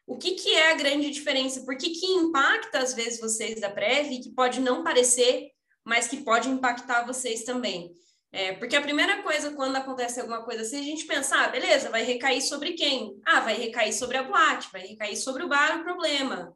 O 0.07 0.19
que, 0.19 0.33
que 0.33 0.55
é 0.55 0.73
a 0.73 0.77
grande 0.77 1.11
diferença? 1.11 1.65
Por 1.65 1.77
que, 1.77 1.91
que 1.91 2.07
impacta, 2.07 2.79
às 2.79 2.93
vezes, 2.93 3.21
vocês 3.21 3.61
da 3.61 3.71
Prev, 3.71 4.09
que 4.21 4.31
pode 4.31 4.61
não 4.61 4.85
parecer, 4.85 5.51
mas 5.83 6.09
que 6.09 6.23
pode 6.23 6.49
impactar 6.49 7.07
vocês 7.07 7.43
também? 7.45 7.93
É, 8.31 8.53
porque 8.53 8.75
a 8.75 8.83
primeira 8.83 9.23
coisa, 9.23 9.53
quando 9.53 9.77
acontece 9.77 10.21
alguma 10.21 10.43
coisa 10.43 10.63
assim, 10.63 10.81
a 10.81 10.83
gente 10.83 11.07
pensa, 11.07 11.37
ah, 11.37 11.49
beleza, 11.49 11.89
vai 11.89 12.03
recair 12.03 12.43
sobre 12.43 12.73
quem? 12.73 13.19
Ah, 13.25 13.41
vai 13.41 13.55
recair 13.55 13.93
sobre 13.93 14.17
a 14.17 14.25
boate, 14.25 14.69
vai 14.73 14.85
recair 14.87 15.17
sobre 15.17 15.45
o 15.45 15.49
bar 15.49 15.79
o 15.79 15.85
problema. 15.85 16.55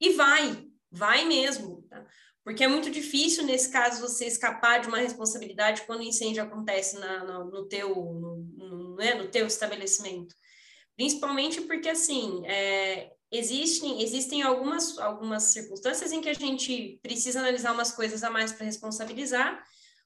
E 0.00 0.10
vai, 0.10 0.66
vai 0.90 1.24
mesmo. 1.24 1.82
Tá? 1.90 2.06
Porque 2.44 2.62
é 2.62 2.68
muito 2.68 2.90
difícil, 2.90 3.44
nesse 3.44 3.72
caso, 3.72 4.00
você 4.00 4.26
escapar 4.26 4.80
de 4.80 4.88
uma 4.88 4.98
responsabilidade 4.98 5.82
quando 5.82 6.00
o 6.00 6.04
incêndio 6.04 6.42
acontece 6.42 6.96
na, 6.98 7.24
no, 7.24 7.50
no, 7.50 7.66
teu, 7.66 7.88
no, 7.88 8.36
no, 8.56 8.96
né, 8.96 9.14
no 9.14 9.28
teu 9.28 9.46
estabelecimento. 9.46 10.34
Principalmente 10.96 11.60
porque, 11.62 11.88
assim, 11.88 12.46
é, 12.46 13.12
existem, 13.30 14.02
existem 14.02 14.42
algumas, 14.42 14.98
algumas 14.98 15.44
circunstâncias 15.44 16.12
em 16.12 16.20
que 16.20 16.28
a 16.28 16.34
gente 16.34 16.98
precisa 17.02 17.40
analisar 17.40 17.72
umas 17.72 17.90
coisas 17.92 18.22
a 18.22 18.30
mais 18.30 18.52
para 18.52 18.66
responsabilizar, 18.66 19.62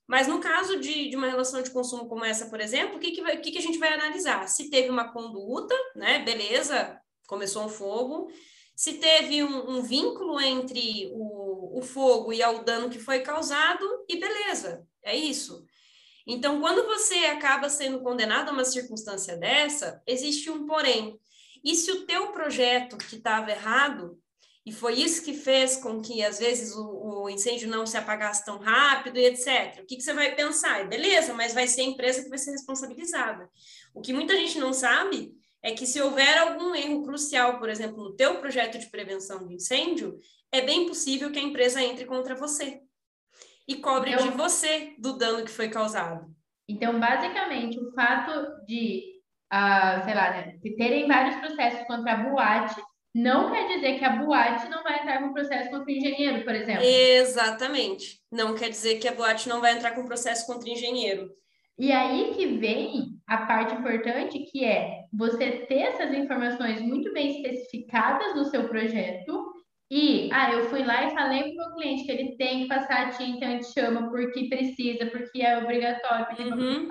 mas 0.07 0.26
no 0.26 0.41
caso 0.41 0.80
de, 0.80 1.11
de 1.11 1.16
uma 1.16 1.28
relação 1.28 1.61
de 1.62 1.70
consumo 1.70 2.09
como 2.09 2.24
essa, 2.24 2.47
por 2.47 2.61
exemplo, 2.61 2.97
o 2.97 2.99
que, 2.99 3.11
que, 3.11 3.20
vai, 3.20 3.36
que, 3.36 3.53
que 3.53 3.59
a 3.59 3.62
gente 3.62 3.78
vai 3.78 3.93
analisar? 3.93 4.49
Se 4.49 4.70
teve 4.70 4.89
uma 4.89 5.12
conduta, 5.12 5.74
né, 5.95 6.20
beleza, 6.20 6.99
começou 7.26 7.66
um 7.66 7.68
fogo, 7.68 8.32
se 8.74 8.95
teve 8.95 9.43
um, 9.43 9.76
um 9.76 9.82
vínculo 9.82 10.41
entre 10.41 11.11
o, 11.12 11.78
o 11.78 11.82
fogo 11.82 12.32
e 12.32 12.43
o 12.43 12.62
dano 12.62 12.89
que 12.89 12.99
foi 12.99 13.20
causado, 13.20 13.84
e 14.09 14.18
beleza, 14.18 14.86
é 15.03 15.14
isso. 15.14 15.66
Então, 16.31 16.61
quando 16.61 16.85
você 16.85 17.14
acaba 17.24 17.70
sendo 17.70 18.01
condenado 18.01 18.51
a 18.51 18.53
uma 18.53 18.64
circunstância 18.64 19.35
dessa, 19.35 20.03
existe 20.07 20.51
um 20.51 20.66
porém. 20.66 21.18
E 21.64 21.74
se 21.74 21.91
o 21.91 22.05
teu 22.05 22.33
projeto 22.33 22.99
que 22.99 23.16
estava 23.16 23.51
errado, 23.51 24.20
e 24.66 24.70
foi 24.70 25.01
isso 25.01 25.24
que 25.24 25.33
fez 25.33 25.76
com 25.76 26.03
que, 26.03 26.22
às 26.22 26.39
vezes, 26.39 26.76
o, 26.76 27.22
o, 27.22 27.31
incêndio 27.31 27.66
não 27.66 27.87
se 27.87 27.97
apagasse 27.97 28.45
tão 28.45 28.59
rápido 28.59 29.18
e 29.18 29.24
etc. 29.24 29.81
O 29.83 29.87
que, 29.87 29.97
que 29.97 30.03
você 30.03 30.12
vai 30.12 30.35
pensar? 30.37 30.87
Beleza, 30.87 31.33
mas 31.33 31.55
vai 31.55 31.66
ser 31.66 31.81
a 31.81 31.85
empresa 31.85 32.22
que 32.22 32.29
vai 32.29 32.39
ser 32.39 32.51
responsabilizada. 32.51 33.49
O 33.95 34.03
que 34.03 34.12
muita 34.12 34.37
gente 34.37 34.59
não 34.59 34.74
sabe 34.74 35.33
é 35.62 35.72
que 35.72 35.87
se 35.87 35.99
houver 35.99 36.37
algum 36.37 36.74
erro 36.74 37.03
crucial, 37.05 37.59
por 37.59 37.70
exemplo, 37.70 38.05
no 38.05 38.14
teu 38.14 38.39
projeto 38.39 38.79
de 38.79 38.91
prevenção 38.91 39.47
de 39.47 39.55
incêndio, 39.55 40.18
é 40.53 40.61
bem 40.61 40.87
possível 40.87 41.33
que 41.33 41.39
a 41.39 41.43
empresa 41.43 41.83
entre 41.83 42.05
contra 42.05 42.35
você 42.35 42.83
e 43.69 43.77
cobre 43.77 44.12
então, 44.12 44.31
de 44.31 44.37
você 44.37 44.95
do 44.99 45.19
dano 45.19 45.45
que 45.45 45.51
foi 45.51 45.69
causado. 45.69 46.27
Então, 46.66 46.99
basicamente, 46.99 47.79
o 47.79 47.93
fato 47.93 48.64
de, 48.66 49.05
uh, 49.53 50.05
sei 50.05 50.14
lá, 50.14 50.31
né, 50.31 50.59
terem 50.77 51.07
vários 51.07 51.37
processos 51.37 51.87
contra 51.87 52.12
a 52.12 52.16
boate 52.16 52.81
não 53.14 53.51
quer 53.51 53.69
dizer 53.69 53.99
que 53.99 54.05
a 54.05 54.16
boate 54.16 54.69
não 54.69 54.83
vai 54.83 55.01
entrar 55.01 55.21
com 55.21 55.33
processo 55.33 55.71
contra 55.71 55.87
o 55.87 55.91
engenheiro, 55.91 56.45
por 56.45 56.55
exemplo. 56.55 56.85
Exatamente. 56.85 58.21
Não 58.31 58.55
quer 58.55 58.71
dizer 58.71 58.99
que 58.99 59.09
a 59.09 59.14
boate 59.14 59.49
não 59.49 59.61
vai 59.61 59.75
entrar 59.75 59.93
com 59.93 60.05
processo 60.05 60.47
contra 60.47 60.69
o 60.69 60.73
engenheiro. 60.73 61.31
E 61.79 61.93
aí 61.93 62.35
que 62.35 62.47
vem 62.47 63.19
a 63.27 63.39
parte 63.39 63.75
importante, 63.75 64.39
que 64.51 64.64
é 64.64 65.05
você 65.12 65.66
ter 65.66 65.81
essas 65.81 66.12
informações 66.12 66.81
muito 66.81 67.12
bem 67.12 67.37
especificadas 67.37 68.35
no 68.35 68.45
seu 68.47 68.69
projeto 68.69 69.57
e, 69.91 70.28
ah, 70.32 70.53
eu 70.53 70.68
fui 70.68 70.84
lá 70.84 71.07
e 71.07 71.14
falei 71.14 71.43
para 71.43 71.51
o 71.53 71.57
meu 71.57 71.76
cliente 71.76 72.05
que 72.05 72.12
ele 72.12 72.36
tem 72.36 72.62
que 72.62 72.68
passar 72.68 73.07
a 73.07 73.11
tinta 73.11 73.47
anti-chama 73.47 74.11
porque 74.11 74.49
precisa, 74.49 75.07
porque 75.07 75.43
é 75.43 75.59
obrigatório, 75.59 76.26
porque 76.26 76.43
uhum. 76.43 76.89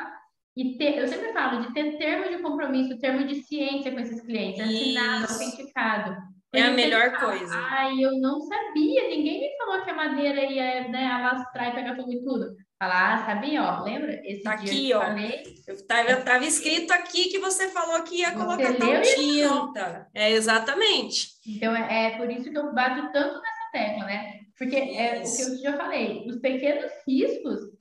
E 0.57 0.75
ter, 0.75 0.97
eu 0.97 1.07
sempre 1.07 1.31
falo 1.33 1.61
de 1.61 1.71
ter 1.71 1.99
termo 1.99 2.35
de 2.35 2.41
compromisso, 2.41 2.97
termo 2.97 3.27
de 3.27 3.43
ciência 3.43 3.91
com 3.91 3.99
esses 3.99 4.19
clientes, 4.21 4.59
assinado, 4.59 5.25
Isso. 5.25 5.33
autenticado. 5.33 6.17
É 6.51 6.63
a 6.63 6.71
melhor 6.71 7.11
fala, 7.11 7.37
coisa. 7.37 7.55
Ai, 7.55 8.03
eu 8.03 8.19
não 8.19 8.41
sabia, 8.41 9.07
ninguém 9.07 9.41
me 9.41 9.57
falou 9.57 9.83
que 9.83 9.91
a 9.91 9.95
madeira 9.95 10.43
ia 10.45 10.87
né, 10.87 11.05
alastrar 11.05 11.69
e 11.69 11.75
pegar 11.75 11.95
fogo 11.95 12.11
e 12.11 12.23
tudo. 12.23 12.55
Falar, 12.79 13.15
ah, 13.15 13.25
sabia, 13.25 13.63
ó, 13.63 13.83
lembra? 13.83 14.21
Esse 14.23 14.43
tá 14.43 14.51
aqui, 14.51 14.93
ó. 14.93 15.01
Falei, 15.01 15.43
eu 15.67 15.87
tava, 15.87 16.15
tava 16.17 16.45
escrito 16.45 16.91
aqui 16.91 17.29
que 17.29 17.39
você 17.39 17.69
falou 17.69 18.03
que 18.03 18.19
ia 18.19 18.33
colocar 18.33 18.73
tal 18.75 19.01
tinta. 19.01 20.07
É, 20.13 20.31
exatamente. 20.31 21.29
Então, 21.47 21.75
é, 21.75 22.05
é, 22.05 22.17
por 22.17 22.29
isso 22.29 22.51
que 22.51 22.57
eu 22.57 22.71
bato 22.75 23.11
tanto 23.11 23.41
nessa 23.41 23.71
tecla, 23.71 24.05
né? 24.05 24.41
Porque 24.55 24.75
é 24.75 25.19
o 25.19 25.35
que 25.35 25.41
eu 25.41 25.57
já 25.57 25.77
falei, 25.77 26.25
os 26.27 26.37
pequenos 26.37 26.91
riscos 27.07 27.77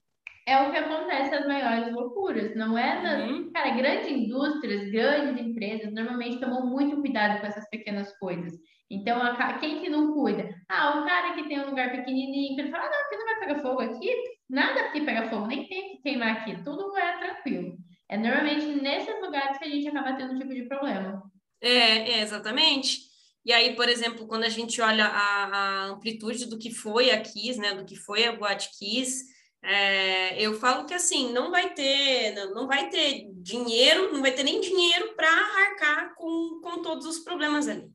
é 0.46 0.62
o 0.62 0.70
que 0.70 0.76
acontece 0.76 1.30
nas 1.30 1.46
maiores 1.46 1.92
loucuras, 1.92 2.54
não 2.54 2.78
é? 2.78 3.02
Na, 3.02 3.26
uhum. 3.26 3.50
Cara, 3.52 3.76
grandes 3.76 4.08
indústrias, 4.08 4.90
grandes 4.90 5.44
empresas, 5.44 5.92
normalmente 5.92 6.38
tomam 6.38 6.64
muito 6.64 7.00
cuidado 7.00 7.40
com 7.40 7.46
essas 7.46 7.68
pequenas 7.68 8.16
coisas. 8.18 8.52
Então, 8.90 9.20
a, 9.20 9.54
quem 9.54 9.80
que 9.80 9.88
não 9.88 10.12
cuida? 10.12 10.48
Ah, 10.68 11.00
o 11.00 11.04
cara 11.04 11.34
que 11.34 11.48
tem 11.48 11.60
um 11.60 11.70
lugar 11.70 11.90
pequenininho, 11.90 12.54
que 12.54 12.60
ele 12.60 12.70
fala, 12.70 12.84
ah, 12.84 12.90
não, 12.90 13.00
aqui 13.00 13.16
não 13.16 13.24
vai 13.24 13.40
pegar 13.40 13.62
fogo 13.62 13.80
aqui, 13.80 14.14
nada 14.48 14.80
aqui 14.80 15.00
pega 15.00 15.28
fogo, 15.28 15.46
nem 15.46 15.66
tem 15.66 15.96
que 15.96 16.02
queimar 16.02 16.36
aqui, 16.36 16.62
tudo 16.62 16.96
é 16.96 17.18
tranquilo. 17.18 17.76
É 18.08 18.16
normalmente 18.16 18.66
nesses 18.80 19.20
lugares 19.20 19.58
que 19.58 19.64
a 19.64 19.68
gente 19.68 19.88
acaba 19.88 20.14
tendo 20.14 20.34
um 20.34 20.38
tipo 20.38 20.54
de 20.54 20.62
problema. 20.62 21.22
É, 21.60 22.12
é 22.12 22.20
exatamente. 22.20 23.00
E 23.44 23.52
aí, 23.52 23.74
por 23.74 23.88
exemplo, 23.88 24.26
quando 24.26 24.44
a 24.44 24.48
gente 24.48 24.80
olha 24.80 25.06
a, 25.06 25.44
a, 25.44 25.84
amplitude 25.86 26.46
do 26.46 26.58
que 26.58 26.72
foi 26.72 27.10
a 27.10 27.20
Kiss, 27.20 27.58
né, 27.58 27.74
do 27.74 27.84
que 27.84 27.96
foi 27.96 28.24
a 28.24 28.32
Boate 28.32 28.70
Kiss, 28.78 29.24
é, 29.62 30.40
eu 30.40 30.54
falo 30.54 30.86
que 30.86 30.94
assim, 30.94 31.32
não 31.32 31.50
vai 31.50 31.72
ter, 31.74 32.34
não 32.54 32.68
vai 32.68 32.88
ter 32.88 33.26
dinheiro, 33.34 34.12
não 34.12 34.20
vai 34.20 34.32
ter 34.32 34.44
nem 34.44 34.60
dinheiro 34.60 35.14
para 35.16 35.28
arcar 35.28 36.14
com, 36.14 36.60
com 36.62 36.82
todos 36.82 37.06
os 37.06 37.18
problemas 37.20 37.66
ali. 37.66 37.88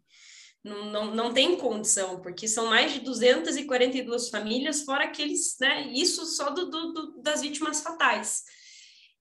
Não, 0.64 0.86
não, 0.86 1.16
não 1.16 1.34
tem 1.34 1.58
condição, 1.58 2.22
porque 2.22 2.48
são 2.48 2.68
mais 2.68 2.94
de 2.94 3.00
242 3.00 4.30
famílias, 4.30 4.84
fora 4.84 5.06
aqueles, 5.06 5.58
né? 5.60 5.88
Isso 5.92 6.26
só 6.26 6.52
do, 6.52 6.70
do, 6.70 6.94
do, 6.94 7.22
das 7.22 7.42
vítimas 7.42 7.82
fatais. 7.82 8.44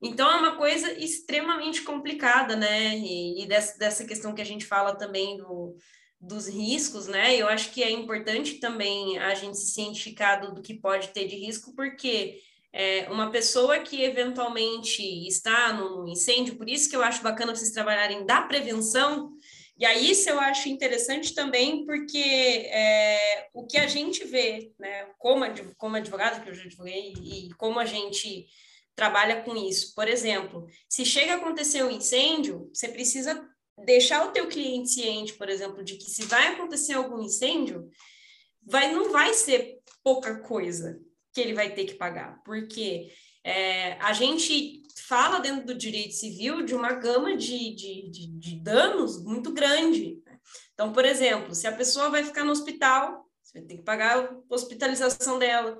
Então 0.01 0.29
é 0.29 0.35
uma 0.35 0.55
coisa 0.55 0.91
extremamente 0.93 1.81
complicada, 1.81 2.55
né? 2.55 2.97
E, 2.97 3.43
e 3.43 3.47
dessa, 3.47 3.77
dessa 3.77 4.05
questão 4.05 4.35
que 4.35 4.41
a 4.41 4.45
gente 4.45 4.65
fala 4.65 4.95
também 4.95 5.37
do, 5.37 5.75
dos 6.19 6.47
riscos, 6.47 7.07
né? 7.07 7.35
Eu 7.35 7.47
acho 7.47 7.71
que 7.71 7.81
é 7.83 7.89
importante 7.89 8.59
também 8.59 9.17
a 9.17 9.33
gente 9.33 9.57
se 9.57 9.71
cientificar 9.71 10.41
do, 10.41 10.53
do 10.53 10.61
que 10.61 10.75
pode 10.75 11.07
ter 11.09 11.27
de 11.27 11.35
risco, 11.35 11.73
porque 11.75 12.39
é, 12.73 13.09
uma 13.09 13.31
pessoa 13.31 13.79
que 13.79 14.01
eventualmente 14.01 15.01
está 15.27 15.73
no, 15.73 16.07
incêndio, 16.07 16.55
por 16.55 16.69
isso 16.69 16.89
que 16.89 16.95
eu 16.95 17.03
acho 17.03 17.21
bacana 17.21 17.53
vocês 17.53 17.71
trabalharem 17.71 18.25
da 18.25 18.41
prevenção, 18.41 19.33
e 19.77 19.85
aí 19.85 20.11
isso 20.11 20.29
eu 20.29 20.39
acho 20.39 20.69
interessante 20.69 21.33
também, 21.33 21.85
porque 21.85 22.17
é, 22.17 23.49
o 23.53 23.65
que 23.65 23.77
a 23.77 23.87
gente 23.87 24.23
vê, 24.25 24.71
né, 24.79 25.07
como, 25.17 25.43
como 25.77 25.95
advogado, 25.95 26.43
que 26.43 26.49
eu 26.49 26.53
já 26.53 26.63
advoguei, 26.63 27.13
e 27.23 27.49
como 27.57 27.79
a 27.79 27.85
gente 27.85 28.47
trabalha 28.95 29.41
com 29.41 29.55
isso. 29.55 29.95
Por 29.95 30.07
exemplo, 30.07 30.67
se 30.87 31.05
chega 31.05 31.33
a 31.33 31.37
acontecer 31.37 31.83
um 31.83 31.89
incêndio, 31.89 32.69
você 32.73 32.87
precisa 32.87 33.43
deixar 33.85 34.27
o 34.27 34.31
teu 34.31 34.47
cliente 34.47 34.89
ciente, 34.89 35.33
por 35.33 35.49
exemplo, 35.49 35.83
de 35.83 35.95
que 35.95 36.09
se 36.09 36.23
vai 36.23 36.47
acontecer 36.47 36.93
algum 36.93 37.21
incêndio, 37.21 37.89
vai, 38.61 38.91
não 38.91 39.11
vai 39.11 39.33
ser 39.33 39.79
pouca 40.03 40.39
coisa 40.39 40.99
que 41.33 41.41
ele 41.41 41.53
vai 41.53 41.73
ter 41.73 41.85
que 41.85 41.95
pagar, 41.95 42.41
porque 42.43 43.09
é, 43.43 43.93
a 43.93 44.13
gente 44.13 44.80
fala 44.97 45.39
dentro 45.39 45.65
do 45.65 45.75
direito 45.75 46.13
civil 46.13 46.63
de 46.63 46.73
uma 46.73 46.93
gama 46.93 47.35
de, 47.35 47.75
de, 47.75 48.09
de, 48.09 48.27
de 48.27 48.55
danos 48.61 49.23
muito 49.23 49.53
grande. 49.53 50.21
Né? 50.25 50.37
Então, 50.73 50.91
por 50.91 51.05
exemplo, 51.05 51.53
se 51.53 51.67
a 51.67 51.71
pessoa 51.71 52.09
vai 52.09 52.23
ficar 52.23 52.43
no 52.43 52.51
hospital, 52.51 53.25
você 53.41 53.59
vai 53.59 53.67
ter 53.67 53.77
que 53.77 53.83
pagar 53.83 54.17
a 54.17 54.29
hospitalização 54.49 55.37
dela. 55.37 55.79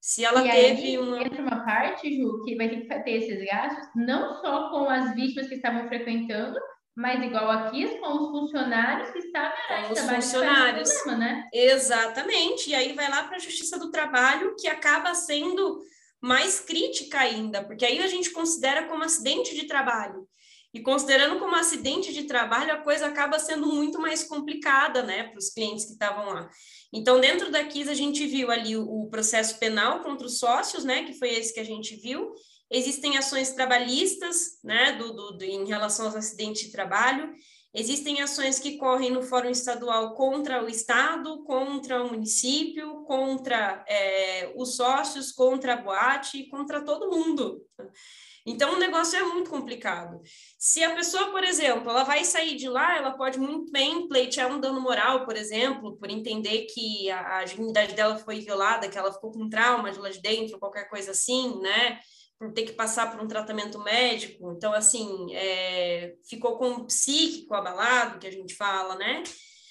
Se 0.00 0.24
ela 0.24 0.44
e 0.44 0.50
teve 0.50 0.82
aí, 0.82 0.98
uma. 0.98 1.22
Entra 1.22 1.40
uma 1.40 1.64
parte, 1.64 2.16
Ju, 2.16 2.42
que 2.44 2.56
vai 2.56 2.68
ter 2.68 2.80
que 2.80 3.04
ter 3.04 3.10
esses 3.10 3.44
gastos, 3.46 3.88
não 3.94 4.40
só 4.40 4.68
com 4.70 4.90
as 4.90 5.14
vítimas 5.14 5.48
que 5.48 5.54
estavam 5.54 5.86
frequentando, 5.86 6.58
mas 6.96 7.22
igual 7.22 7.48
aqui, 7.48 7.86
com 7.98 8.18
os 8.18 8.30
funcionários 8.30 9.10
que 9.12 9.20
estavam 9.20 9.52
com 9.86 9.92
os 9.92 10.00
funcionários. 10.00 10.92
Problema, 10.92 11.18
né? 11.18 11.48
Exatamente. 11.52 12.70
E 12.70 12.74
aí 12.74 12.92
vai 12.94 13.08
lá 13.08 13.22
para 13.22 13.36
a 13.36 13.40
Justiça 13.40 13.78
do 13.78 13.92
Trabalho, 13.92 14.56
que 14.58 14.66
acaba 14.66 15.14
sendo 15.14 15.80
mais 16.22 16.60
crítica 16.60 17.18
ainda, 17.18 17.64
porque 17.64 17.84
aí 17.84 18.00
a 18.00 18.06
gente 18.06 18.30
considera 18.30 18.86
como 18.86 19.02
acidente 19.02 19.54
de 19.54 19.66
trabalho. 19.66 20.28
E 20.72 20.80
considerando 20.80 21.38
como 21.38 21.54
acidente 21.54 22.14
de 22.14 22.22
trabalho, 22.22 22.72
a 22.72 22.78
coisa 22.78 23.06
acaba 23.06 23.38
sendo 23.38 23.66
muito 23.66 24.00
mais 24.00 24.24
complicada, 24.24 25.02
né, 25.02 25.24
para 25.24 25.38
os 25.38 25.50
clientes 25.50 25.84
que 25.84 25.92
estavam 25.92 26.32
lá. 26.32 26.48
Então, 26.90 27.20
dentro 27.20 27.50
da 27.50 27.62
KIS, 27.64 27.88
a 27.88 27.94
gente 27.94 28.24
viu 28.26 28.50
ali 28.50 28.76
o, 28.76 28.88
o, 28.88 29.10
processo 29.10 29.58
penal 29.58 30.02
contra 30.02 30.26
os 30.26 30.38
sócios, 30.38 30.84
né, 30.84 31.04
que 31.04 31.12
foi 31.18 31.30
esse 31.30 31.52
que 31.52 31.60
a 31.60 31.64
gente 31.64 31.96
viu. 31.96 32.32
Existem 32.70 33.18
ações 33.18 33.50
trabalhistas, 33.50 34.58
né, 34.64 34.92
do, 34.92 35.12
do, 35.12 35.32
do 35.32 35.44
em 35.44 35.66
relação 35.66 36.06
aos 36.06 36.16
acidentes 36.16 36.62
de 36.62 36.72
trabalho. 36.72 37.30
Existem 37.74 38.20
ações 38.20 38.58
que 38.58 38.76
correm 38.76 39.10
no 39.10 39.22
Fórum 39.22 39.48
Estadual 39.48 40.14
contra 40.14 40.62
o 40.62 40.68
Estado, 40.68 41.42
contra 41.44 42.04
o 42.04 42.10
município, 42.10 43.02
contra 43.04 43.82
é, 43.88 44.52
os 44.54 44.76
sócios, 44.76 45.32
contra 45.32 45.72
a 45.72 45.76
boate, 45.76 46.48
contra 46.48 46.84
todo 46.84 47.10
mundo. 47.10 47.62
Então, 48.44 48.74
o 48.74 48.78
negócio 48.78 49.18
é 49.18 49.22
muito 49.22 49.48
complicado. 49.48 50.20
Se 50.58 50.82
a 50.82 50.94
pessoa, 50.94 51.30
por 51.30 51.44
exemplo, 51.44 51.88
ela 51.88 52.02
vai 52.02 52.24
sair 52.24 52.56
de 52.56 52.68
lá, 52.68 52.96
ela 52.96 53.12
pode 53.12 53.38
muito 53.38 53.70
bem 53.70 54.08
pleitear 54.08 54.52
um 54.52 54.60
dano 54.60 54.80
moral, 54.80 55.24
por 55.24 55.36
exemplo, 55.36 55.96
por 55.96 56.10
entender 56.10 56.66
que 56.66 57.08
a, 57.10 57.38
a 57.38 57.44
dignidade 57.44 57.94
dela 57.94 58.18
foi 58.18 58.40
violada, 58.40 58.88
que 58.88 58.98
ela 58.98 59.12
ficou 59.12 59.30
com 59.30 59.48
trauma 59.48 59.92
de 59.92 59.98
lá 59.98 60.10
de 60.10 60.20
dentro, 60.20 60.58
qualquer 60.58 60.90
coisa 60.90 61.12
assim, 61.12 61.58
né? 61.60 62.00
Por 62.42 62.52
ter 62.52 62.64
que 62.64 62.72
passar 62.72 63.12
por 63.12 63.22
um 63.22 63.28
tratamento 63.28 63.78
médico, 63.78 64.52
então, 64.56 64.72
assim, 64.72 65.32
é, 65.32 66.16
ficou 66.28 66.58
com 66.58 66.70
um 66.70 66.84
psíquico 66.86 67.54
abalado, 67.54 68.18
que 68.18 68.26
a 68.26 68.32
gente 68.32 68.56
fala, 68.56 68.96
né? 68.96 69.22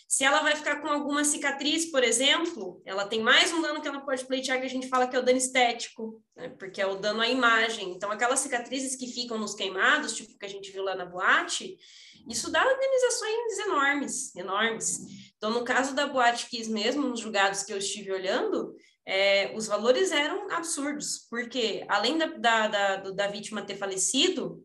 Se 0.08 0.24
ela 0.24 0.42
vai 0.42 0.56
ficar 0.56 0.78
com 0.78 0.88
alguma 0.88 1.26
cicatriz, 1.26 1.92
por 1.92 2.02
exemplo, 2.02 2.82
ela 2.86 3.06
tem 3.06 3.20
mais 3.20 3.52
um 3.52 3.62
dano 3.62 3.82
que 3.82 3.88
ela 3.90 4.00
pode 4.00 4.24
pleitear, 4.26 4.58
que 4.58 4.66
a 4.66 4.70
gente 4.70 4.88
fala 4.88 5.06
que 5.06 5.18
é 5.18 5.20
o 5.20 5.22
dano 5.22 5.38
estético, 5.38 6.24
né? 6.34 6.48
porque 6.58 6.82
é 6.82 6.88
o 6.88 6.96
dano 6.96 7.20
à 7.20 7.28
imagem. 7.28 7.92
Então, 7.92 8.10
aquelas 8.10 8.40
cicatrizes 8.40 8.96
que 8.96 9.08
ficam 9.08 9.38
nos 9.38 9.54
queimados, 9.54 10.16
tipo 10.16 10.38
que 10.38 10.46
a 10.46 10.50
gente 10.50 10.72
viu 10.72 10.84
lá 10.84 10.96
na 10.96 11.06
boate, 11.06 11.78
isso 12.30 12.50
dá 12.52 12.64
indenizações 12.64 13.60
enormes, 13.68 14.36
enormes. 14.36 15.00
Então, 15.36 15.50
no 15.50 15.66
caso 15.66 15.94
da 15.94 16.08
Boate 16.08 16.48
Kiss 16.48 16.70
mesmo, 16.70 17.08
nos 17.08 17.20
julgados 17.20 17.64
que 17.64 17.74
eu 17.74 17.78
estive 17.78 18.12
olhando, 18.12 18.76
é, 19.06 19.54
os 19.56 19.68
valores 19.68 20.12
eram 20.12 20.52
absurdos, 20.52 21.28
porque 21.30 21.84
além 21.88 22.18
da, 22.18 22.26
da, 22.28 22.68
da, 22.68 22.96
da 23.12 23.28
vítima 23.28 23.66
ter 23.66 23.76
falecido, 23.76 24.64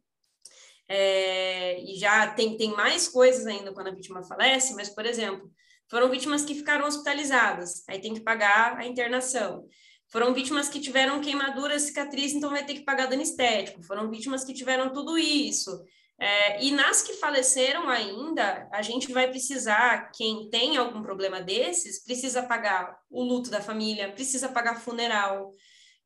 é, 0.89 1.81
e 1.83 1.97
já 1.97 2.29
tem, 2.29 2.57
tem 2.57 2.71
mais 2.71 3.09
coisas 3.09 3.47
ainda 3.47 3.73
quando 3.73 3.89
a 3.89 3.95
vítima 3.95 4.23
falece, 4.23 4.75
mas, 4.75 4.89
por 4.89 5.05
exemplo, 5.05 5.51
foram 5.91 6.11
vítimas 6.11 6.45
que 6.45 6.55
ficaram 6.55 6.87
hospitalizadas, 6.87 7.85
aí 7.89 8.01
tem 8.01 8.15
que 8.15 8.21
pagar 8.21 8.77
a 8.77 8.87
internação. 8.87 9.67
Foram 10.09 10.33
vítimas 10.33 10.69
que 10.69 10.81
tiveram 10.81 11.21
queimadura, 11.21 11.79
cicatriz, 11.79 12.33
então 12.33 12.51
vai 12.51 12.65
ter 12.65 12.75
que 12.75 12.85
pagar 12.85 13.07
dano 13.07 13.23
estético. 13.23 13.83
Foram 13.83 14.09
vítimas 14.09 14.45
que 14.45 14.55
tiveram 14.55 14.93
tudo 14.93 15.19
isso. 15.19 15.83
É, 16.19 16.65
e 16.65 16.71
nas 16.71 17.03
que 17.03 17.13
faleceram 17.15 17.89
ainda, 17.89 18.69
a 18.73 18.81
gente 18.81 19.13
vai 19.13 19.29
precisar, 19.29 20.11
quem 20.13 20.49
tem 20.49 20.77
algum 20.77 21.03
problema 21.03 21.43
desses, 21.43 22.03
precisa 22.03 22.43
pagar 22.43 22.97
o 23.11 23.23
luto 23.23 23.51
da 23.51 23.61
família, 23.61 24.13
precisa 24.13 24.49
pagar 24.49 24.81
funeral, 24.81 25.51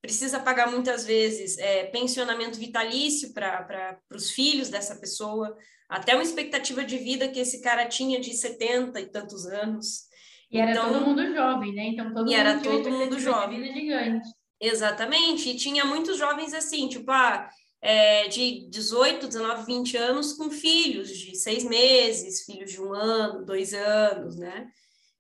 precisa 0.03 0.41
pagar 0.41 0.71
muitas 0.71 1.05
vezes 1.07 1.59
é, 1.59 1.85
pensionamento 1.85 2.59
vitalício 2.59 3.33
para 3.33 3.99
os 4.13 4.33
filhos 4.33 4.69
dessa 4.69 4.97
pessoa, 4.97 5.57
até 5.89 6.15
uma 6.15 6.25
expectativa 6.25 6.85
de 6.85 6.99
vida 6.99 7.29
que 7.29 7.39
esse 7.39 7.61
cara 7.63 7.87
tinha 7.87 8.21
de 8.21 8.33
70 8.35 9.01
e 9.01 9.07
tantos 9.07 9.47
anos. 9.47 10.09
E 10.51 10.59
era 10.59 10.73
então, 10.73 10.93
todo 10.93 11.07
mundo 11.07 11.33
jovem, 11.33 11.73
né? 11.73 11.85
Então 11.89 12.13
todo 12.13 12.29
e 12.29 12.35
mundo 12.35 12.35
era 12.35 12.59
todo 12.59 12.91
mundo 12.91 13.19
jovem. 13.21 13.73
gigante. 13.73 14.29
Exatamente, 14.61 15.49
e 15.49 15.57
tinha 15.57 15.87
muitos 15.87 16.19
jovens 16.19 16.53
assim, 16.53 16.87
tipo, 16.87 17.11
ah, 17.11 17.49
é, 17.83 18.29
de 18.29 18.69
18, 18.69 19.27
19, 19.27 19.65
20 19.65 19.97
anos 19.97 20.33
com 20.35 20.51
filhos 20.51 21.09
de 21.17 21.35
seis 21.37 21.65
meses, 21.65 22.45
filhos 22.45 22.71
de 22.71 22.81
um 22.81 22.93
ano, 22.93 23.45
dois 23.45 23.73
anos, 23.73 24.37
né? 24.37 24.69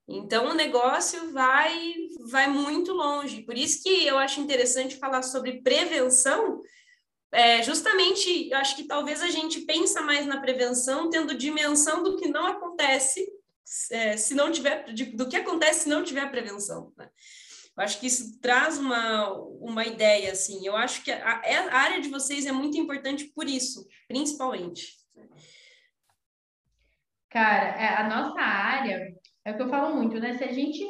Então 0.06 0.50
o 0.50 0.54
negócio 0.54 1.32
vai 1.32 1.94
vai 2.28 2.48
muito 2.48 2.92
longe. 2.92 3.42
Por 3.42 3.56
isso 3.56 3.82
que 3.82 4.06
eu 4.06 4.18
acho 4.18 4.40
interessante 4.40 4.96
falar 4.96 5.22
sobre 5.22 5.62
prevenção. 5.62 6.60
É, 7.32 7.62
justamente, 7.62 8.50
eu 8.50 8.58
acho 8.58 8.74
que 8.74 8.84
talvez 8.84 9.22
a 9.22 9.28
gente 9.28 9.60
pensa 9.60 10.00
mais 10.02 10.26
na 10.26 10.40
prevenção 10.40 11.08
tendo 11.08 11.38
dimensão 11.38 12.02
do 12.02 12.16
que 12.16 12.28
não 12.28 12.44
acontece 12.44 13.24
é, 13.92 14.16
se 14.16 14.34
não 14.34 14.50
tiver 14.50 14.84
do 15.14 15.28
que 15.28 15.36
acontece 15.36 15.84
se 15.84 15.88
não 15.88 16.02
tiver 16.02 16.28
prevenção. 16.30 16.92
Né? 16.96 17.08
Eu 17.80 17.84
acho 17.84 17.98
que 17.98 18.08
isso 18.08 18.38
traz 18.42 18.76
uma, 18.76 19.32
uma 19.58 19.86
ideia, 19.86 20.32
assim. 20.32 20.66
Eu 20.66 20.76
acho 20.76 21.02
que 21.02 21.10
a, 21.10 21.40
a 21.70 21.78
área 21.78 21.98
de 22.02 22.10
vocês 22.10 22.44
é 22.44 22.52
muito 22.52 22.76
importante 22.76 23.24
por 23.34 23.46
isso, 23.46 23.88
principalmente. 24.06 24.98
Cara, 27.30 27.68
é, 27.82 27.96
a 27.96 28.06
nossa 28.06 28.38
área, 28.38 29.14
é 29.46 29.50
o 29.50 29.56
que 29.56 29.62
eu 29.62 29.70
falo 29.70 29.96
muito, 29.96 30.20
né? 30.20 30.34
Se 30.34 30.44
a 30.44 30.52
gente 30.52 30.86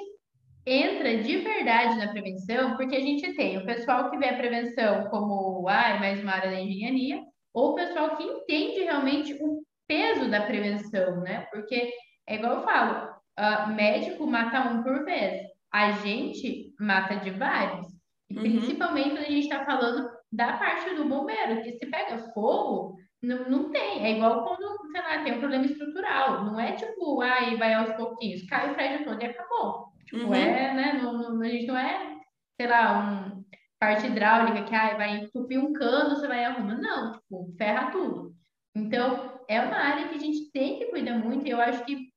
entra 0.67 1.17
de 1.19 1.37
verdade 1.37 1.97
na 1.97 2.11
prevenção, 2.11 2.77
porque 2.77 2.97
a 2.97 3.01
gente 3.01 3.35
tem 3.35 3.59
o 3.59 3.65
pessoal 3.65 4.11
que 4.11 4.19
vê 4.19 4.31
a 4.31 4.37
prevenção 4.37 5.09
como, 5.11 5.69
ah, 5.69 5.97
mais 6.01 6.21
uma 6.21 6.33
área 6.33 6.51
da 6.51 6.61
engenharia, 6.61 7.23
ou 7.55 7.71
o 7.71 7.75
pessoal 7.77 8.17
que 8.17 8.25
entende 8.25 8.81
realmente 8.81 9.35
o 9.35 9.63
peso 9.87 10.29
da 10.29 10.45
prevenção, 10.45 11.21
né? 11.21 11.47
Porque 11.53 11.93
é 12.27 12.35
igual 12.35 12.55
eu 12.55 12.65
falo, 12.65 13.15
uh, 13.39 13.69
médico 13.77 14.27
mata 14.27 14.69
um 14.69 14.83
por 14.83 15.05
vez 15.05 15.50
a 15.73 15.93
gente 15.93 16.75
mata 16.79 17.17
de 17.17 17.31
vários. 17.31 17.87
E 18.29 18.37
uhum. 18.37 18.43
principalmente 18.43 19.11
quando 19.11 19.19
a 19.19 19.31
gente 19.31 19.49
está 19.49 19.65
falando 19.65 20.09
da 20.33 20.57
parte 20.57 20.95
do 20.95 21.09
bombeiro, 21.09 21.63
que 21.63 21.73
se 21.73 21.87
pega 21.87 22.33
fogo, 22.33 22.97
não, 23.23 23.49
não 23.49 23.71
tem. 23.71 24.05
É 24.05 24.17
igual 24.17 24.45
quando, 24.45 24.79
sei 24.93 25.03
lá, 25.03 25.23
tem 25.23 25.35
um 25.35 25.41
problema 25.41 25.65
estrutural. 25.65 26.45
Não 26.45 26.59
é 26.59 26.73
tipo, 26.73 27.21
ai, 27.21 27.57
vai 27.57 27.75
aos 27.75 27.93
pouquinhos, 27.93 28.47
cai 28.47 28.71
o 28.71 28.75
prédio 28.75 29.05
todo 29.05 29.21
e 29.21 29.27
acabou. 29.27 29.89
Tipo, 30.07 30.27
uhum. 30.27 30.35
é, 30.35 30.75
né? 30.75 31.01
Não, 31.03 31.13
não, 31.13 31.41
a 31.41 31.49
gente 31.49 31.67
não 31.67 31.77
é, 31.77 32.17
sei 32.61 32.69
lá, 32.69 32.99
um 32.99 33.41
parte 33.79 34.07
hidráulica 34.07 34.65
que 34.65 34.75
ai, 34.75 34.97
vai 34.97 35.17
entupir 35.17 35.59
um 35.59 35.73
cano, 35.73 36.17
você 36.17 36.29
vai 36.29 36.45
arrumar. 36.45 36.79
Não, 36.79 37.13
tipo, 37.13 37.55
ferra 37.57 37.91
tudo. 37.91 38.35
Então, 38.77 39.41
é 39.49 39.61
uma 39.61 39.77
área 39.77 40.09
que 40.09 40.15
a 40.15 40.19
gente 40.19 40.51
tem 40.53 40.79
que 40.79 40.87
cuidar 40.87 41.19
muito, 41.19 41.47
e 41.47 41.51
eu 41.51 41.61
acho 41.61 41.85
que 41.85 42.10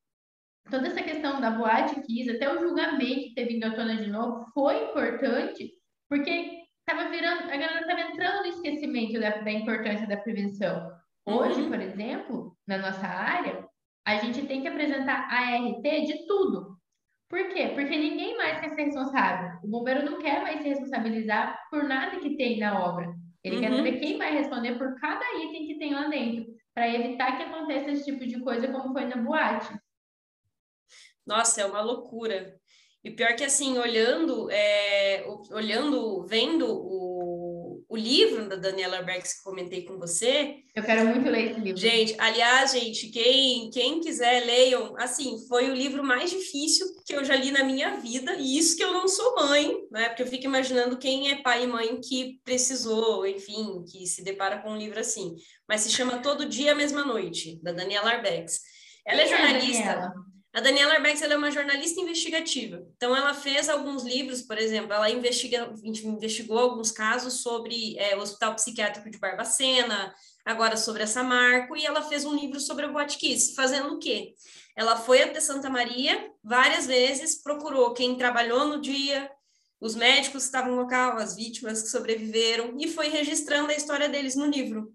toda 0.70 0.88
essa 0.88 1.01
questão 1.03 1.39
da 1.41 1.51
boate 1.51 2.01
Kiss, 2.01 2.30
até 2.30 2.53
o 2.53 2.59
julgamento 2.59 3.34
ter 3.36 3.45
vindo 3.45 3.66
à 3.66 3.72
tona 3.72 3.97
de 3.97 4.09
novo, 4.09 4.45
foi 4.53 4.86
importante, 4.86 5.72
porque 6.09 6.64
estava 6.80 7.09
virando, 7.09 7.43
a 7.43 7.57
galera 7.57 7.82
estava 7.82 8.01
entrando 8.01 8.41
no 8.41 8.47
esquecimento 8.47 9.20
da, 9.20 9.30
da 9.41 9.51
importância 9.51 10.07
da 10.07 10.18
prevenção. 10.18 10.91
Hoje, 11.26 11.61
uhum. 11.61 11.70
por 11.70 11.80
exemplo, 11.80 12.57
na 12.68 12.78
nossa 12.78 13.07
área, 13.07 13.66
a 14.05 14.16
gente 14.18 14.45
tem 14.45 14.61
que 14.61 14.68
apresentar 14.68 15.28
a 15.30 15.55
ART 15.55 15.82
de 15.82 16.28
tudo. 16.28 16.78
Por 17.30 17.47
quê? 17.49 17.72
Porque 17.74 17.95
ninguém 17.95 18.38
mais 18.38 18.59
quer 18.59 18.70
ser 18.70 18.84
responsável. 18.84 19.59
O 19.64 19.68
bombeiro 19.68 20.05
não 20.05 20.20
quer 20.20 20.43
mais 20.43 20.61
se 20.61 20.70
responsabilizar 20.70 21.57
por 21.70 21.84
nada 21.84 22.20
que 22.20 22.36
tem 22.36 22.59
na 22.59 22.80
obra. 22.80 23.11
Ele 23.43 23.55
uhum. 23.55 23.61
quer 23.61 23.74
saber 23.74 23.99
quem 23.99 24.18
vai 24.18 24.34
responder 24.34 24.78
por 24.78 24.99
cada 24.99 25.26
item 25.38 25.68
que 25.68 25.80
tem 25.80 25.93
lá 25.93 26.07
dentro, 26.07 26.45
para 26.74 26.89
evitar 26.89 27.38
que 27.38 27.43
aconteça 27.43 27.91
esse 27.91 28.05
tipo 28.05 28.26
de 28.26 28.39
coisa 28.41 28.68
como 28.68 28.93
foi 28.93 29.05
na 29.05 29.18
boate. 29.18 29.74
Nossa, 31.26 31.61
é 31.61 31.65
uma 31.65 31.82
loucura. 31.82 32.55
E 33.03 33.11
pior 33.11 33.36
que 33.36 33.43
assim, 33.43 33.78
olhando, 33.78 34.49
é, 34.49 35.26
olhando, 35.51 36.26
vendo 36.26 36.65
o, 36.65 37.84
o 37.89 37.97
livro 37.97 38.47
da 38.47 38.55
Daniela 38.55 39.01
Bergs 39.01 39.38
que 39.38 39.43
comentei 39.43 39.84
com 39.84 39.99
você. 39.99 40.55
Eu 40.74 40.84
quero 40.84 41.05
muito 41.05 41.30
ler 41.30 41.51
esse 41.51 41.59
livro. 41.59 41.82
Gente, 41.82 42.15
aliás, 42.17 42.71
gente, 42.71 43.09
quem, 43.09 43.69
quem 43.71 43.99
quiser, 43.99 44.45
leiam. 44.45 44.95
Assim, 44.97 45.38
foi 45.49 45.69
o 45.69 45.76
livro 45.76 46.01
mais 46.01 46.30
difícil 46.30 46.88
que 47.05 47.13
eu 47.13 47.26
já 47.26 47.36
li 47.36 47.51
na 47.51 47.65
minha 47.65 47.97
vida, 47.97 48.36
e 48.36 48.57
isso 48.57 48.78
que 48.78 48.84
eu 48.84 48.93
não 48.93 49.05
sou 49.05 49.36
mãe, 49.36 49.76
né? 49.91 50.07
Porque 50.07 50.24
eu 50.24 50.28
fico 50.28 50.45
imaginando 50.45 50.97
quem 50.97 51.30
é 51.30 51.41
pai 51.41 51.65
e 51.65 51.67
mãe 51.67 51.99
que 51.99 52.39
precisou, 52.45 53.28
enfim, 53.28 53.84
que 53.91 54.07
se 54.07 54.24
depara 54.24 54.61
com 54.61 54.71
um 54.71 54.78
livro 54.78 54.99
assim. 54.99 55.36
Mas 55.67 55.82
se 55.82 55.91
chama 55.91 56.21
Todo 56.21 56.47
Dia, 56.47 56.71
a 56.71 56.76
Mesma 56.76 57.03
Noite, 57.03 57.59
da 57.61 57.74
Daniela 57.74 58.11
Arbex. 58.11 58.61
Ela 59.05 59.21
é, 59.21 59.26
é 59.26 59.28
jornalista. 59.28 59.89
É 59.89 60.34
a 60.54 60.62
Daniela 60.62 60.93
Arbex 60.93 61.20
é 61.24 61.36
uma 61.36 61.49
jornalista 61.49 61.99
investigativa. 61.99 62.86
Então, 62.95 63.16
ela 63.16 63.34
fez 63.34 63.70
alguns 63.70 64.04
livros, 64.04 64.43
por 64.43 64.56
exemplo, 64.56 64.93
ela 64.93 65.10
investiga, 65.10 65.74
investigou 65.84 66.60
alguns 66.60 66.91
casos 66.91 67.41
sobre 67.41 67.97
é, 67.97 68.16
o 68.16 68.20
Hospital 68.20 68.54
Psiquiátrico 68.54 69.10
de 69.10 69.18
Barbacena, 69.18 70.14
agora 70.45 70.78
sobre 70.78 71.01
essa 71.01 71.24
Marco, 71.24 71.76
e 71.76 71.84
ela 71.84 72.04
fez 72.04 72.24
um 72.24 72.36
livro 72.36 72.60
sobre 72.60 72.86
o 72.86 72.93
Botkiss, 72.93 73.56
fazendo 73.56 73.95
o 73.95 73.99
quê? 73.99 74.36
Ela 74.76 74.95
foi 74.95 75.24
até 75.24 75.39
Santa 75.39 75.72
Maria 75.72 76.32
várias 76.43 76.86
vezes, 76.86 77.41
procurou 77.41 77.91
quem 77.93 78.16
trabalhou 78.16 78.66
no 78.66 78.80
dia, 78.80 79.32
os 79.82 79.95
médicos 79.95 80.43
que 80.43 80.49
estavam 80.49 80.76
no 80.76 80.82
local, 80.82 81.18
as 81.18 81.36
vítimas 81.36 81.82
que 81.82 81.89
sobreviveram, 81.89 82.76
e 82.80 82.88
foi 82.88 83.10
registrando 83.10 83.72
a 83.72 83.76
história 83.76 84.08
deles 84.08 84.36
no 84.36 84.45
livro. 84.45 84.93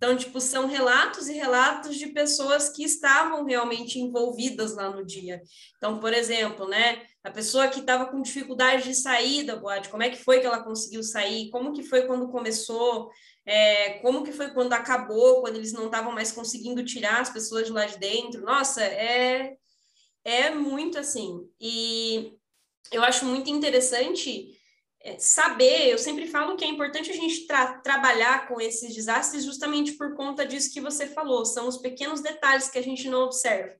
Então, 0.00 0.16
tipo, 0.16 0.40
são 0.40 0.66
relatos 0.66 1.28
e 1.28 1.34
relatos 1.34 1.94
de 1.94 2.06
pessoas 2.06 2.70
que 2.70 2.82
estavam 2.82 3.44
realmente 3.44 3.98
envolvidas 3.98 4.74
lá 4.74 4.88
no 4.88 5.04
dia. 5.04 5.42
Então, 5.76 6.00
por 6.00 6.14
exemplo, 6.14 6.66
né, 6.66 7.02
a 7.22 7.30
pessoa 7.30 7.68
que 7.68 7.80
estava 7.80 8.06
com 8.06 8.22
dificuldade 8.22 8.84
de 8.84 8.94
sair 8.94 9.42
da 9.42 9.56
boate, 9.56 9.90
como 9.90 10.02
é 10.02 10.08
que 10.08 10.16
foi 10.16 10.40
que 10.40 10.46
ela 10.46 10.64
conseguiu 10.64 11.02
sair? 11.02 11.50
Como 11.50 11.74
que 11.74 11.82
foi 11.82 12.06
quando 12.06 12.30
começou? 12.30 13.10
É, 13.44 13.98
como 13.98 14.24
que 14.24 14.32
foi 14.32 14.48
quando 14.54 14.72
acabou, 14.72 15.42
quando 15.42 15.56
eles 15.56 15.74
não 15.74 15.84
estavam 15.84 16.12
mais 16.12 16.32
conseguindo 16.32 16.82
tirar 16.82 17.20
as 17.20 17.28
pessoas 17.28 17.66
de 17.66 17.72
lá 17.72 17.84
de 17.84 17.98
dentro? 17.98 18.40
Nossa, 18.40 18.82
é, 18.82 19.54
é 20.24 20.48
muito 20.48 20.98
assim. 20.98 21.46
E 21.60 22.32
eu 22.90 23.04
acho 23.04 23.26
muito 23.26 23.50
interessante 23.50 24.58
saber, 25.18 25.88
eu 25.88 25.98
sempre 25.98 26.26
falo 26.26 26.56
que 26.56 26.64
é 26.64 26.68
importante 26.68 27.10
a 27.10 27.14
gente 27.14 27.46
tra 27.46 27.78
trabalhar 27.78 28.46
com 28.48 28.60
esses 28.60 28.94
desastres 28.94 29.44
justamente 29.44 29.92
por 29.92 30.14
conta 30.14 30.44
disso 30.44 30.72
que 30.72 30.80
você 30.80 31.06
falou, 31.06 31.44
são 31.44 31.66
os 31.66 31.78
pequenos 31.78 32.20
detalhes 32.20 32.68
que 32.68 32.78
a 32.78 32.82
gente 32.82 33.08
não 33.08 33.22
observa. 33.22 33.74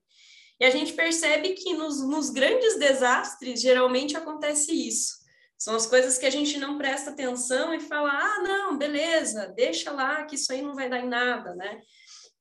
E 0.58 0.64
a 0.64 0.70
gente 0.70 0.92
percebe 0.92 1.52
que 1.52 1.74
nos, 1.74 2.06
nos 2.06 2.30
grandes 2.30 2.78
desastres, 2.78 3.60
geralmente 3.60 4.16
acontece 4.16 4.72
isso. 4.72 5.20
São 5.56 5.74
as 5.74 5.86
coisas 5.86 6.16
que 6.16 6.26
a 6.26 6.30
gente 6.30 6.58
não 6.58 6.78
presta 6.78 7.10
atenção 7.10 7.74
e 7.74 7.80
fala, 7.80 8.10
ah, 8.10 8.42
não, 8.42 8.78
beleza, 8.78 9.52
deixa 9.54 9.90
lá 9.90 10.24
que 10.24 10.36
isso 10.36 10.52
aí 10.52 10.62
não 10.62 10.74
vai 10.74 10.88
dar 10.88 11.00
em 11.00 11.08
nada, 11.08 11.54
né? 11.54 11.80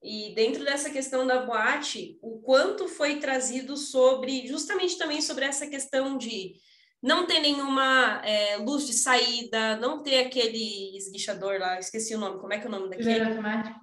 E 0.01 0.33
dentro 0.33 0.63
dessa 0.63 0.89
questão 0.89 1.27
da 1.27 1.41
boate, 1.45 2.17
o 2.21 2.39
quanto 2.39 2.87
foi 2.87 3.19
trazido 3.19 3.75
sobre, 3.75 4.47
justamente 4.47 4.97
também 4.97 5.21
sobre 5.21 5.43
essa 5.43 5.67
questão 5.67 6.17
de 6.17 6.53
não 7.01 7.25
ter 7.25 7.39
nenhuma 7.39 8.21
é, 8.25 8.57
luz 8.57 8.85
de 8.85 8.93
saída, 8.93 9.77
não 9.77 10.03
ter 10.03 10.19
aquele 10.19 10.95
esguichador 10.97 11.59
lá, 11.59 11.79
esqueci 11.79 12.13
o 12.15 12.19
nome, 12.19 12.39
como 12.39 12.53
é 12.53 12.59
que 12.59 12.65
é 12.65 12.67
o 12.67 12.71
nome 12.71 12.89
daquele? 12.89 13.03
Chuveiro 13.03 13.29
automático. 13.29 13.79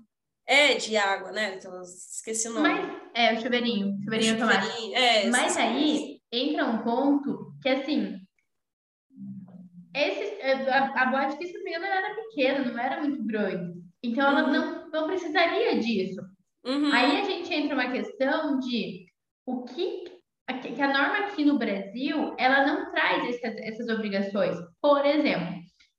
É, 0.48 0.74
de 0.74 0.96
água, 0.96 1.32
né? 1.32 1.56
Então, 1.56 1.82
esqueci 1.82 2.48
o 2.48 2.52
nome. 2.52 2.68
Mas, 2.68 3.02
é, 3.14 3.34
o 3.34 3.40
chuveirinho, 3.40 3.98
chuveirinho, 4.04 4.34
automático. 4.34 4.94
É, 4.94 5.28
Mas 5.28 5.56
aí 5.56 6.20
entra 6.30 6.66
um 6.66 6.84
ponto 6.84 7.52
que, 7.60 7.68
assim, 7.68 8.20
esse, 9.92 10.40
é, 10.40 10.70
a, 10.70 11.02
a 11.02 11.06
boate 11.06 11.36
que, 11.36 11.46
se 11.46 11.58
não 11.58 11.84
era 11.84 12.14
pequena, 12.14 12.64
não 12.64 12.78
era 12.78 13.00
muito 13.00 13.24
grande. 13.24 13.82
Então, 14.02 14.28
ela 14.28 14.44
uhum. 14.44 14.52
não, 14.52 14.90
não 14.90 15.06
precisaria 15.08 15.80
disso. 15.80 16.20
Uhum. 16.64 16.92
Aí 16.92 17.20
a 17.20 17.24
gente 17.24 17.52
entra 17.52 17.74
uma 17.74 17.90
questão 17.90 18.58
de 18.60 19.06
o 19.46 19.64
que 19.64 20.15
que 20.54 20.80
a 20.80 20.92
norma 20.92 21.26
aqui 21.26 21.44
no 21.44 21.58
Brasil, 21.58 22.34
ela 22.38 22.66
não 22.66 22.90
traz 22.92 23.28
essas, 23.28 23.56
essas 23.58 23.88
obrigações. 23.88 24.56
Por 24.80 25.04
exemplo, 25.04 25.54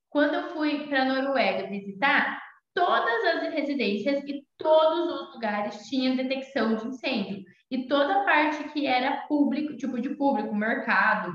quando 0.08 0.34
eu 0.34 0.48
fui 0.54 0.86
para 0.86 1.02
a 1.02 1.04
Noruega 1.04 1.68
visitar, 1.68 2.40
todas 2.74 3.24
as 3.24 3.52
residências 3.52 4.22
e 4.24 4.42
todos 4.56 5.12
os 5.12 5.34
lugares 5.34 5.88
tinham 5.88 6.16
detecção 6.16 6.76
de 6.76 6.86
incêndio. 6.86 7.44
E 7.70 7.86
toda 7.86 8.24
parte 8.24 8.64
que 8.70 8.86
era 8.86 9.26
público, 9.26 9.76
tipo 9.76 10.00
de 10.00 10.14
público, 10.16 10.54
mercado, 10.54 11.30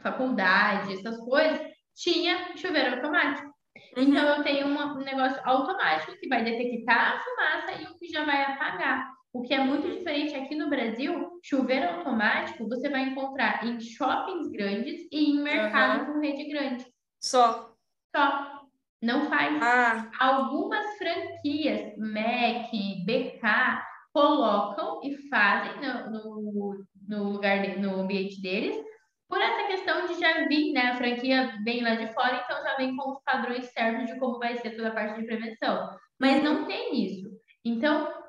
faculdade, 0.00 0.92
essas 0.92 1.16
coisas, 1.18 1.60
tinha 1.94 2.54
chuveiro 2.56 2.96
automático. 2.96 3.48
Uhum. 3.96 4.02
Então 4.02 4.36
eu 4.36 4.42
tenho 4.42 4.66
um 4.66 4.98
negócio 4.98 5.40
automático 5.44 6.18
que 6.18 6.28
vai 6.28 6.44
detectar 6.44 7.16
a 7.16 7.20
fumaça 7.20 7.82
e 7.82 7.84
o 7.86 7.96
que 7.96 8.08
já 8.08 8.24
vai 8.24 8.42
apagar. 8.42 9.15
O 9.36 9.42
que 9.42 9.52
é 9.52 9.62
muito 9.62 9.86
diferente 9.86 10.34
aqui 10.34 10.56
no 10.56 10.70
Brasil, 10.70 11.38
chuveiro 11.42 11.90
automático 11.90 12.66
você 12.66 12.88
vai 12.88 13.02
encontrar 13.02 13.66
em 13.66 13.78
shoppings 13.78 14.50
grandes 14.50 15.06
e 15.12 15.30
em 15.30 15.42
mercado 15.42 16.06
uhum. 16.06 16.14
com 16.14 16.20
rede 16.20 16.48
grande. 16.48 16.86
Só. 17.20 17.70
Só. 18.16 18.62
Não 19.02 19.28
faz. 19.28 19.62
Ah. 19.62 20.10
Algumas 20.18 20.86
franquias, 20.96 21.94
Mac, 21.98 22.70
BK, 23.04 23.42
colocam 24.10 25.02
e 25.04 25.28
fazem 25.28 25.82
no, 25.82 26.10
no, 26.10 26.86
no 27.06 27.24
lugar, 27.32 27.76
no 27.76 28.00
ambiente 28.00 28.40
deles, 28.40 28.74
por 29.28 29.38
essa 29.38 29.66
questão 29.66 30.06
de 30.06 30.18
já 30.18 30.48
vir, 30.48 30.72
né? 30.72 30.92
A 30.92 30.96
franquia 30.96 31.58
vem 31.62 31.82
lá 31.82 31.94
de 31.94 32.06
fora, 32.14 32.42
então 32.42 32.62
já 32.62 32.74
vem 32.76 32.96
com 32.96 33.10
os 33.10 33.22
padrões 33.22 33.66
certos 33.66 34.06
de 34.06 34.18
como 34.18 34.38
vai 34.38 34.56
ser 34.56 34.70
toda 34.70 34.88
a 34.88 34.94
parte 34.94 35.20
de 35.20 35.26
prevenção. 35.26 35.90
Mas 36.18 36.42
não 36.42 36.64
tem 36.64 37.04
isso. 37.04 37.28
Então, 37.62 38.25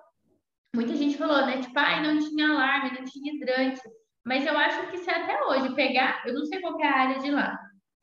muita 0.76 0.96
gente 0.96 1.18
falou, 1.18 1.46
né? 1.46 1.60
Tipo, 1.60 1.78
ai, 1.80 2.02
não 2.02 2.20
tinha 2.20 2.50
alarme, 2.50 2.98
não 2.98 3.06
tinha 3.06 3.34
hidrante. 3.34 3.82
Mas 4.26 4.46
eu 4.46 4.58
acho 4.58 4.88
que 4.92 4.98
se 4.98 5.10
até 5.10 5.42
hoje 5.46 5.74
pegar, 5.74 6.24
eu 6.26 6.34
não 6.34 6.46
sei 6.46 6.60
qual 6.60 6.80
é 6.82 6.88
a 6.88 7.00
área 7.00 7.20
de 7.20 7.32
lá, 7.32 7.58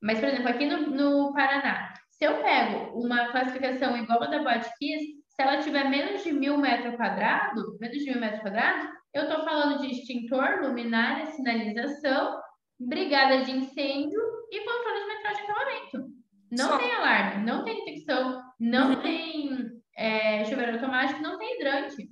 mas, 0.05 0.21
por 0.21 0.29
exemplo, 0.29 0.49
aqui 0.49 0.67
no, 0.67 0.91
no 0.91 1.33
Paraná, 1.33 1.95
se 2.11 2.27
eu 2.27 2.43
pego 2.43 2.99
uma 2.99 3.29
classificação 3.29 3.97
igual 3.97 4.23
a 4.23 4.27
da 4.27 4.43
Botkiss, 4.43 5.03
se 5.27 5.43
ela 5.43 5.63
tiver 5.63 5.89
menos 5.89 6.23
de 6.23 6.31
mil 6.31 6.59
metros 6.59 6.95
quadrados, 6.95 7.79
menos 7.81 7.97
de 7.97 8.11
mil 8.11 8.21
metros 8.21 8.43
quadrados, 8.43 8.87
eu 9.15 9.23
estou 9.23 9.43
falando 9.45 9.81
de 9.81 9.91
extintor, 9.91 10.61
luminária, 10.61 11.25
sinalização, 11.27 12.39
brigada 12.79 13.45
de 13.45 13.53
incêndio 13.53 14.21
e 14.51 14.61
controle 14.61 15.01
de 15.01 15.07
metrô 15.07 15.33
de 15.33 15.41
acabamento. 15.41 16.15
Não 16.53 16.69
Só. 16.69 16.79
tem 16.79 16.93
alarme, 16.93 17.47
não 17.47 17.65
tem 17.65 17.85
detecção, 17.85 18.43
não 18.61 18.91
uhum. 18.91 19.01
tem 19.01 19.71
é, 19.97 20.45
chuveiro 20.45 20.73
automático, 20.73 21.23
não 21.23 21.39
tem 21.39 21.57
hidrante. 21.57 22.09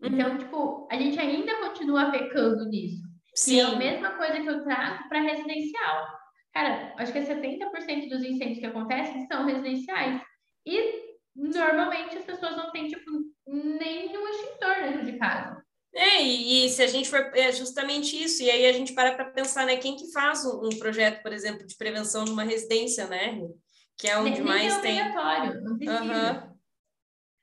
Uhum. 0.00 0.08
Então, 0.08 0.38
tipo, 0.38 0.88
a 0.90 0.96
gente 0.96 1.18
ainda 1.18 1.56
continua 1.56 2.10
pecando 2.10 2.68
nisso. 2.68 3.02
Sim. 3.34 3.56
E 3.56 3.60
é 3.60 3.64
a 3.64 3.76
mesma 3.76 4.10
coisa 4.12 4.40
que 4.40 4.48
eu 4.48 4.64
trago 4.64 5.08
para 5.08 5.20
residencial. 5.20 6.06
Cara, 6.52 6.94
acho 6.98 7.12
que 7.12 7.20
70% 7.20 8.08
dos 8.08 8.24
incêndios 8.24 8.58
que 8.58 8.66
acontecem 8.66 9.26
são 9.26 9.46
residenciais. 9.46 10.20
E 10.66 11.08
normalmente 11.34 12.18
as 12.18 12.24
pessoas 12.24 12.56
não 12.56 12.72
têm, 12.72 12.88
tipo, 12.88 13.10
nenhum 13.46 14.28
extintor 14.28 14.74
dentro 14.82 15.04
de 15.04 15.18
casa. 15.18 15.62
É, 15.94 16.22
e, 16.22 16.66
e, 16.66 16.68
se 16.68 16.82
a 16.82 16.86
gente 16.86 17.08
for. 17.08 17.30
É 17.34 17.50
justamente 17.50 18.22
isso, 18.22 18.42
e 18.42 18.50
aí 18.50 18.66
a 18.66 18.72
gente 18.72 18.92
para 18.92 19.14
para 19.14 19.30
pensar, 19.30 19.64
né? 19.64 19.76
Quem 19.76 19.96
que 19.96 20.12
faz 20.12 20.44
um, 20.44 20.66
um, 20.66 20.78
projeto, 20.78 21.22
por 21.22 21.32
exemplo, 21.32 21.66
de 21.66 21.76
prevenção 21.76 22.24
numa 22.24 22.44
residência, 22.44 23.06
né? 23.06 23.40
Que 23.96 24.08
é 24.08 24.18
onde 24.18 24.32
nem, 24.32 24.42
mais 24.42 24.78
tem. 24.78 25.00
obrigatório, 25.00 25.62
não 25.62 25.76
precisa. 25.78 26.02
Uhum. 26.02 26.58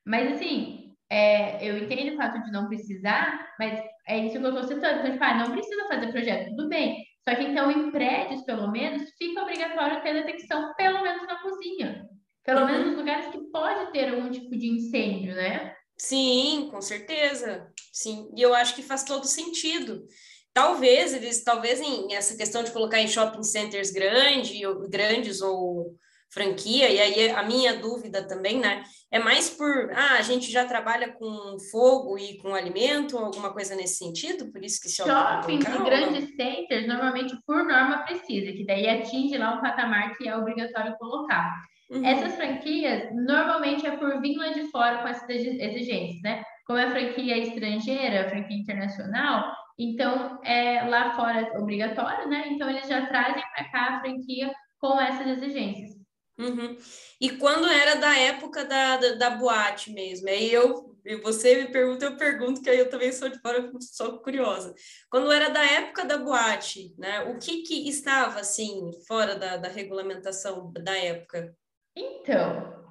Mas 0.05 0.33
assim, 0.33 0.84
é, 1.09 1.67
eu 1.67 1.77
entendo 1.77 2.13
o 2.13 2.17
fato 2.17 2.43
de 2.43 2.51
não 2.51 2.67
precisar, 2.67 3.53
mas 3.59 3.79
é 4.07 4.19
isso 4.19 4.39
que 4.39 4.45
eu 4.45 4.49
estou 4.49 4.63
citando. 4.63 4.99
Então, 4.99 5.11
tipo, 5.11 5.23
ah, 5.23 5.35
não 5.35 5.51
precisa 5.51 5.87
fazer 5.87 6.11
projeto, 6.11 6.49
tudo 6.49 6.69
bem. 6.69 7.03
Só 7.27 7.35
que 7.35 7.43
então, 7.43 7.71
em 7.71 7.91
prédios, 7.91 8.43
pelo 8.43 8.71
menos, 8.71 9.09
fica 9.17 9.41
obrigatório 9.41 10.01
ter 10.03 10.13
detecção, 10.13 10.73
pelo 10.75 11.01
menos 11.01 11.27
na 11.27 11.41
cozinha. 11.41 12.07
Pelo 12.43 12.61
uhum. 12.61 12.65
menos 12.67 12.87
nos 12.87 12.97
lugares 12.97 13.27
que 13.27 13.39
pode 13.51 13.91
ter 13.91 14.09
algum 14.09 14.29
tipo 14.29 14.55
de 14.55 14.67
incêndio, 14.67 15.33
né? 15.33 15.75
Sim, 15.97 16.67
com 16.69 16.81
certeza. 16.81 17.67
Sim, 17.91 18.29
e 18.35 18.41
eu 18.41 18.53
acho 18.53 18.75
que 18.75 18.83
faz 18.83 19.03
todo 19.03 19.25
sentido. 19.25 20.05
Talvez 20.53 21.13
eles, 21.13 21.43
talvez 21.43 21.81
em 21.81 22.13
essa 22.13 22.37
questão 22.37 22.63
de 22.63 22.71
colocar 22.71 22.99
em 22.99 23.07
shopping 23.07 23.43
centers 23.43 23.91
grande, 23.91 24.65
ou, 24.65 24.87
grandes 24.87 25.41
ou 25.41 25.97
franquia, 26.31 26.89
e 26.89 26.99
aí 26.99 27.29
a 27.31 27.43
minha 27.43 27.77
dúvida 27.79 28.27
também, 28.27 28.59
né, 28.59 28.83
é 29.11 29.19
mais 29.19 29.49
por, 29.49 29.91
ah, 29.93 30.15
a 30.17 30.21
gente 30.21 30.51
já 30.51 30.65
trabalha 30.65 31.13
com 31.13 31.57
fogo 31.71 32.17
e 32.17 32.37
com 32.39 32.53
alimento, 32.53 33.17
alguma 33.17 33.53
coisa 33.53 33.75
nesse 33.75 33.97
sentido, 33.97 34.51
por 34.51 34.63
isso 34.63 34.81
que 34.81 34.89
shopping... 34.89 35.61
Shoppings 35.61 35.65
e 35.65 35.83
grandes 35.83 36.35
centers, 36.35 36.87
normalmente, 36.87 37.37
por 37.45 37.63
norma, 37.63 37.99
precisa, 37.99 38.51
que 38.51 38.65
daí 38.65 38.87
atinge 38.89 39.37
lá 39.37 39.55
um 39.55 39.61
patamar 39.61 40.15
que 40.17 40.27
é 40.27 40.35
obrigatório 40.35 40.97
colocar. 40.97 41.53
Uhum. 41.89 42.05
Essas 42.05 42.35
franquias, 42.35 43.09
normalmente, 43.13 43.85
é 43.85 43.95
por 43.95 44.19
vir 44.19 44.35
lá 44.37 44.49
de 44.49 44.69
fora 44.71 44.97
com 44.97 45.07
essas 45.07 45.29
exigências, 45.29 46.21
né? 46.23 46.43
Como 46.65 46.79
é 46.79 46.89
franquia 46.89 47.37
estrangeira, 47.37 48.27
franquia 48.27 48.57
internacional, 48.57 49.53
então, 49.77 50.39
é 50.43 50.83
lá 50.83 51.15
fora 51.15 51.41
é 51.41 51.57
obrigatório, 51.57 52.29
né? 52.29 52.45
Então, 52.47 52.69
eles 52.69 52.87
já 52.87 53.05
trazem 53.07 53.43
para 53.53 53.69
cá 53.69 53.95
a 53.95 53.99
franquia 53.99 54.51
com 54.79 54.99
essas 54.99 55.27
exigências. 55.27 55.94
Uhum. 56.37 56.77
E 57.19 57.37
quando 57.37 57.65
era 57.67 57.95
da 57.95 58.17
época 58.17 58.65
da, 58.65 58.97
da, 58.97 59.15
da, 59.15 59.29
boate 59.31 59.91
mesmo? 59.91 60.27
Aí 60.27 60.51
eu, 60.51 60.93
você 61.23 61.63
me 61.63 61.71
pergunta, 61.71 62.05
eu 62.05 62.17
pergunto, 62.17 62.61
que 62.61 62.69
aí 62.69 62.77
eu 62.77 62.89
também 62.89 63.11
sou 63.13 63.29
de 63.29 63.39
fora, 63.39 63.71
sou 63.79 64.19
curiosa. 64.19 64.73
Quando 65.09 65.31
era 65.31 65.49
da 65.49 65.63
época 65.63 66.03
da 66.03 66.17
boate, 66.17 66.93
né? 66.97 67.21
O 67.23 67.39
que 67.39 67.61
que 67.61 67.87
estava, 67.87 68.41
assim, 68.41 68.91
fora 69.07 69.35
da, 69.35 69.55
da 69.55 69.69
regulamentação 69.69 70.73
da 70.73 70.95
época? 70.97 71.55
Então, 71.95 72.85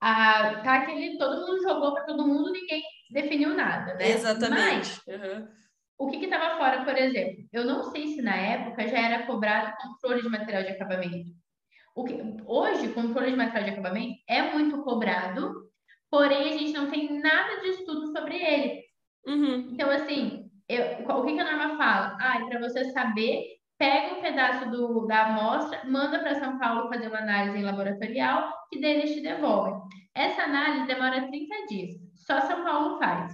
a, 0.00 0.60
tá 0.62 0.74
aquele, 0.82 1.16
todo 1.16 1.46
mundo 1.46 1.62
jogou 1.62 1.94
para 1.94 2.04
todo 2.04 2.26
mundo, 2.26 2.50
ninguém 2.50 2.82
definiu 3.10 3.54
nada, 3.54 3.94
né? 3.94 4.10
Exatamente. 4.10 5.00
Mas, 5.06 5.20
uhum. 5.20 5.48
o 5.98 6.10
que 6.10 6.24
estava 6.24 6.58
fora, 6.58 6.84
por 6.84 6.98
exemplo? 6.98 7.44
Eu 7.52 7.64
não 7.64 7.92
sei 7.92 8.08
se 8.08 8.20
na 8.20 8.34
época 8.34 8.88
já 8.88 8.98
era 8.98 9.24
cobrado 9.24 9.76
controle 9.80 10.20
de 10.20 10.28
material 10.28 10.64
de 10.64 10.70
acabamento. 10.70 11.43
O 11.94 12.04
que, 12.04 12.14
hoje, 12.46 12.92
controle 12.92 13.30
de 13.30 13.36
material 13.36 13.64
de 13.64 13.70
acabamento 13.70 14.16
é 14.28 14.42
muito 14.52 14.82
cobrado, 14.82 15.70
porém 16.10 16.48
a 16.48 16.58
gente 16.58 16.72
não 16.72 16.90
tem 16.90 17.20
nada 17.20 17.60
de 17.60 17.68
estudo 17.68 18.12
sobre 18.12 18.36
ele. 18.36 18.82
Uhum. 19.26 19.70
Então, 19.72 19.90
assim, 19.90 20.50
eu, 20.68 21.06
o 21.08 21.24
que, 21.24 21.34
que 21.34 21.40
a 21.40 21.44
norma 21.44 21.76
fala? 21.76 22.16
Ah, 22.20 22.44
para 22.48 22.58
você 22.58 22.84
saber, 22.90 23.44
pega 23.78 24.14
um 24.14 24.22
pedaço 24.22 24.70
do, 24.70 25.06
da 25.06 25.26
amostra, 25.26 25.82
manda 25.84 26.18
para 26.18 26.34
São 26.34 26.58
Paulo 26.58 26.88
fazer 26.88 27.08
uma 27.08 27.18
análise 27.18 27.62
laboratorial, 27.62 28.52
que 28.70 28.80
daí 28.80 28.98
eles 28.98 29.14
te 29.14 29.20
devolvem. 29.20 29.74
Essa 30.14 30.42
análise 30.42 30.86
demora 30.86 31.28
30 31.28 31.66
dias, 31.68 31.90
só 32.14 32.40
São 32.40 32.64
Paulo 32.64 32.98
faz. 32.98 33.32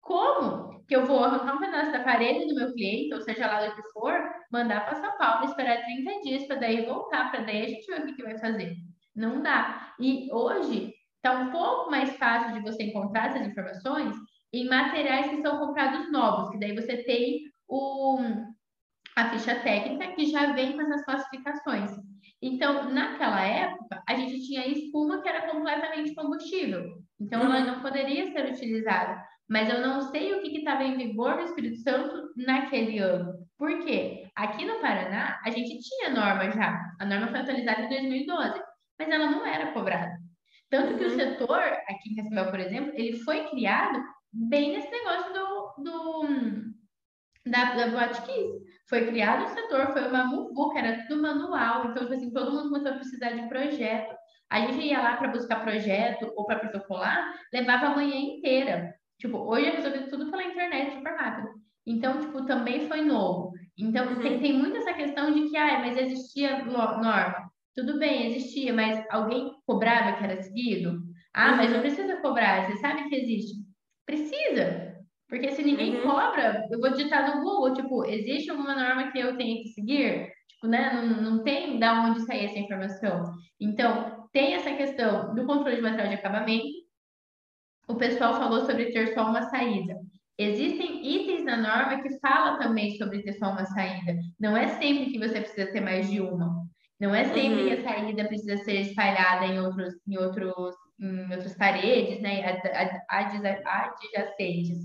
Como 0.00 0.77
que 0.88 0.96
eu 0.96 1.04
vou 1.04 1.22
arrancar 1.22 1.54
um 1.54 1.58
pedaço 1.58 1.92
da 1.92 2.02
parede 2.02 2.46
do 2.46 2.54
meu 2.54 2.72
cliente, 2.72 3.14
ou 3.14 3.20
seja 3.20 3.46
lá 3.46 3.66
do 3.66 3.76
que 3.76 3.88
for, 3.92 4.18
mandar 4.50 4.86
para 4.86 5.00
São 5.00 5.18
Paulo, 5.18 5.44
esperar 5.44 5.84
30 5.84 6.22
dias 6.22 6.46
para 6.46 6.56
daí 6.56 6.86
voltar, 6.86 7.30
para 7.30 7.42
daí 7.42 7.62
a 7.62 7.68
gente 7.68 7.86
ver 7.86 8.00
o 8.00 8.06
que, 8.06 8.14
que 8.14 8.22
vai 8.22 8.38
fazer. 8.38 8.74
Não 9.14 9.42
dá. 9.42 9.94
E 10.00 10.32
hoje 10.32 10.94
está 11.16 11.38
um 11.38 11.50
pouco 11.50 11.90
mais 11.90 12.16
fácil 12.16 12.54
de 12.54 12.60
você 12.60 12.84
encontrar 12.84 13.26
essas 13.26 13.46
informações 13.46 14.16
em 14.50 14.66
materiais 14.66 15.28
que 15.28 15.42
são 15.42 15.58
comprados 15.58 16.10
novos, 16.10 16.50
que 16.50 16.58
daí 16.58 16.74
você 16.74 16.96
tem 17.02 17.42
o, 17.68 18.18
a 19.14 19.28
ficha 19.28 19.56
técnica 19.56 20.14
que 20.14 20.24
já 20.24 20.52
vem 20.52 20.72
com 20.72 20.80
essas 20.80 21.04
classificações. 21.04 21.90
Então, 22.40 22.88
naquela 22.90 23.42
época, 23.42 24.02
a 24.08 24.14
gente 24.14 24.46
tinha 24.46 24.66
espuma 24.66 25.20
que 25.20 25.28
era 25.28 25.50
completamente 25.50 26.14
combustível. 26.14 26.96
Então, 27.20 27.42
ela 27.42 27.60
não 27.60 27.82
poderia 27.82 28.32
ser 28.32 28.50
utilizada 28.50 29.22
mas 29.48 29.68
eu 29.68 29.80
não 29.80 30.02
sei 30.10 30.34
o 30.34 30.42
que 30.42 30.58
estava 30.58 30.84
em 30.84 30.96
vigor 30.96 31.36
no 31.36 31.42
Espírito 31.42 31.78
Santo 31.78 32.32
naquele 32.36 32.98
ano. 32.98 33.34
Por 33.56 33.78
quê? 33.84 34.28
Aqui 34.36 34.64
no 34.64 34.80
Paraná, 34.80 35.40
a 35.44 35.50
gente 35.50 35.78
tinha 35.80 36.10
norma 36.10 36.50
já. 36.50 36.80
A 37.00 37.04
norma 37.04 37.28
foi 37.28 37.40
atualizada 37.40 37.82
em 37.82 37.88
2012, 37.88 38.60
mas 38.98 39.08
ela 39.08 39.30
não 39.30 39.46
era 39.46 39.72
cobrada. 39.72 40.18
Tanto 40.70 40.98
que 40.98 41.04
uhum. 41.04 41.12
o 41.12 41.16
setor, 41.16 41.62
aqui 41.88 42.12
em 42.12 42.16
Cascavel, 42.16 42.50
por 42.50 42.60
exemplo, 42.60 42.92
ele 42.94 43.18
foi 43.20 43.48
criado 43.48 44.02
bem 44.32 44.72
nesse 44.72 44.90
negócio 44.90 45.32
do, 45.32 45.82
do 45.82 46.28
da, 47.46 47.74
da 47.74 47.86
Boate 47.88 48.20
Kiss. 48.22 48.68
Foi 48.88 49.06
criado 49.06 49.44
o 49.44 49.48
setor, 49.48 49.92
foi 49.92 50.08
uma 50.08 50.24
muvuca, 50.24 50.78
era 50.78 51.06
tudo 51.06 51.22
manual. 51.22 51.86
Então, 51.86 52.02
tipo 52.02 52.14
assim, 52.14 52.32
todo 52.32 52.52
mundo 52.52 52.68
começou 52.68 52.92
a 52.92 52.96
precisar 52.96 53.30
de 53.30 53.48
projeto. 53.48 54.14
A 54.50 54.60
gente 54.60 54.80
ia 54.80 55.00
lá 55.00 55.16
para 55.16 55.28
buscar 55.28 55.62
projeto 55.62 56.32
ou 56.36 56.46
para 56.46 56.58
protocolar, 56.58 57.34
levava 57.52 57.86
a 57.86 57.96
manhã 57.96 58.16
inteira. 58.16 58.94
Tipo, 59.18 59.38
hoje 59.38 59.66
é 59.66 59.70
resolvido 59.70 60.08
tudo 60.08 60.30
pela 60.30 60.44
internet 60.44 60.94
super 60.94 61.16
rápido. 61.16 61.48
Então, 61.86 62.20
tipo, 62.20 62.44
também 62.46 62.86
foi 62.86 63.02
novo. 63.02 63.52
Então, 63.76 64.06
uhum. 64.06 64.20
tem, 64.20 64.40
tem 64.40 64.52
muito 64.52 64.76
essa 64.76 64.92
questão 64.92 65.32
de 65.32 65.48
que, 65.48 65.56
ah, 65.56 65.80
mas 65.80 65.96
existia 65.96 66.64
norma. 66.64 67.50
Tudo 67.74 67.98
bem, 67.98 68.26
existia, 68.26 68.72
mas 68.72 69.04
alguém 69.10 69.52
cobrava 69.66 70.16
que 70.16 70.24
era 70.24 70.42
seguido? 70.42 71.00
Ah, 71.34 71.50
uhum. 71.50 71.56
mas 71.56 71.72
não 71.72 71.80
precisa 71.80 72.16
cobrar, 72.16 72.66
você 72.66 72.76
sabe 72.78 73.08
que 73.08 73.16
existe. 73.16 73.56
Precisa. 74.06 74.96
Porque 75.28 75.50
se 75.52 75.62
ninguém 75.62 75.96
uhum. 75.96 76.02
cobra, 76.02 76.66
eu 76.70 76.80
vou 76.80 76.90
digitar 76.90 77.36
no 77.36 77.42
Google, 77.42 77.74
tipo, 77.74 78.04
existe 78.04 78.50
alguma 78.50 78.74
norma 78.74 79.10
que 79.10 79.18
eu 79.18 79.36
tenho 79.36 79.62
que 79.62 79.68
seguir? 79.68 80.32
né, 80.64 80.92
não, 80.92 81.22
não 81.22 81.44
tem 81.44 81.78
da 81.78 82.04
onde 82.04 82.24
sair 82.24 82.46
essa 82.46 82.58
informação. 82.58 83.32
Então, 83.60 84.26
tem 84.32 84.54
essa 84.54 84.72
questão 84.72 85.34
do 85.34 85.46
controle 85.46 85.76
de 85.76 85.82
material 85.82 86.08
de 86.08 86.14
acabamento. 86.14 86.66
O 87.88 87.94
pessoal 87.94 88.34
falou 88.34 88.66
sobre 88.66 88.92
ter 88.92 89.14
só 89.14 89.28
uma 89.28 89.42
saída. 89.48 89.96
Existem 90.38 91.04
itens 91.04 91.44
na 91.44 91.56
norma 91.56 92.02
que 92.02 92.20
fala 92.20 92.58
também 92.58 92.96
sobre 92.96 93.22
ter 93.22 93.32
só 93.32 93.50
uma 93.50 93.64
saída. 93.64 94.14
Não 94.38 94.56
é 94.56 94.68
sempre 94.78 95.10
que 95.10 95.18
você 95.18 95.40
precisa 95.40 95.72
ter 95.72 95.80
mais 95.80 96.08
de 96.08 96.20
uma. 96.20 96.64
Não 97.00 97.14
é 97.14 97.24
sempre 97.24 97.62
uhum. 97.62 97.68
que 97.68 97.74
a 97.74 97.82
saída 97.82 98.28
precisa 98.28 98.56
ser 98.58 98.80
espalhada 98.80 99.46
em 99.46 99.58
outros, 99.60 99.94
em 100.06 100.18
outros, 100.18 100.74
em 101.00 101.32
outras 101.32 101.56
paredes, 101.56 102.20
né, 102.20 102.60
adjacentes 103.08 104.78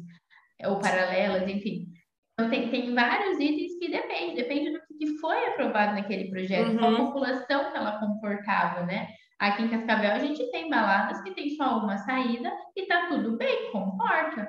ou 0.66 0.80
paralelas, 0.80 1.48
enfim. 1.50 1.88
Então, 2.34 2.50
tem, 2.50 2.70
tem 2.70 2.94
vários 2.94 3.40
itens 3.40 3.78
que 3.80 3.90
depende, 3.90 4.36
depende 4.36 4.72
do 4.72 4.80
que 4.98 5.18
foi 5.20 5.46
aprovado 5.48 5.94
naquele 5.94 6.30
projeto, 6.30 6.70
uhum. 6.70 6.78
qual 6.78 6.94
a 6.94 6.98
população 6.98 7.72
que 7.72 7.78
ela 7.78 8.00
comportava, 8.00 8.86
né? 8.86 9.08
Aqui 9.40 9.64
em 9.64 9.70
Cascavel 9.70 10.12
a 10.12 10.20
gente 10.20 10.50
tem 10.52 10.70
baladas 10.70 11.22
que 11.22 11.32
tem 11.32 11.50
só 11.56 11.80
uma 11.80 11.98
saída 11.98 12.52
e 12.76 12.86
tá 12.86 13.08
tudo 13.08 13.38
bem, 13.38 13.72
comporta. 13.72 14.48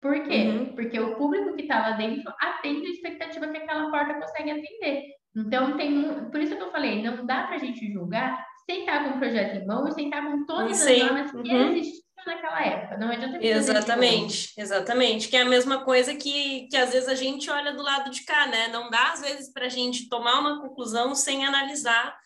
Por 0.00 0.22
quê? 0.24 0.48
Uhum. 0.48 0.74
Porque 0.74 1.00
o 1.00 1.16
público 1.16 1.54
que 1.54 1.62
está 1.62 1.80
lá 1.80 1.90
dentro 1.92 2.32
atende 2.38 2.86
a 2.86 2.90
expectativa 2.90 3.48
que 3.48 3.56
aquela 3.56 3.90
porta 3.90 4.14
consegue 4.14 4.50
atender. 4.50 5.04
Então, 5.36 5.76
tem 5.76 6.30
por 6.30 6.40
isso 6.40 6.56
que 6.56 6.62
eu 6.62 6.70
falei, 6.70 7.02
não 7.02 7.24
dá 7.26 7.44
para 7.44 7.56
a 7.56 7.58
gente 7.58 7.92
julgar 7.92 8.44
sem 8.66 8.80
estar 8.80 9.04
com 9.04 9.16
o 9.16 9.18
projeto 9.18 9.56
em 9.56 9.66
mão 9.66 9.88
e 9.88 9.92
sem 9.92 10.06
estar 10.06 10.22
com 10.22 10.44
todas 10.46 10.76
Sim. 10.76 10.92
as 10.92 10.98
normas 11.02 11.30
que 11.30 11.36
uhum. 11.36 11.70
existiam 11.70 12.04
naquela 12.26 12.64
época. 12.64 12.96
Não 12.96 13.10
adianta 13.10 13.38
Exatamente, 13.44 14.52
exatamente. 14.56 15.28
Que 15.28 15.36
é 15.36 15.42
a 15.42 15.48
mesma 15.48 15.84
coisa 15.84 16.14
que, 16.14 16.68
que 16.68 16.76
às 16.76 16.92
vezes 16.92 17.08
a 17.08 17.14
gente 17.14 17.50
olha 17.50 17.72
do 17.72 17.82
lado 17.82 18.10
de 18.10 18.24
cá, 18.24 18.46
né? 18.46 18.68
Não 18.68 18.90
dá, 18.90 19.12
às 19.12 19.20
vezes, 19.20 19.52
para 19.52 19.66
a 19.66 19.70
gente 19.70 20.08
tomar 20.08 20.40
uma 20.40 20.60
conclusão 20.60 21.14
sem 21.14 21.44
analisar 21.44 22.16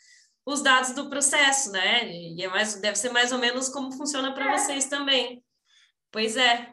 os 0.48 0.62
dados 0.62 0.92
do 0.94 1.10
processo, 1.10 1.70
né? 1.70 2.10
E 2.10 2.42
é 2.42 2.48
mais, 2.48 2.80
deve 2.80 2.96
ser 2.96 3.10
mais 3.10 3.32
ou 3.32 3.38
menos 3.38 3.68
como 3.68 3.92
funciona 3.92 4.32
para 4.32 4.52
é. 4.52 4.56
vocês 4.56 4.86
também. 4.86 5.42
Pois 6.10 6.36
é. 6.36 6.70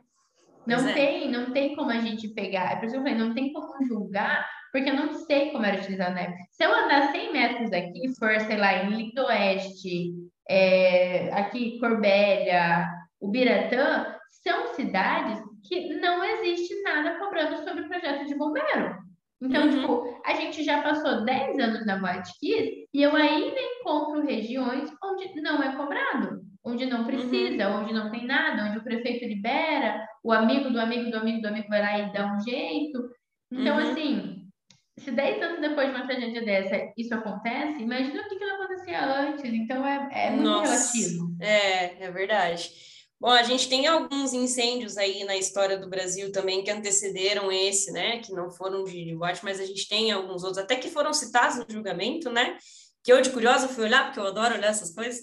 Pois 0.63 0.81
não 0.81 0.89
é. 0.89 0.93
tem, 0.93 1.29
não 1.29 1.51
tem 1.51 1.75
como 1.75 1.91
a 1.91 1.99
gente 1.99 2.29
pegar. 2.29 2.71
É 2.71 2.75
por 2.77 2.85
isso 2.85 2.93
que 2.93 2.99
eu 2.99 3.03
falei, 3.03 3.17
não 3.17 3.33
tem 3.33 3.51
como 3.51 3.85
julgar 3.85 4.47
porque 4.75 4.89
eu 4.89 4.95
não 4.95 5.13
sei 5.13 5.51
como 5.51 5.65
era 5.65 5.77
utilizado 5.77 6.15
na 6.15 6.21
época. 6.21 6.43
Se 6.51 6.65
eu 6.65 6.75
andar 6.75 7.09
100 7.09 7.31
metros 7.31 7.71
aqui, 7.71 8.13
for, 8.19 8.37
sei 8.41 8.57
lá, 8.57 8.83
em 8.83 8.89
Lindo 8.89 9.23
Oeste, 9.23 10.11
é, 10.49 11.31
aqui 11.31 11.79
Corbélia, 11.79 12.85
Ubiratã, 13.21 14.05
são 14.43 14.73
cidades 14.73 15.39
que 15.63 15.93
não 15.95 16.21
existe 16.21 16.81
nada 16.81 17.17
cobrando 17.17 17.63
sobre 17.63 17.83
o 17.83 17.87
projeto 17.87 18.25
de 18.25 18.35
bombeiro. 18.35 18.97
Então, 19.41 19.63
uhum. 19.63 19.69
tipo, 19.69 20.14
a 20.25 20.33
gente 20.33 20.63
já 20.63 20.81
passou 20.81 21.23
10 21.23 21.59
anos 21.59 21.85
na 21.85 21.97
Boate 21.97 22.31
Kiss 22.39 22.87
e 22.93 23.01
eu 23.01 23.15
ainda 23.15 23.59
encontro 23.59 24.25
regiões 24.25 24.91
onde 25.03 25.41
não 25.41 25.61
é 25.61 25.75
cobrado, 25.75 26.41
onde 26.63 26.85
não 26.85 27.05
precisa, 27.05 27.69
uhum. 27.69 27.81
onde 27.81 27.93
não 27.93 28.09
tem 28.09 28.25
nada, 28.25 28.65
onde 28.65 28.79
o 28.79 28.83
prefeito 28.83 29.25
libera, 29.25 30.05
o 30.23 30.31
amigo 30.31 30.69
do 30.69 30.79
amigo 30.79 31.11
do 31.11 31.17
amigo 31.17 31.41
do 31.41 31.47
amigo 31.47 31.69
vai 31.69 31.81
lá 31.81 31.99
e 31.99 32.13
dá 32.13 32.33
um 32.33 32.39
jeito. 32.41 33.09
Então, 33.51 33.77
uhum. 33.77 33.91
assim, 33.91 34.45
se 34.97 35.11
10 35.11 35.43
anos 35.43 35.61
depois 35.61 35.89
de 35.89 35.95
uma 35.95 36.07
tragédia 36.07 36.43
dessa 36.43 36.91
isso 36.97 37.13
acontece, 37.13 37.83
imagina 37.83 38.21
o 38.21 38.29
que, 38.29 38.35
que 38.35 38.45
não 38.45 38.55
acontecia 38.55 39.05
antes. 39.05 39.45
Então 39.45 39.85
é, 39.85 40.09
é 40.11 40.29
muito 40.31 40.43
Nossa, 40.43 40.71
relativo. 40.71 41.35
É, 41.39 42.05
é 42.05 42.11
verdade. 42.11 42.71
Bom, 43.19 43.29
a 43.29 43.43
gente 43.43 43.69
tem 43.69 43.87
alguns 43.87 44.33
incêndios 44.33 44.97
aí 44.97 45.23
na 45.23 45.37
história 45.37 45.77
do 45.77 45.89
Brasil 45.89 46.31
também 46.31 46.63
que 46.63 46.69
antecederam 46.69 47.51
esse, 47.51 47.91
né? 47.91 48.19
Que 48.19 48.33
não 48.33 48.51
foram 48.51 48.83
de, 48.83 49.15
boate, 49.15 49.43
mas 49.43 49.59
a 49.59 49.65
gente 49.65 49.87
tem 49.87 50.11
alguns 50.11 50.43
outros, 50.43 50.57
até 50.57 50.75
que 50.75 50.89
foram 50.89 51.13
citados 51.13 51.57
no 51.57 51.65
julgamento, 51.67 52.29
né? 52.29 52.57
que 53.05 53.13
eu 53.13 53.21
de 53.21 53.29
curiosa 53.29 53.67
fui 53.67 53.83
olhar, 53.83 54.05
porque 54.05 54.19
eu 54.19 54.25
adoro 54.25 54.55
olhar 54.55 54.69
essas 54.69 54.91
coisas, 54.91 55.21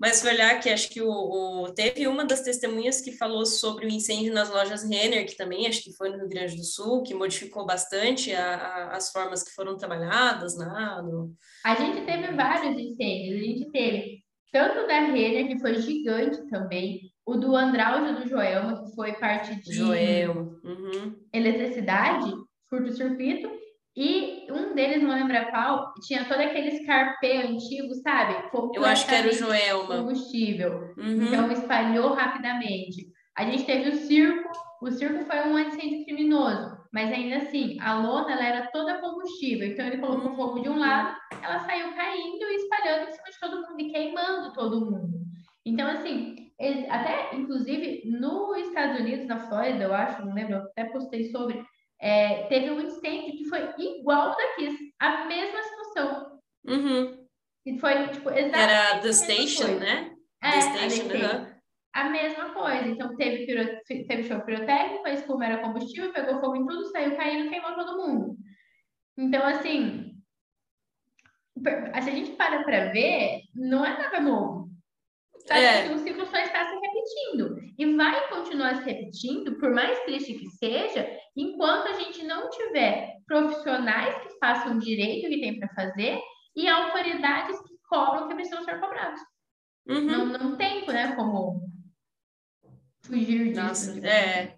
mas 0.00 0.20
fui 0.20 0.30
olhar 0.32 0.58
que 0.58 0.68
acho 0.68 0.90
que 0.90 1.00
o, 1.00 1.08
o, 1.08 1.72
teve 1.72 2.08
uma 2.08 2.24
das 2.24 2.40
testemunhas 2.40 3.00
que 3.00 3.12
falou 3.12 3.46
sobre 3.46 3.86
o 3.86 3.88
incêndio 3.88 4.34
nas 4.34 4.50
lojas 4.50 4.82
Renner, 4.82 5.24
que 5.24 5.36
também 5.36 5.68
acho 5.68 5.80
que 5.84 5.96
foi 5.96 6.08
no 6.08 6.18
Rio 6.18 6.28
Grande 6.28 6.56
do 6.56 6.64
Sul, 6.64 7.04
que 7.04 7.14
modificou 7.14 7.64
bastante 7.64 8.34
a, 8.34 8.56
a, 8.56 8.96
as 8.96 9.12
formas 9.12 9.44
que 9.44 9.54
foram 9.54 9.76
trabalhadas, 9.76 10.58
né? 10.58 10.66
No... 11.04 11.32
A 11.64 11.76
gente 11.76 12.04
teve 12.04 12.34
vários 12.34 12.76
incêndios, 12.76 13.40
a 13.40 13.44
gente 13.44 13.70
teve 13.70 14.24
tanto 14.52 14.88
da 14.88 15.00
Renner, 15.02 15.46
que 15.46 15.60
foi 15.60 15.80
gigante 15.80 16.44
também, 16.48 17.12
o 17.30 17.36
do 17.36 17.54
Andraudio 17.54 18.16
do 18.16 18.28
Joelma, 18.28 18.82
que 18.82 18.94
foi 18.94 19.12
parte 19.12 19.54
de 19.62 19.72
Joel. 19.72 20.58
Uhum. 20.64 21.14
eletricidade, 21.32 22.32
curto-circuito, 22.68 23.48
e 23.96 24.46
um 24.50 24.74
deles, 24.74 25.02
não 25.02 25.14
lembro 25.14 25.50
qual, 25.50 25.92
tinha 26.06 26.24
todo 26.24 26.40
aquele 26.40 26.68
escarpê 26.68 27.36
antigo, 27.38 27.94
sabe? 28.02 28.34
Eu 28.74 28.84
acho 28.84 29.06
que 29.06 29.14
era 29.14 29.28
o 29.28 29.32
Joelma. 29.32 29.96
Combustível. 29.98 30.92
Uhum. 30.96 31.22
Então 31.22 31.52
espalhou 31.52 32.14
rapidamente. 32.14 33.06
A 33.36 33.44
gente 33.44 33.64
teve 33.64 33.90
o 33.90 33.96
circo. 33.96 34.50
O 34.82 34.90
circo 34.90 35.24
foi 35.24 35.40
um 35.40 35.58
incêndio 35.58 36.04
criminoso, 36.04 36.74
mas 36.92 37.12
ainda 37.12 37.36
assim, 37.36 37.78
a 37.80 37.94
lona 38.00 38.32
ela 38.32 38.44
era 38.44 38.66
toda 38.72 38.98
combustível. 38.98 39.68
Então 39.68 39.86
ele 39.86 39.98
colocou 39.98 40.30
uhum. 40.30 40.36
fogo 40.36 40.60
de 40.60 40.68
um 40.68 40.78
lado, 40.78 41.16
ela 41.42 41.60
saiu 41.60 41.92
caindo 41.94 42.42
e 42.42 42.56
espalhando 42.56 43.08
em 43.08 43.12
cima 43.12 43.30
de 43.30 43.40
todo 43.40 43.68
mundo 43.68 43.80
e 43.80 43.92
queimando 43.92 44.52
todo 44.52 44.80
mundo. 44.80 45.20
Então, 45.66 45.88
assim, 45.88 46.49
até 46.88 47.34
inclusive 47.34 48.02
nos 48.04 48.58
Estados 48.58 49.00
Unidos, 49.00 49.26
na 49.26 49.48
Flórida, 49.48 49.84
eu 49.84 49.94
acho, 49.94 50.24
não 50.24 50.34
lembro, 50.34 50.54
eu 50.54 50.62
até 50.62 50.84
postei 50.84 51.30
sobre, 51.30 51.64
é, 51.98 52.44
teve 52.48 52.70
um 52.70 52.80
incêndio 52.80 53.36
que 53.36 53.48
foi 53.48 53.72
igual 53.78 54.36
daqui, 54.36 54.92
a 54.98 55.24
mesma 55.24 55.62
situação. 55.62 56.40
Uhum. 56.66 57.26
E 57.64 57.78
foi, 57.78 58.08
tipo, 58.08 58.30
exatamente 58.30 58.72
Era 58.72 59.00
The 59.00 59.12
Station, 59.12 59.78
né? 59.78 60.14
É, 60.42 60.50
The 60.50 60.88
Station, 60.90 61.46
a, 61.94 62.00
a 62.00 62.10
mesma 62.10 62.50
coisa. 62.50 62.88
Então, 62.88 63.16
teve, 63.16 63.46
piro, 63.46 63.80
teve 63.86 64.24
show 64.24 64.40
pirotécnico, 64.40 65.06
a 65.06 65.12
espuma 65.12 65.46
era 65.46 65.62
combustível, 65.62 66.12
pegou 66.12 66.40
fogo 66.40 66.56
em 66.56 66.66
tudo, 66.66 66.90
saiu 66.90 67.16
caindo, 67.16 67.50
queimou 67.50 67.74
todo 67.74 67.96
mundo. 67.98 68.36
Então, 69.16 69.44
assim, 69.46 70.14
se 71.58 72.10
a 72.10 72.14
gente 72.14 72.32
para 72.32 72.64
para 72.64 72.90
ver, 72.92 73.42
não 73.54 73.84
é 73.84 73.96
nada 73.96 74.20
novo. 74.20 74.59
Sabe? 75.50 75.64
É. 75.64 75.92
O 75.92 75.98
ciclo 75.98 76.26
só 76.26 76.38
está 76.38 76.68
se 76.68 76.74
repetindo. 76.76 77.56
E 77.76 77.96
vai 77.96 78.28
continuar 78.28 78.76
se 78.76 78.84
repetindo, 78.84 79.58
por 79.58 79.72
mais 79.72 79.98
triste 80.04 80.34
que 80.34 80.48
seja, 80.48 81.10
enquanto 81.36 81.88
a 81.88 81.92
gente 81.94 82.22
não 82.22 82.48
tiver 82.50 83.16
profissionais 83.26 84.16
que 84.22 84.38
façam 84.38 84.78
direito 84.78 85.28
que 85.28 85.40
tem 85.40 85.58
para 85.58 85.68
fazer 85.74 86.20
e 86.54 86.68
autoridades 86.68 87.58
que 87.62 87.74
cobram 87.88 88.28
que 88.28 88.34
precisam 88.34 88.64
ser 88.64 88.78
cobrados. 88.78 89.20
Uhum. 89.88 90.00
Não, 90.02 90.26
não 90.26 90.56
tem 90.56 90.86
né, 90.86 91.16
como 91.16 91.68
fugir 93.02 93.48
disso. 93.48 93.60
Nossa, 93.60 94.06
é. 94.06 94.56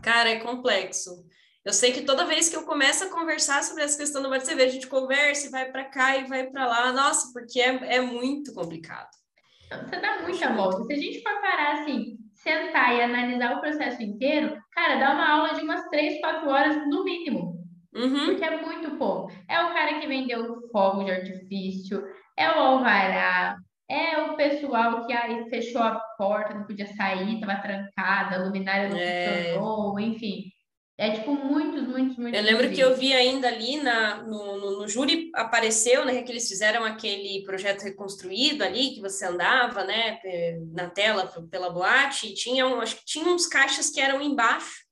Cara, 0.00 0.30
é 0.30 0.38
complexo. 0.38 1.26
Eu 1.64 1.72
sei 1.72 1.92
que 1.92 2.02
toda 2.02 2.24
vez 2.24 2.48
que 2.48 2.56
eu 2.56 2.62
começo 2.62 3.04
a 3.04 3.10
conversar 3.10 3.64
sobre 3.64 3.82
essa 3.82 3.98
questão 3.98 4.22
do 4.22 4.28
você 4.28 4.52
a 4.52 4.68
gente 4.68 4.86
conversa 4.86 5.48
e 5.48 5.50
vai 5.50 5.70
para 5.70 5.84
cá 5.84 6.16
e 6.16 6.24
vai 6.26 6.48
para 6.48 6.66
lá. 6.66 6.92
Nossa, 6.92 7.32
porque 7.32 7.60
é, 7.60 7.96
é 7.96 8.00
muito 8.00 8.54
complicado. 8.54 9.17
Você 9.68 10.00
dá 10.00 10.20
muita 10.22 10.52
volta. 10.52 10.84
Se 10.84 10.92
a 10.92 10.96
gente 10.96 11.22
for 11.22 11.40
parar 11.40 11.80
assim, 11.80 12.16
sentar 12.34 12.94
e 12.94 13.02
analisar 13.02 13.56
o 13.56 13.60
processo 13.60 14.02
inteiro, 14.02 14.56
cara, 14.72 14.96
dá 14.96 15.12
uma 15.12 15.28
aula 15.28 15.54
de 15.54 15.62
umas 15.62 15.88
três, 15.88 16.20
quatro 16.20 16.48
horas 16.48 16.76
no 16.88 17.04
mínimo. 17.04 17.58
Uhum. 17.94 18.26
Porque 18.26 18.44
é 18.44 18.60
muito 18.60 18.96
pouco. 18.96 19.32
É 19.48 19.60
o 19.62 19.72
cara 19.72 19.98
que 19.98 20.06
vendeu 20.06 20.68
fogo 20.70 21.04
de 21.04 21.10
artifício, 21.10 22.04
é 22.36 22.48
o 22.50 22.60
alvará, 22.60 23.56
é 23.88 24.18
o 24.22 24.36
pessoal 24.36 25.06
que 25.06 25.12
aí 25.12 25.48
fechou 25.48 25.82
a 25.82 25.98
porta, 26.16 26.54
não 26.54 26.64
podia 26.64 26.86
sair, 26.94 27.34
estava 27.34 27.60
trancada, 27.60 28.36
a 28.36 28.44
luminária 28.44 28.88
não 28.88 28.96
é... 28.98 29.44
funcionou, 29.44 29.98
enfim. 29.98 30.44
É 31.00 31.12
tipo 31.12 31.32
muitos, 31.32 31.86
muitos, 31.86 32.16
muitos. 32.16 32.36
Eu 32.36 32.44
lembro 32.44 32.68
que 32.72 32.80
eu 32.80 32.96
vi 32.96 33.14
ainda 33.14 33.46
ali 33.46 33.76
na, 33.76 34.16
no, 34.24 34.58
no, 34.58 34.78
no, 34.80 34.88
júri 34.88 35.30
apareceu, 35.32 36.04
né, 36.04 36.22
que 36.22 36.32
eles 36.32 36.48
fizeram 36.48 36.84
aquele 36.84 37.44
projeto 37.44 37.82
reconstruído 37.82 38.64
ali, 38.64 38.96
que 38.96 39.00
você 39.00 39.24
andava, 39.24 39.84
né, 39.84 40.18
na 40.72 40.90
tela 40.90 41.32
pela 41.48 41.70
boate, 41.70 42.26
e 42.26 42.34
tinha, 42.34 42.66
um, 42.66 42.80
acho 42.80 42.96
que 42.96 43.04
tinha 43.04 43.32
uns 43.32 43.46
caixas 43.46 43.90
que 43.90 44.00
eram 44.00 44.20
embaixo, 44.20 44.84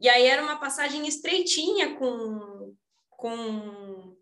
e 0.00 0.08
aí 0.08 0.26
era 0.26 0.44
uma 0.44 0.60
passagem 0.60 1.08
estreitinha 1.08 1.96
com, 1.96 2.72
com 3.10 4.16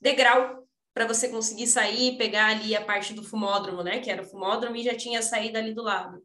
degrau 0.00 0.66
para 0.92 1.06
você 1.06 1.28
conseguir 1.28 1.68
sair 1.68 2.14
e 2.14 2.18
pegar 2.18 2.48
ali 2.48 2.74
a 2.74 2.84
parte 2.84 3.14
do 3.14 3.22
fumódromo, 3.22 3.84
né, 3.84 4.00
que 4.00 4.10
era 4.10 4.22
o 4.22 4.26
fumódromo 4.26 4.74
e 4.74 4.82
já 4.82 4.96
tinha 4.96 5.22
saída 5.22 5.60
ali 5.60 5.72
do 5.72 5.84
lado. 5.84 6.20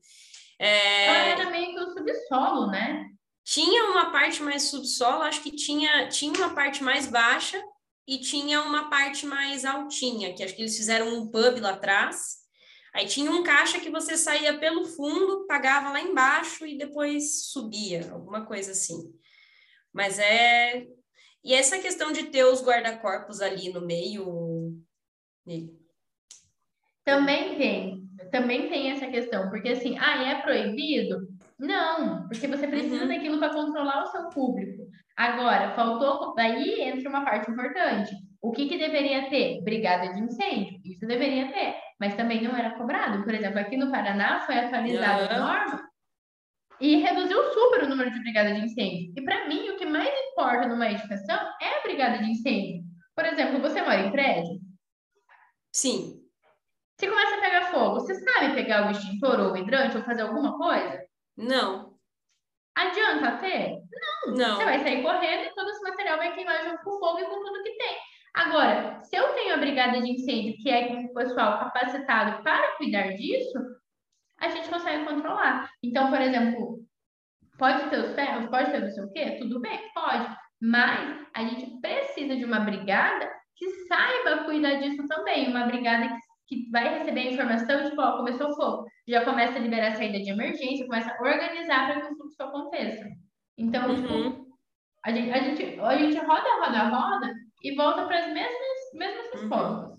É... 0.58 1.30
era 1.30 1.52
meio 1.52 1.76
que 1.76 1.80
o 1.82 1.90
subsolo, 1.92 2.72
né? 2.72 3.12
Tinha 3.46 3.92
uma 3.92 4.12
parte 4.12 4.42
mais 4.42 4.64
subsolo, 4.64 5.22
acho 5.22 5.44
que 5.44 5.52
tinha, 5.52 6.10
tinha 6.10 6.34
uma 6.34 6.56
parte 6.56 6.84
mais 6.84 7.06
baixa 7.06 7.64
e 8.08 8.18
tinha 8.18 8.60
uma 8.64 8.90
parte 8.90 9.24
mais 9.28 9.64
altinha, 9.64 10.34
que 10.34 10.44
acho 10.44 10.56
que 10.56 10.64
eles 10.64 10.76
fizeram 10.76 11.16
um 11.16 11.30
pub 11.30 11.60
lá 11.60 11.70
atrás. 11.70 12.38
Aí 12.92 13.06
tinha 13.06 13.30
um 13.30 13.44
caixa 13.44 13.80
que 13.80 13.92
você 13.92 14.18
saía 14.18 14.58
pelo 14.58 14.86
fundo, 14.86 15.46
pagava 15.46 15.92
lá 15.92 16.02
embaixo 16.02 16.66
e 16.66 16.76
depois 16.76 17.46
subia, 17.52 18.12
alguma 18.12 18.48
coisa 18.48 18.72
assim. 18.72 19.14
Mas 19.94 20.18
é. 20.18 20.88
E 21.44 21.54
essa 21.54 21.78
questão 21.78 22.12
de 22.12 22.24
ter 22.24 22.46
os 22.46 22.64
guarda-corpos 22.64 23.42
ali 23.42 23.72
no 23.72 23.86
meio. 23.86 24.76
Também 27.04 27.56
tem. 27.58 28.10
Também 28.32 28.70
tem 28.70 28.90
essa 28.90 29.06
questão, 29.06 29.52
porque 29.52 29.70
assim, 29.70 29.96
ah, 30.00 30.24
é 30.24 30.42
proibido? 30.42 31.28
Não, 31.58 32.28
porque 32.28 32.48
você 32.48 32.68
precisa 32.68 33.04
uhum. 33.04 33.08
daquilo 33.08 33.40
para 33.40 33.54
controlar 33.54 34.04
o 34.04 34.08
seu 34.08 34.30
público. 34.30 34.88
Agora, 35.16 35.74
faltou. 35.74 36.34
Daí 36.36 36.82
entra 36.82 37.10
uma 37.10 37.24
parte 37.24 37.50
importante. 37.50 38.14
O 38.42 38.52
que, 38.52 38.68
que 38.68 38.78
deveria 38.78 39.30
ter? 39.30 39.62
Brigada 39.64 40.14
de 40.14 40.20
incêndio. 40.20 40.80
Isso 40.84 41.08
deveria 41.08 41.52
ter, 41.52 41.76
mas 42.00 42.16
também 42.16 42.44
não 42.44 42.56
era 42.56 42.78
cobrado. 42.78 43.24
Por 43.24 43.34
exemplo, 43.34 43.60
aqui 43.60 43.78
no 43.78 43.90
Paraná 43.90 44.42
foi 44.42 44.58
atualizada 44.58 45.34
a 45.34 45.40
norma 45.40 45.90
e 46.80 46.98
reduziu 46.98 47.42
super 47.54 47.84
o 47.84 47.90
número 47.90 48.12
de 48.12 48.20
brigada 48.20 48.54
de 48.54 48.66
incêndio. 48.66 49.14
E 49.16 49.22
para 49.24 49.48
mim, 49.48 49.70
o 49.70 49.78
que 49.78 49.86
mais 49.86 50.10
importa 50.32 50.68
numa 50.68 50.92
edificação 50.92 51.40
é 51.62 51.80
a 51.80 51.82
brigada 51.84 52.18
de 52.18 52.32
incêndio. 52.32 52.84
Por 53.16 53.26
exemplo, 53.26 53.62
você 53.62 53.82
mora 53.82 54.02
em 54.02 54.12
prédio? 54.12 54.60
Sim. 55.72 56.22
Se 57.00 57.08
começa 57.08 57.36
a 57.36 57.42
pegar 57.42 57.72
fogo, 57.72 57.96
você 57.96 58.16
sabe 58.16 58.56
pegar 58.56 58.88
o 58.88 58.92
extintor 58.92 59.40
ou 59.40 59.54
o 59.54 59.58
hidrante 59.58 59.98
ou 59.98 60.04
fazer 60.04 60.24
alguma 60.24 60.58
coisa? 60.58 61.06
Não. 61.38 61.96
Adianta 62.76 63.38
ter? 63.38 63.82
Não. 64.26 64.34
Não. 64.36 64.58
Você 64.58 64.66
vai 64.66 64.80
sair 64.80 65.02
correndo 65.02 65.44
e 65.46 65.54
todo 65.56 65.70
esse 65.70 65.82
material 65.82 66.18
vai 66.18 66.34
queimar 66.34 66.64
junto 66.64 66.84
com 66.84 66.90
o 66.92 67.00
fogo 67.00 67.20
e 67.20 67.26
com 67.26 67.44
tudo 67.44 67.64
que 67.64 67.78
tem. 67.78 67.98
Agora, 68.34 69.00
se 69.04 69.16
eu 69.16 69.34
tenho 69.34 69.54
a 69.54 69.58
brigada 69.58 70.02
de 70.02 70.12
incêndio, 70.12 70.58
que 70.62 70.70
é 70.70 70.92
um 70.92 71.14
pessoal 71.14 71.58
capacitado 71.58 72.44
para 72.44 72.76
cuidar 72.76 73.14
disso, 73.14 73.58
a 74.40 74.50
gente 74.50 74.70
consegue 74.70 75.06
controlar. 75.06 75.70
Então, 75.82 76.10
por 76.10 76.20
exemplo, 76.20 76.80
pode 77.58 77.90
ter 77.90 78.00
os 78.00 78.14
ferros, 78.14 78.50
pode 78.50 78.72
ter 78.72 78.82
não 78.82 78.90
sei 78.90 79.04
o 79.04 79.12
quê? 79.14 79.38
Tudo 79.40 79.62
bem, 79.62 79.80
pode. 79.94 80.36
Mas 80.62 81.26
a 81.34 81.44
gente 81.44 81.80
precisa 81.80 82.36
de 82.36 82.44
uma 82.44 82.60
brigada 82.60 83.32
que 83.56 83.70
saiba 83.88 84.44
cuidar 84.44 84.76
disso 84.76 85.08
também. 85.08 85.50
Uma 85.50 85.66
brigada 85.66 86.10
que 86.10 86.25
que 86.48 86.70
vai 86.72 87.00
receber 87.00 87.22
a 87.22 87.32
informação, 87.32 87.90
tipo, 87.90 88.02
ó, 88.02 88.18
começou 88.18 88.50
o 88.50 88.56
fogo, 88.56 88.86
já 89.08 89.26
começa 89.26 89.58
a 89.58 89.62
liberar 89.62 89.92
a 89.92 89.96
saída 89.96 90.20
de 90.20 90.30
emergência, 90.30 90.86
começa 90.86 91.12
a 91.12 91.22
organizar 91.22 91.88
para 91.88 92.02
que 92.02 92.14
o 92.14 92.18
fluxo 92.18 92.42
aconteça. 92.44 93.06
Então, 93.58 93.90
uhum. 93.90 93.96
tipo, 93.96 94.48
a 95.04 95.12
gente, 95.12 95.32
a, 95.32 95.44
gente, 95.44 95.80
a 95.80 95.98
gente 95.98 96.18
roda, 96.18 96.66
roda, 96.66 96.84
roda 96.90 97.34
e 97.64 97.76
volta 97.76 98.06
para 98.06 98.26
as 98.26 98.34
mesmas, 98.34 98.94
mesmas 98.94 99.26
uhum. 99.26 99.40
respostas. 99.40 99.96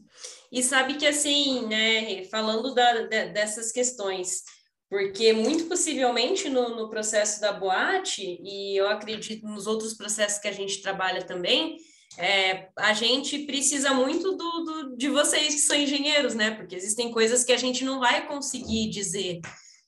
E 0.52 0.62
sabe 0.62 0.94
que, 0.94 1.06
assim, 1.06 1.66
né, 1.66 2.24
falando 2.24 2.74
da, 2.74 3.02
de, 3.02 3.26
dessas 3.26 3.72
questões, 3.72 4.42
porque 4.88 5.32
muito 5.32 5.64
possivelmente 5.64 6.48
no, 6.48 6.76
no 6.76 6.88
processo 6.88 7.40
da 7.40 7.52
boate, 7.52 8.38
e 8.42 8.76
eu 8.76 8.88
acredito 8.88 9.46
nos 9.46 9.66
outros 9.66 9.94
processos 9.94 10.38
que 10.38 10.48
a 10.48 10.52
gente 10.52 10.80
trabalha 10.80 11.22
também, 11.22 11.76
é, 12.18 12.68
a 12.76 12.92
gente 12.92 13.40
precisa 13.40 13.92
muito 13.92 14.32
do, 14.32 14.64
do, 14.64 14.96
de 14.96 15.08
vocês 15.08 15.54
que 15.54 15.60
são 15.60 15.76
engenheiros, 15.76 16.34
né? 16.34 16.50
Porque 16.52 16.74
existem 16.74 17.10
coisas 17.10 17.44
que 17.44 17.52
a 17.52 17.58
gente 17.58 17.84
não 17.84 18.00
vai 18.00 18.26
conseguir 18.26 18.88
dizer. 18.88 19.40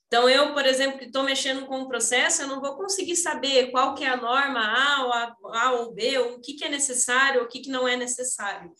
Então, 0.07 0.27
eu, 0.27 0.53
por 0.53 0.65
exemplo, 0.65 0.97
que 0.97 1.05
estou 1.05 1.23
mexendo 1.23 1.67
com 1.67 1.81
um 1.81 1.87
processo, 1.87 2.41
eu 2.41 2.47
não 2.47 2.59
vou 2.59 2.75
conseguir 2.75 3.15
saber 3.15 3.69
qual 3.69 3.93
que 3.93 4.03
é 4.03 4.09
a 4.09 4.17
norma 4.17 4.59
A 4.59 5.05
ou, 5.05 5.13
a, 5.13 5.35
a 5.61 5.71
ou 5.73 5.93
B, 5.93 6.17
ou 6.17 6.33
o 6.35 6.41
que, 6.41 6.53
que 6.53 6.65
é 6.65 6.69
necessário, 6.69 7.43
o 7.43 7.47
que, 7.47 7.59
que 7.59 7.69
não 7.69 7.87
é 7.87 7.95
necessário. 7.95 8.71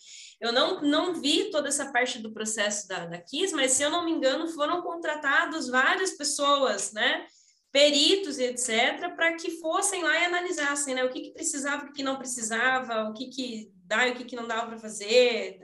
Eu 0.42 0.52
não, 0.52 0.82
não 0.82 1.14
vi 1.14 1.52
toda 1.52 1.68
essa 1.68 1.92
parte 1.92 2.18
do 2.18 2.34
processo 2.34 2.88
da, 2.88 3.06
da 3.06 3.22
KIS, 3.22 3.52
mas, 3.52 3.74
se 3.74 3.84
eu 3.84 3.92
não 3.92 4.06
me 4.06 4.12
engano, 4.12 4.48
foram 4.48 4.82
contratados 4.82 5.70
várias 5.70 6.12
pessoas, 6.12 6.94
né? 6.94 7.28
Peritos 7.72 8.40
e 8.40 8.46
etc., 8.46 9.14
para 9.16 9.36
que 9.36 9.52
fossem 9.60 10.04
lá 10.04 10.20
e 10.20 10.26
analisassem 10.26 10.96
né, 10.96 11.04
o 11.04 11.10
que, 11.10 11.22
que 11.22 11.34
precisava, 11.34 11.86
o 11.86 11.94
que 11.94 12.04
não 12.04 12.18
precisava, 12.18 13.04
o 13.04 13.14
que, 13.14 13.28
que 13.28 13.72
dá 13.86 14.08
e 14.08 14.12
o 14.12 14.16
que, 14.16 14.26
que 14.26 14.36
não 14.36 14.48
dava 14.48 14.68
para 14.68 14.80
fazer. 14.80 15.60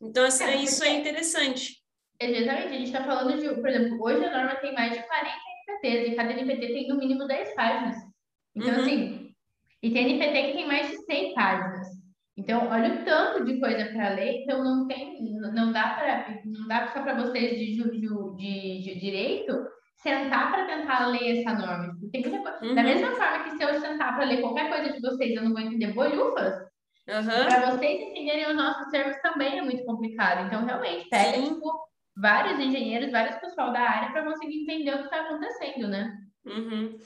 Então, 0.00 0.24
assim, 0.24 0.44
é, 0.44 0.56
isso 0.56 0.82
é 0.82 0.94
interessante. 0.94 1.76
Exatamente, 2.20 2.68
a 2.68 2.78
gente 2.78 2.86
está 2.86 3.04
falando 3.04 3.38
de, 3.38 3.54
por 3.60 3.68
exemplo, 3.68 4.02
hoje 4.02 4.24
a 4.24 4.30
norma 4.30 4.56
tem 4.56 4.74
mais 4.74 4.92
de 4.92 5.06
40 5.06 5.30
NPTs, 5.68 6.12
e 6.12 6.16
cada 6.16 6.32
NPT 6.32 6.66
tem 6.68 6.88
no 6.88 6.96
mínimo 6.96 7.26
10 7.26 7.54
páginas. 7.54 7.96
Então, 8.54 8.74
uhum. 8.74 8.80
assim, 8.80 9.34
e 9.82 9.90
tem 9.90 10.10
NPT 10.10 10.46
que 10.46 10.52
tem 10.54 10.66
mais 10.66 10.90
de 10.90 10.96
100 11.04 11.34
páginas. 11.34 11.86
Então, 12.38 12.68
olha 12.68 13.00
o 13.00 13.04
tanto 13.04 13.44
de 13.44 13.58
coisa 13.58 13.86
para 13.86 14.10
ler, 14.10 14.42
então 14.42 14.62
não 14.62 14.86
tem, 14.86 15.22
não 15.40 15.72
dá 15.72 15.94
para, 15.94 16.40
não 16.44 16.68
dá 16.68 16.86
só 16.88 17.02
para 17.02 17.14
vocês 17.14 17.58
de, 17.58 17.76
de, 17.76 17.90
de, 17.90 18.82
de 18.82 19.00
direito 19.00 19.66
sentar 20.02 20.50
para 20.50 20.66
tentar 20.66 21.06
ler 21.06 21.40
essa 21.40 21.52
norma. 21.54 21.96
Tem 22.12 22.22
muita 22.22 22.38
coisa. 22.38 22.64
Uhum. 22.64 22.74
Da 22.74 22.82
mesma 22.82 23.10
forma 23.12 23.44
que 23.44 23.56
se 23.56 23.62
eu 23.62 23.80
sentar 23.80 24.14
para 24.14 24.24
ler 24.24 24.40
qualquer 24.40 24.68
coisa 24.68 24.92
de 24.92 25.00
vocês, 25.00 25.34
eu 25.34 25.42
não 25.42 25.52
vou 25.52 25.60
entender 25.60 25.92
bolhufas. 25.92 26.54
Uhum. 27.08 27.46
Para 27.46 27.70
vocês 27.70 28.00
entenderem 28.00 28.48
os 28.48 28.56
nossos 28.56 28.90
termos 28.90 29.16
também 29.22 29.58
é 29.58 29.62
muito 29.62 29.84
complicado. 29.84 30.46
Então, 30.46 30.64
realmente, 30.64 31.08
pega, 31.08 31.40
tipo, 31.42 31.72
vários 32.16 32.58
engenheiros, 32.58 33.12
vários 33.12 33.36
pessoal 33.36 33.72
da 33.72 33.80
área 33.80 34.12
para 34.12 34.24
conseguir 34.24 34.62
entender 34.62 34.94
o 34.94 34.98
que 34.98 35.04
está 35.04 35.22
acontecendo, 35.22 35.88
né? 35.88 36.16
Uhum. 36.44 36.98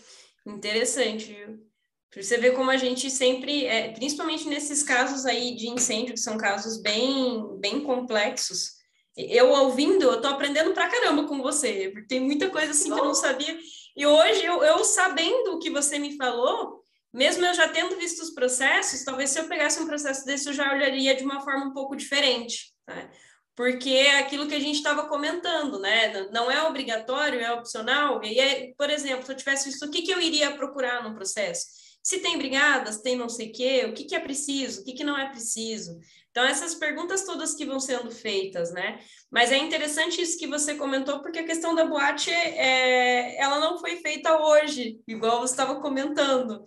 Interessante, 0.47 1.33
viu? 1.33 1.71
Você 2.17 2.39
vê 2.39 2.51
como 2.51 2.71
a 2.71 2.77
gente 2.77 3.09
sempre, 3.09 3.67
é, 3.67 3.93
principalmente 3.93 4.49
nesses 4.49 4.83
casos 4.83 5.25
aí 5.27 5.55
de 5.55 5.69
incêndio, 5.69 6.15
que 6.15 6.21
são 6.21 6.37
casos 6.37 6.83
bem, 6.83 7.57
bem 7.61 7.83
complexos, 7.83 8.80
eu 9.17 9.51
ouvindo, 9.51 10.05
eu 10.05 10.21
tô 10.21 10.29
aprendendo 10.29 10.73
pra 10.73 10.89
caramba 10.89 11.27
com 11.27 11.43
você, 11.43 11.91
porque 11.93 12.09
tem 12.09 12.21
muita 12.21 12.49
coisa 12.51 12.71
assim 12.71 12.93
que 12.93 13.01
eu 13.01 13.05
não 13.05 13.15
sabia. 13.15 13.59
E 13.97 14.07
hoje, 14.07 14.45
eu, 14.45 14.63
eu 14.63 14.85
sabendo 14.85 15.53
o 15.53 15.59
que 15.59 15.71
você 15.71 15.99
me 15.99 16.17
falou, 16.17 16.81
mesmo 17.13 17.45
eu 17.45 17.55
já 17.55 17.69
tendo 17.69 17.97
visto 17.97 18.23
os 18.23 18.31
processos, 18.31 19.05
talvez 19.05 19.31
se 19.31 19.41
eu 19.41 19.49
pegasse 19.49 19.81
um 19.81 19.87
processo 19.87 20.25
desse, 20.25 20.49
eu 20.49 20.53
já 20.53 20.73
olharia 20.73 21.15
de 21.15 21.25
uma 21.25 21.41
forma 21.41 21.67
um 21.67 21.73
pouco 21.73 21.97
diferente, 21.97 22.73
né? 22.87 23.11
Porque 23.57 23.91
é 23.91 24.21
aquilo 24.21 24.47
que 24.47 24.55
a 24.55 24.61
gente 24.61 24.77
estava 24.77 25.07
comentando, 25.07 25.79
né? 25.79 26.29
Não 26.31 26.51
é 26.51 26.63
obrigatório, 26.63 27.41
é 27.41 27.53
opcional. 27.53 28.25
E, 28.25 28.39
é, 28.39 28.73
por 28.79 28.89
exemplo, 28.89 29.27
se 29.27 29.33
eu 29.33 29.37
tivesse 29.37 29.69
visto 29.69 29.85
o 29.85 29.91
que, 29.91 30.03
que 30.03 30.13
eu 30.13 30.21
iria 30.21 30.53
procurar 30.53 31.03
no 31.03 31.15
processo? 31.15 31.67
Se 32.03 32.21
tem 32.21 32.39
brigadas, 32.39 33.03
tem 33.03 33.17
não 33.17 33.29
sei 33.29 33.51
o 33.51 33.53
quê, 33.53 33.85
o 33.87 33.93
que, 33.93 34.05
que 34.05 34.15
é 34.15 34.21
preciso, 34.21 34.81
o 34.81 34.85
que, 34.85 34.95
que 34.95 35.05
não 35.05 35.19
é 35.19 35.29
preciso. 35.29 35.99
Então, 36.31 36.45
essas 36.45 36.77
perguntas 36.77 37.25
todas 37.25 37.55
que 37.55 37.67
vão 37.67 37.81
sendo 37.81 38.11
feitas, 38.11 38.73
né? 38.73 39.01
Mas 39.31 39.51
é 39.51 39.57
interessante 39.57 40.23
isso 40.23 40.39
que 40.39 40.47
você 40.47 40.75
comentou, 40.75 41.21
porque 41.21 41.41
a 41.41 41.47
questão 41.47 41.75
da 41.75 41.85
boate, 41.85 42.31
é, 42.31 43.37
ela 43.41 43.59
não 43.59 43.79
foi 43.79 43.97
feita 43.97 44.41
hoje, 44.41 45.01
igual 45.09 45.41
você 45.41 45.53
estava 45.53 45.81
comentando. 45.81 46.63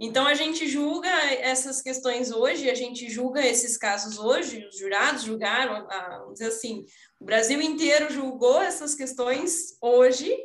Então, 0.00 0.26
a 0.26 0.34
gente 0.34 0.66
julga 0.66 1.08
essas 1.08 1.80
questões 1.80 2.32
hoje, 2.32 2.68
a 2.68 2.74
gente 2.74 3.08
julga 3.08 3.46
esses 3.46 3.76
casos 3.76 4.18
hoje, 4.18 4.66
os 4.66 4.76
jurados 4.76 5.22
julgaram, 5.22 5.86
vamos 6.18 6.34
dizer 6.34 6.48
assim, 6.48 6.84
o 7.20 7.24
Brasil 7.24 7.60
inteiro 7.62 8.12
julgou 8.12 8.60
essas 8.60 8.96
questões 8.96 9.76
hoje, 9.80 10.36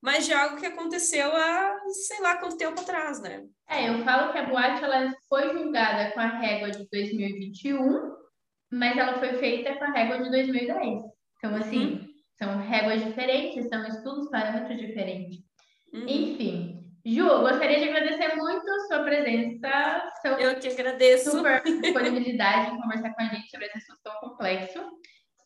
mas 0.00 0.26
de 0.26 0.32
algo 0.32 0.56
que 0.56 0.66
aconteceu 0.66 1.34
há 1.34 1.76
sei 2.06 2.20
lá 2.20 2.36
quanto 2.36 2.56
tempo 2.56 2.80
atrás, 2.80 3.20
né? 3.20 3.44
É, 3.68 3.88
eu 3.88 4.04
falo 4.04 4.32
que 4.32 4.38
a 4.38 4.46
boate 4.46 4.82
ela 4.82 5.12
foi 5.28 5.52
julgada 5.52 6.12
com 6.12 6.20
a 6.20 6.26
régua 6.26 6.70
de 6.70 6.88
2021, 6.90 8.14
mas 8.70 8.96
ela 8.96 9.18
foi 9.18 9.34
feita 9.34 9.74
com 9.76 9.84
a 9.84 9.90
régua 9.90 10.22
de 10.22 10.30
2010. 10.30 11.02
Então, 11.36 11.54
assim, 11.54 11.92
uhum. 11.92 12.08
são 12.36 12.58
réguas 12.58 13.04
diferentes, 13.04 13.68
são 13.68 13.86
estudos, 13.86 14.30
parâmetros 14.30 14.78
diferentes. 14.80 15.38
Uhum. 15.92 16.06
Enfim, 16.06 16.78
Ju, 17.04 17.26
gostaria 17.40 17.78
de 17.78 17.88
agradecer 17.88 18.36
muito 18.36 18.70
a 18.70 18.80
sua 18.80 19.02
presença, 19.02 20.12
seu 20.20 20.32
eu 20.32 20.58
que 20.58 20.68
agradeço. 20.68 21.30
super 21.30 21.62
disponibilidade 21.80 22.74
em 22.74 22.80
conversar 22.80 23.14
com 23.14 23.22
a 23.22 23.26
gente 23.26 23.48
sobre 23.50 23.66
esse 23.66 23.78
assunto 23.78 24.00
tão 24.02 24.14
complexo. 24.20 24.78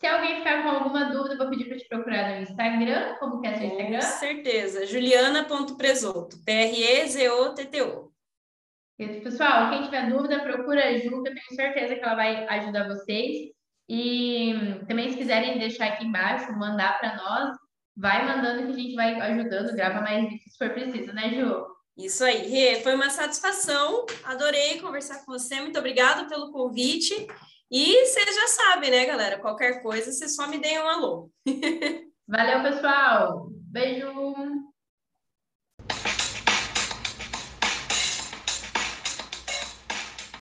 Se 0.03 0.09
alguém 0.09 0.38
ficar 0.38 0.64
com 0.64 0.68
alguma 0.68 1.05
dúvida, 1.12 1.36
vou 1.36 1.48
pedir 1.48 1.66
para 1.66 1.78
te 1.78 1.86
procurar 1.88 2.30
no 2.30 2.42
Instagram. 2.42 3.14
Como 3.20 3.40
que 3.40 3.46
é 3.46 3.55
seu 3.57 3.68
Instagram? 3.68 4.00
Com 4.00 4.18
certeza. 4.18 4.84
Juliana.presoto. 4.84 6.38
P-R-E-Z-O-T-T-O. 6.44 8.11
Pessoal, 9.22 9.70
quem 9.70 9.84
tiver 9.84 10.11
dúvida, 10.11 10.40
procura 10.40 10.88
a 10.88 10.98
Ju, 10.98 11.22
que 11.22 11.28
eu 11.28 11.34
tenho 11.34 11.55
certeza 11.55 11.94
que 11.94 12.00
ela 12.03 12.16
vai 12.16 12.44
ajudar 12.48 12.88
vocês. 12.88 13.53
E 13.88 14.55
também, 14.88 15.09
se 15.12 15.18
quiserem 15.18 15.61
deixar 15.61 15.86
aqui 15.86 16.05
embaixo, 16.05 16.50
mandar 16.59 16.98
para 16.98 17.14
nós, 17.14 17.57
vai 17.96 18.26
mandando 18.26 18.66
que 18.66 18.72
a 18.72 18.76
gente 18.76 18.96
vai 18.96 19.20
ajudando, 19.20 19.76
grava 19.76 20.00
mais 20.00 20.24
vídeos 20.24 20.50
se 20.50 20.59
for 20.59 20.70
preciso, 20.70 21.12
né, 21.12 21.30
Ju? 21.30 21.64
Isso 21.96 22.24
aí, 22.24 22.48
Rê, 22.48 22.80
foi 22.80 22.96
uma 22.96 23.09
satisfação, 23.09 24.05
adorei 24.24 24.80
conversar 24.80 25.24
com 25.24 25.30
você, 25.30 25.61
muito 25.61 25.78
obrigada 25.78 26.28
pelo 26.28 26.50
convite. 26.50 27.28
E 27.75 28.05
vocês 28.05 28.37
já 28.37 28.47
sabem, 28.49 28.91
né, 28.91 29.07
galera? 29.07 29.39
Qualquer 29.39 29.83
coisa, 29.83 30.12
você 30.12 30.29
só 30.29 30.47
me 30.47 30.59
deem 30.59 30.79
um 30.79 30.87
alô. 30.87 31.31
Valeu, 32.29 32.62
pessoal. 32.62 33.49
Beijo. 33.51 34.12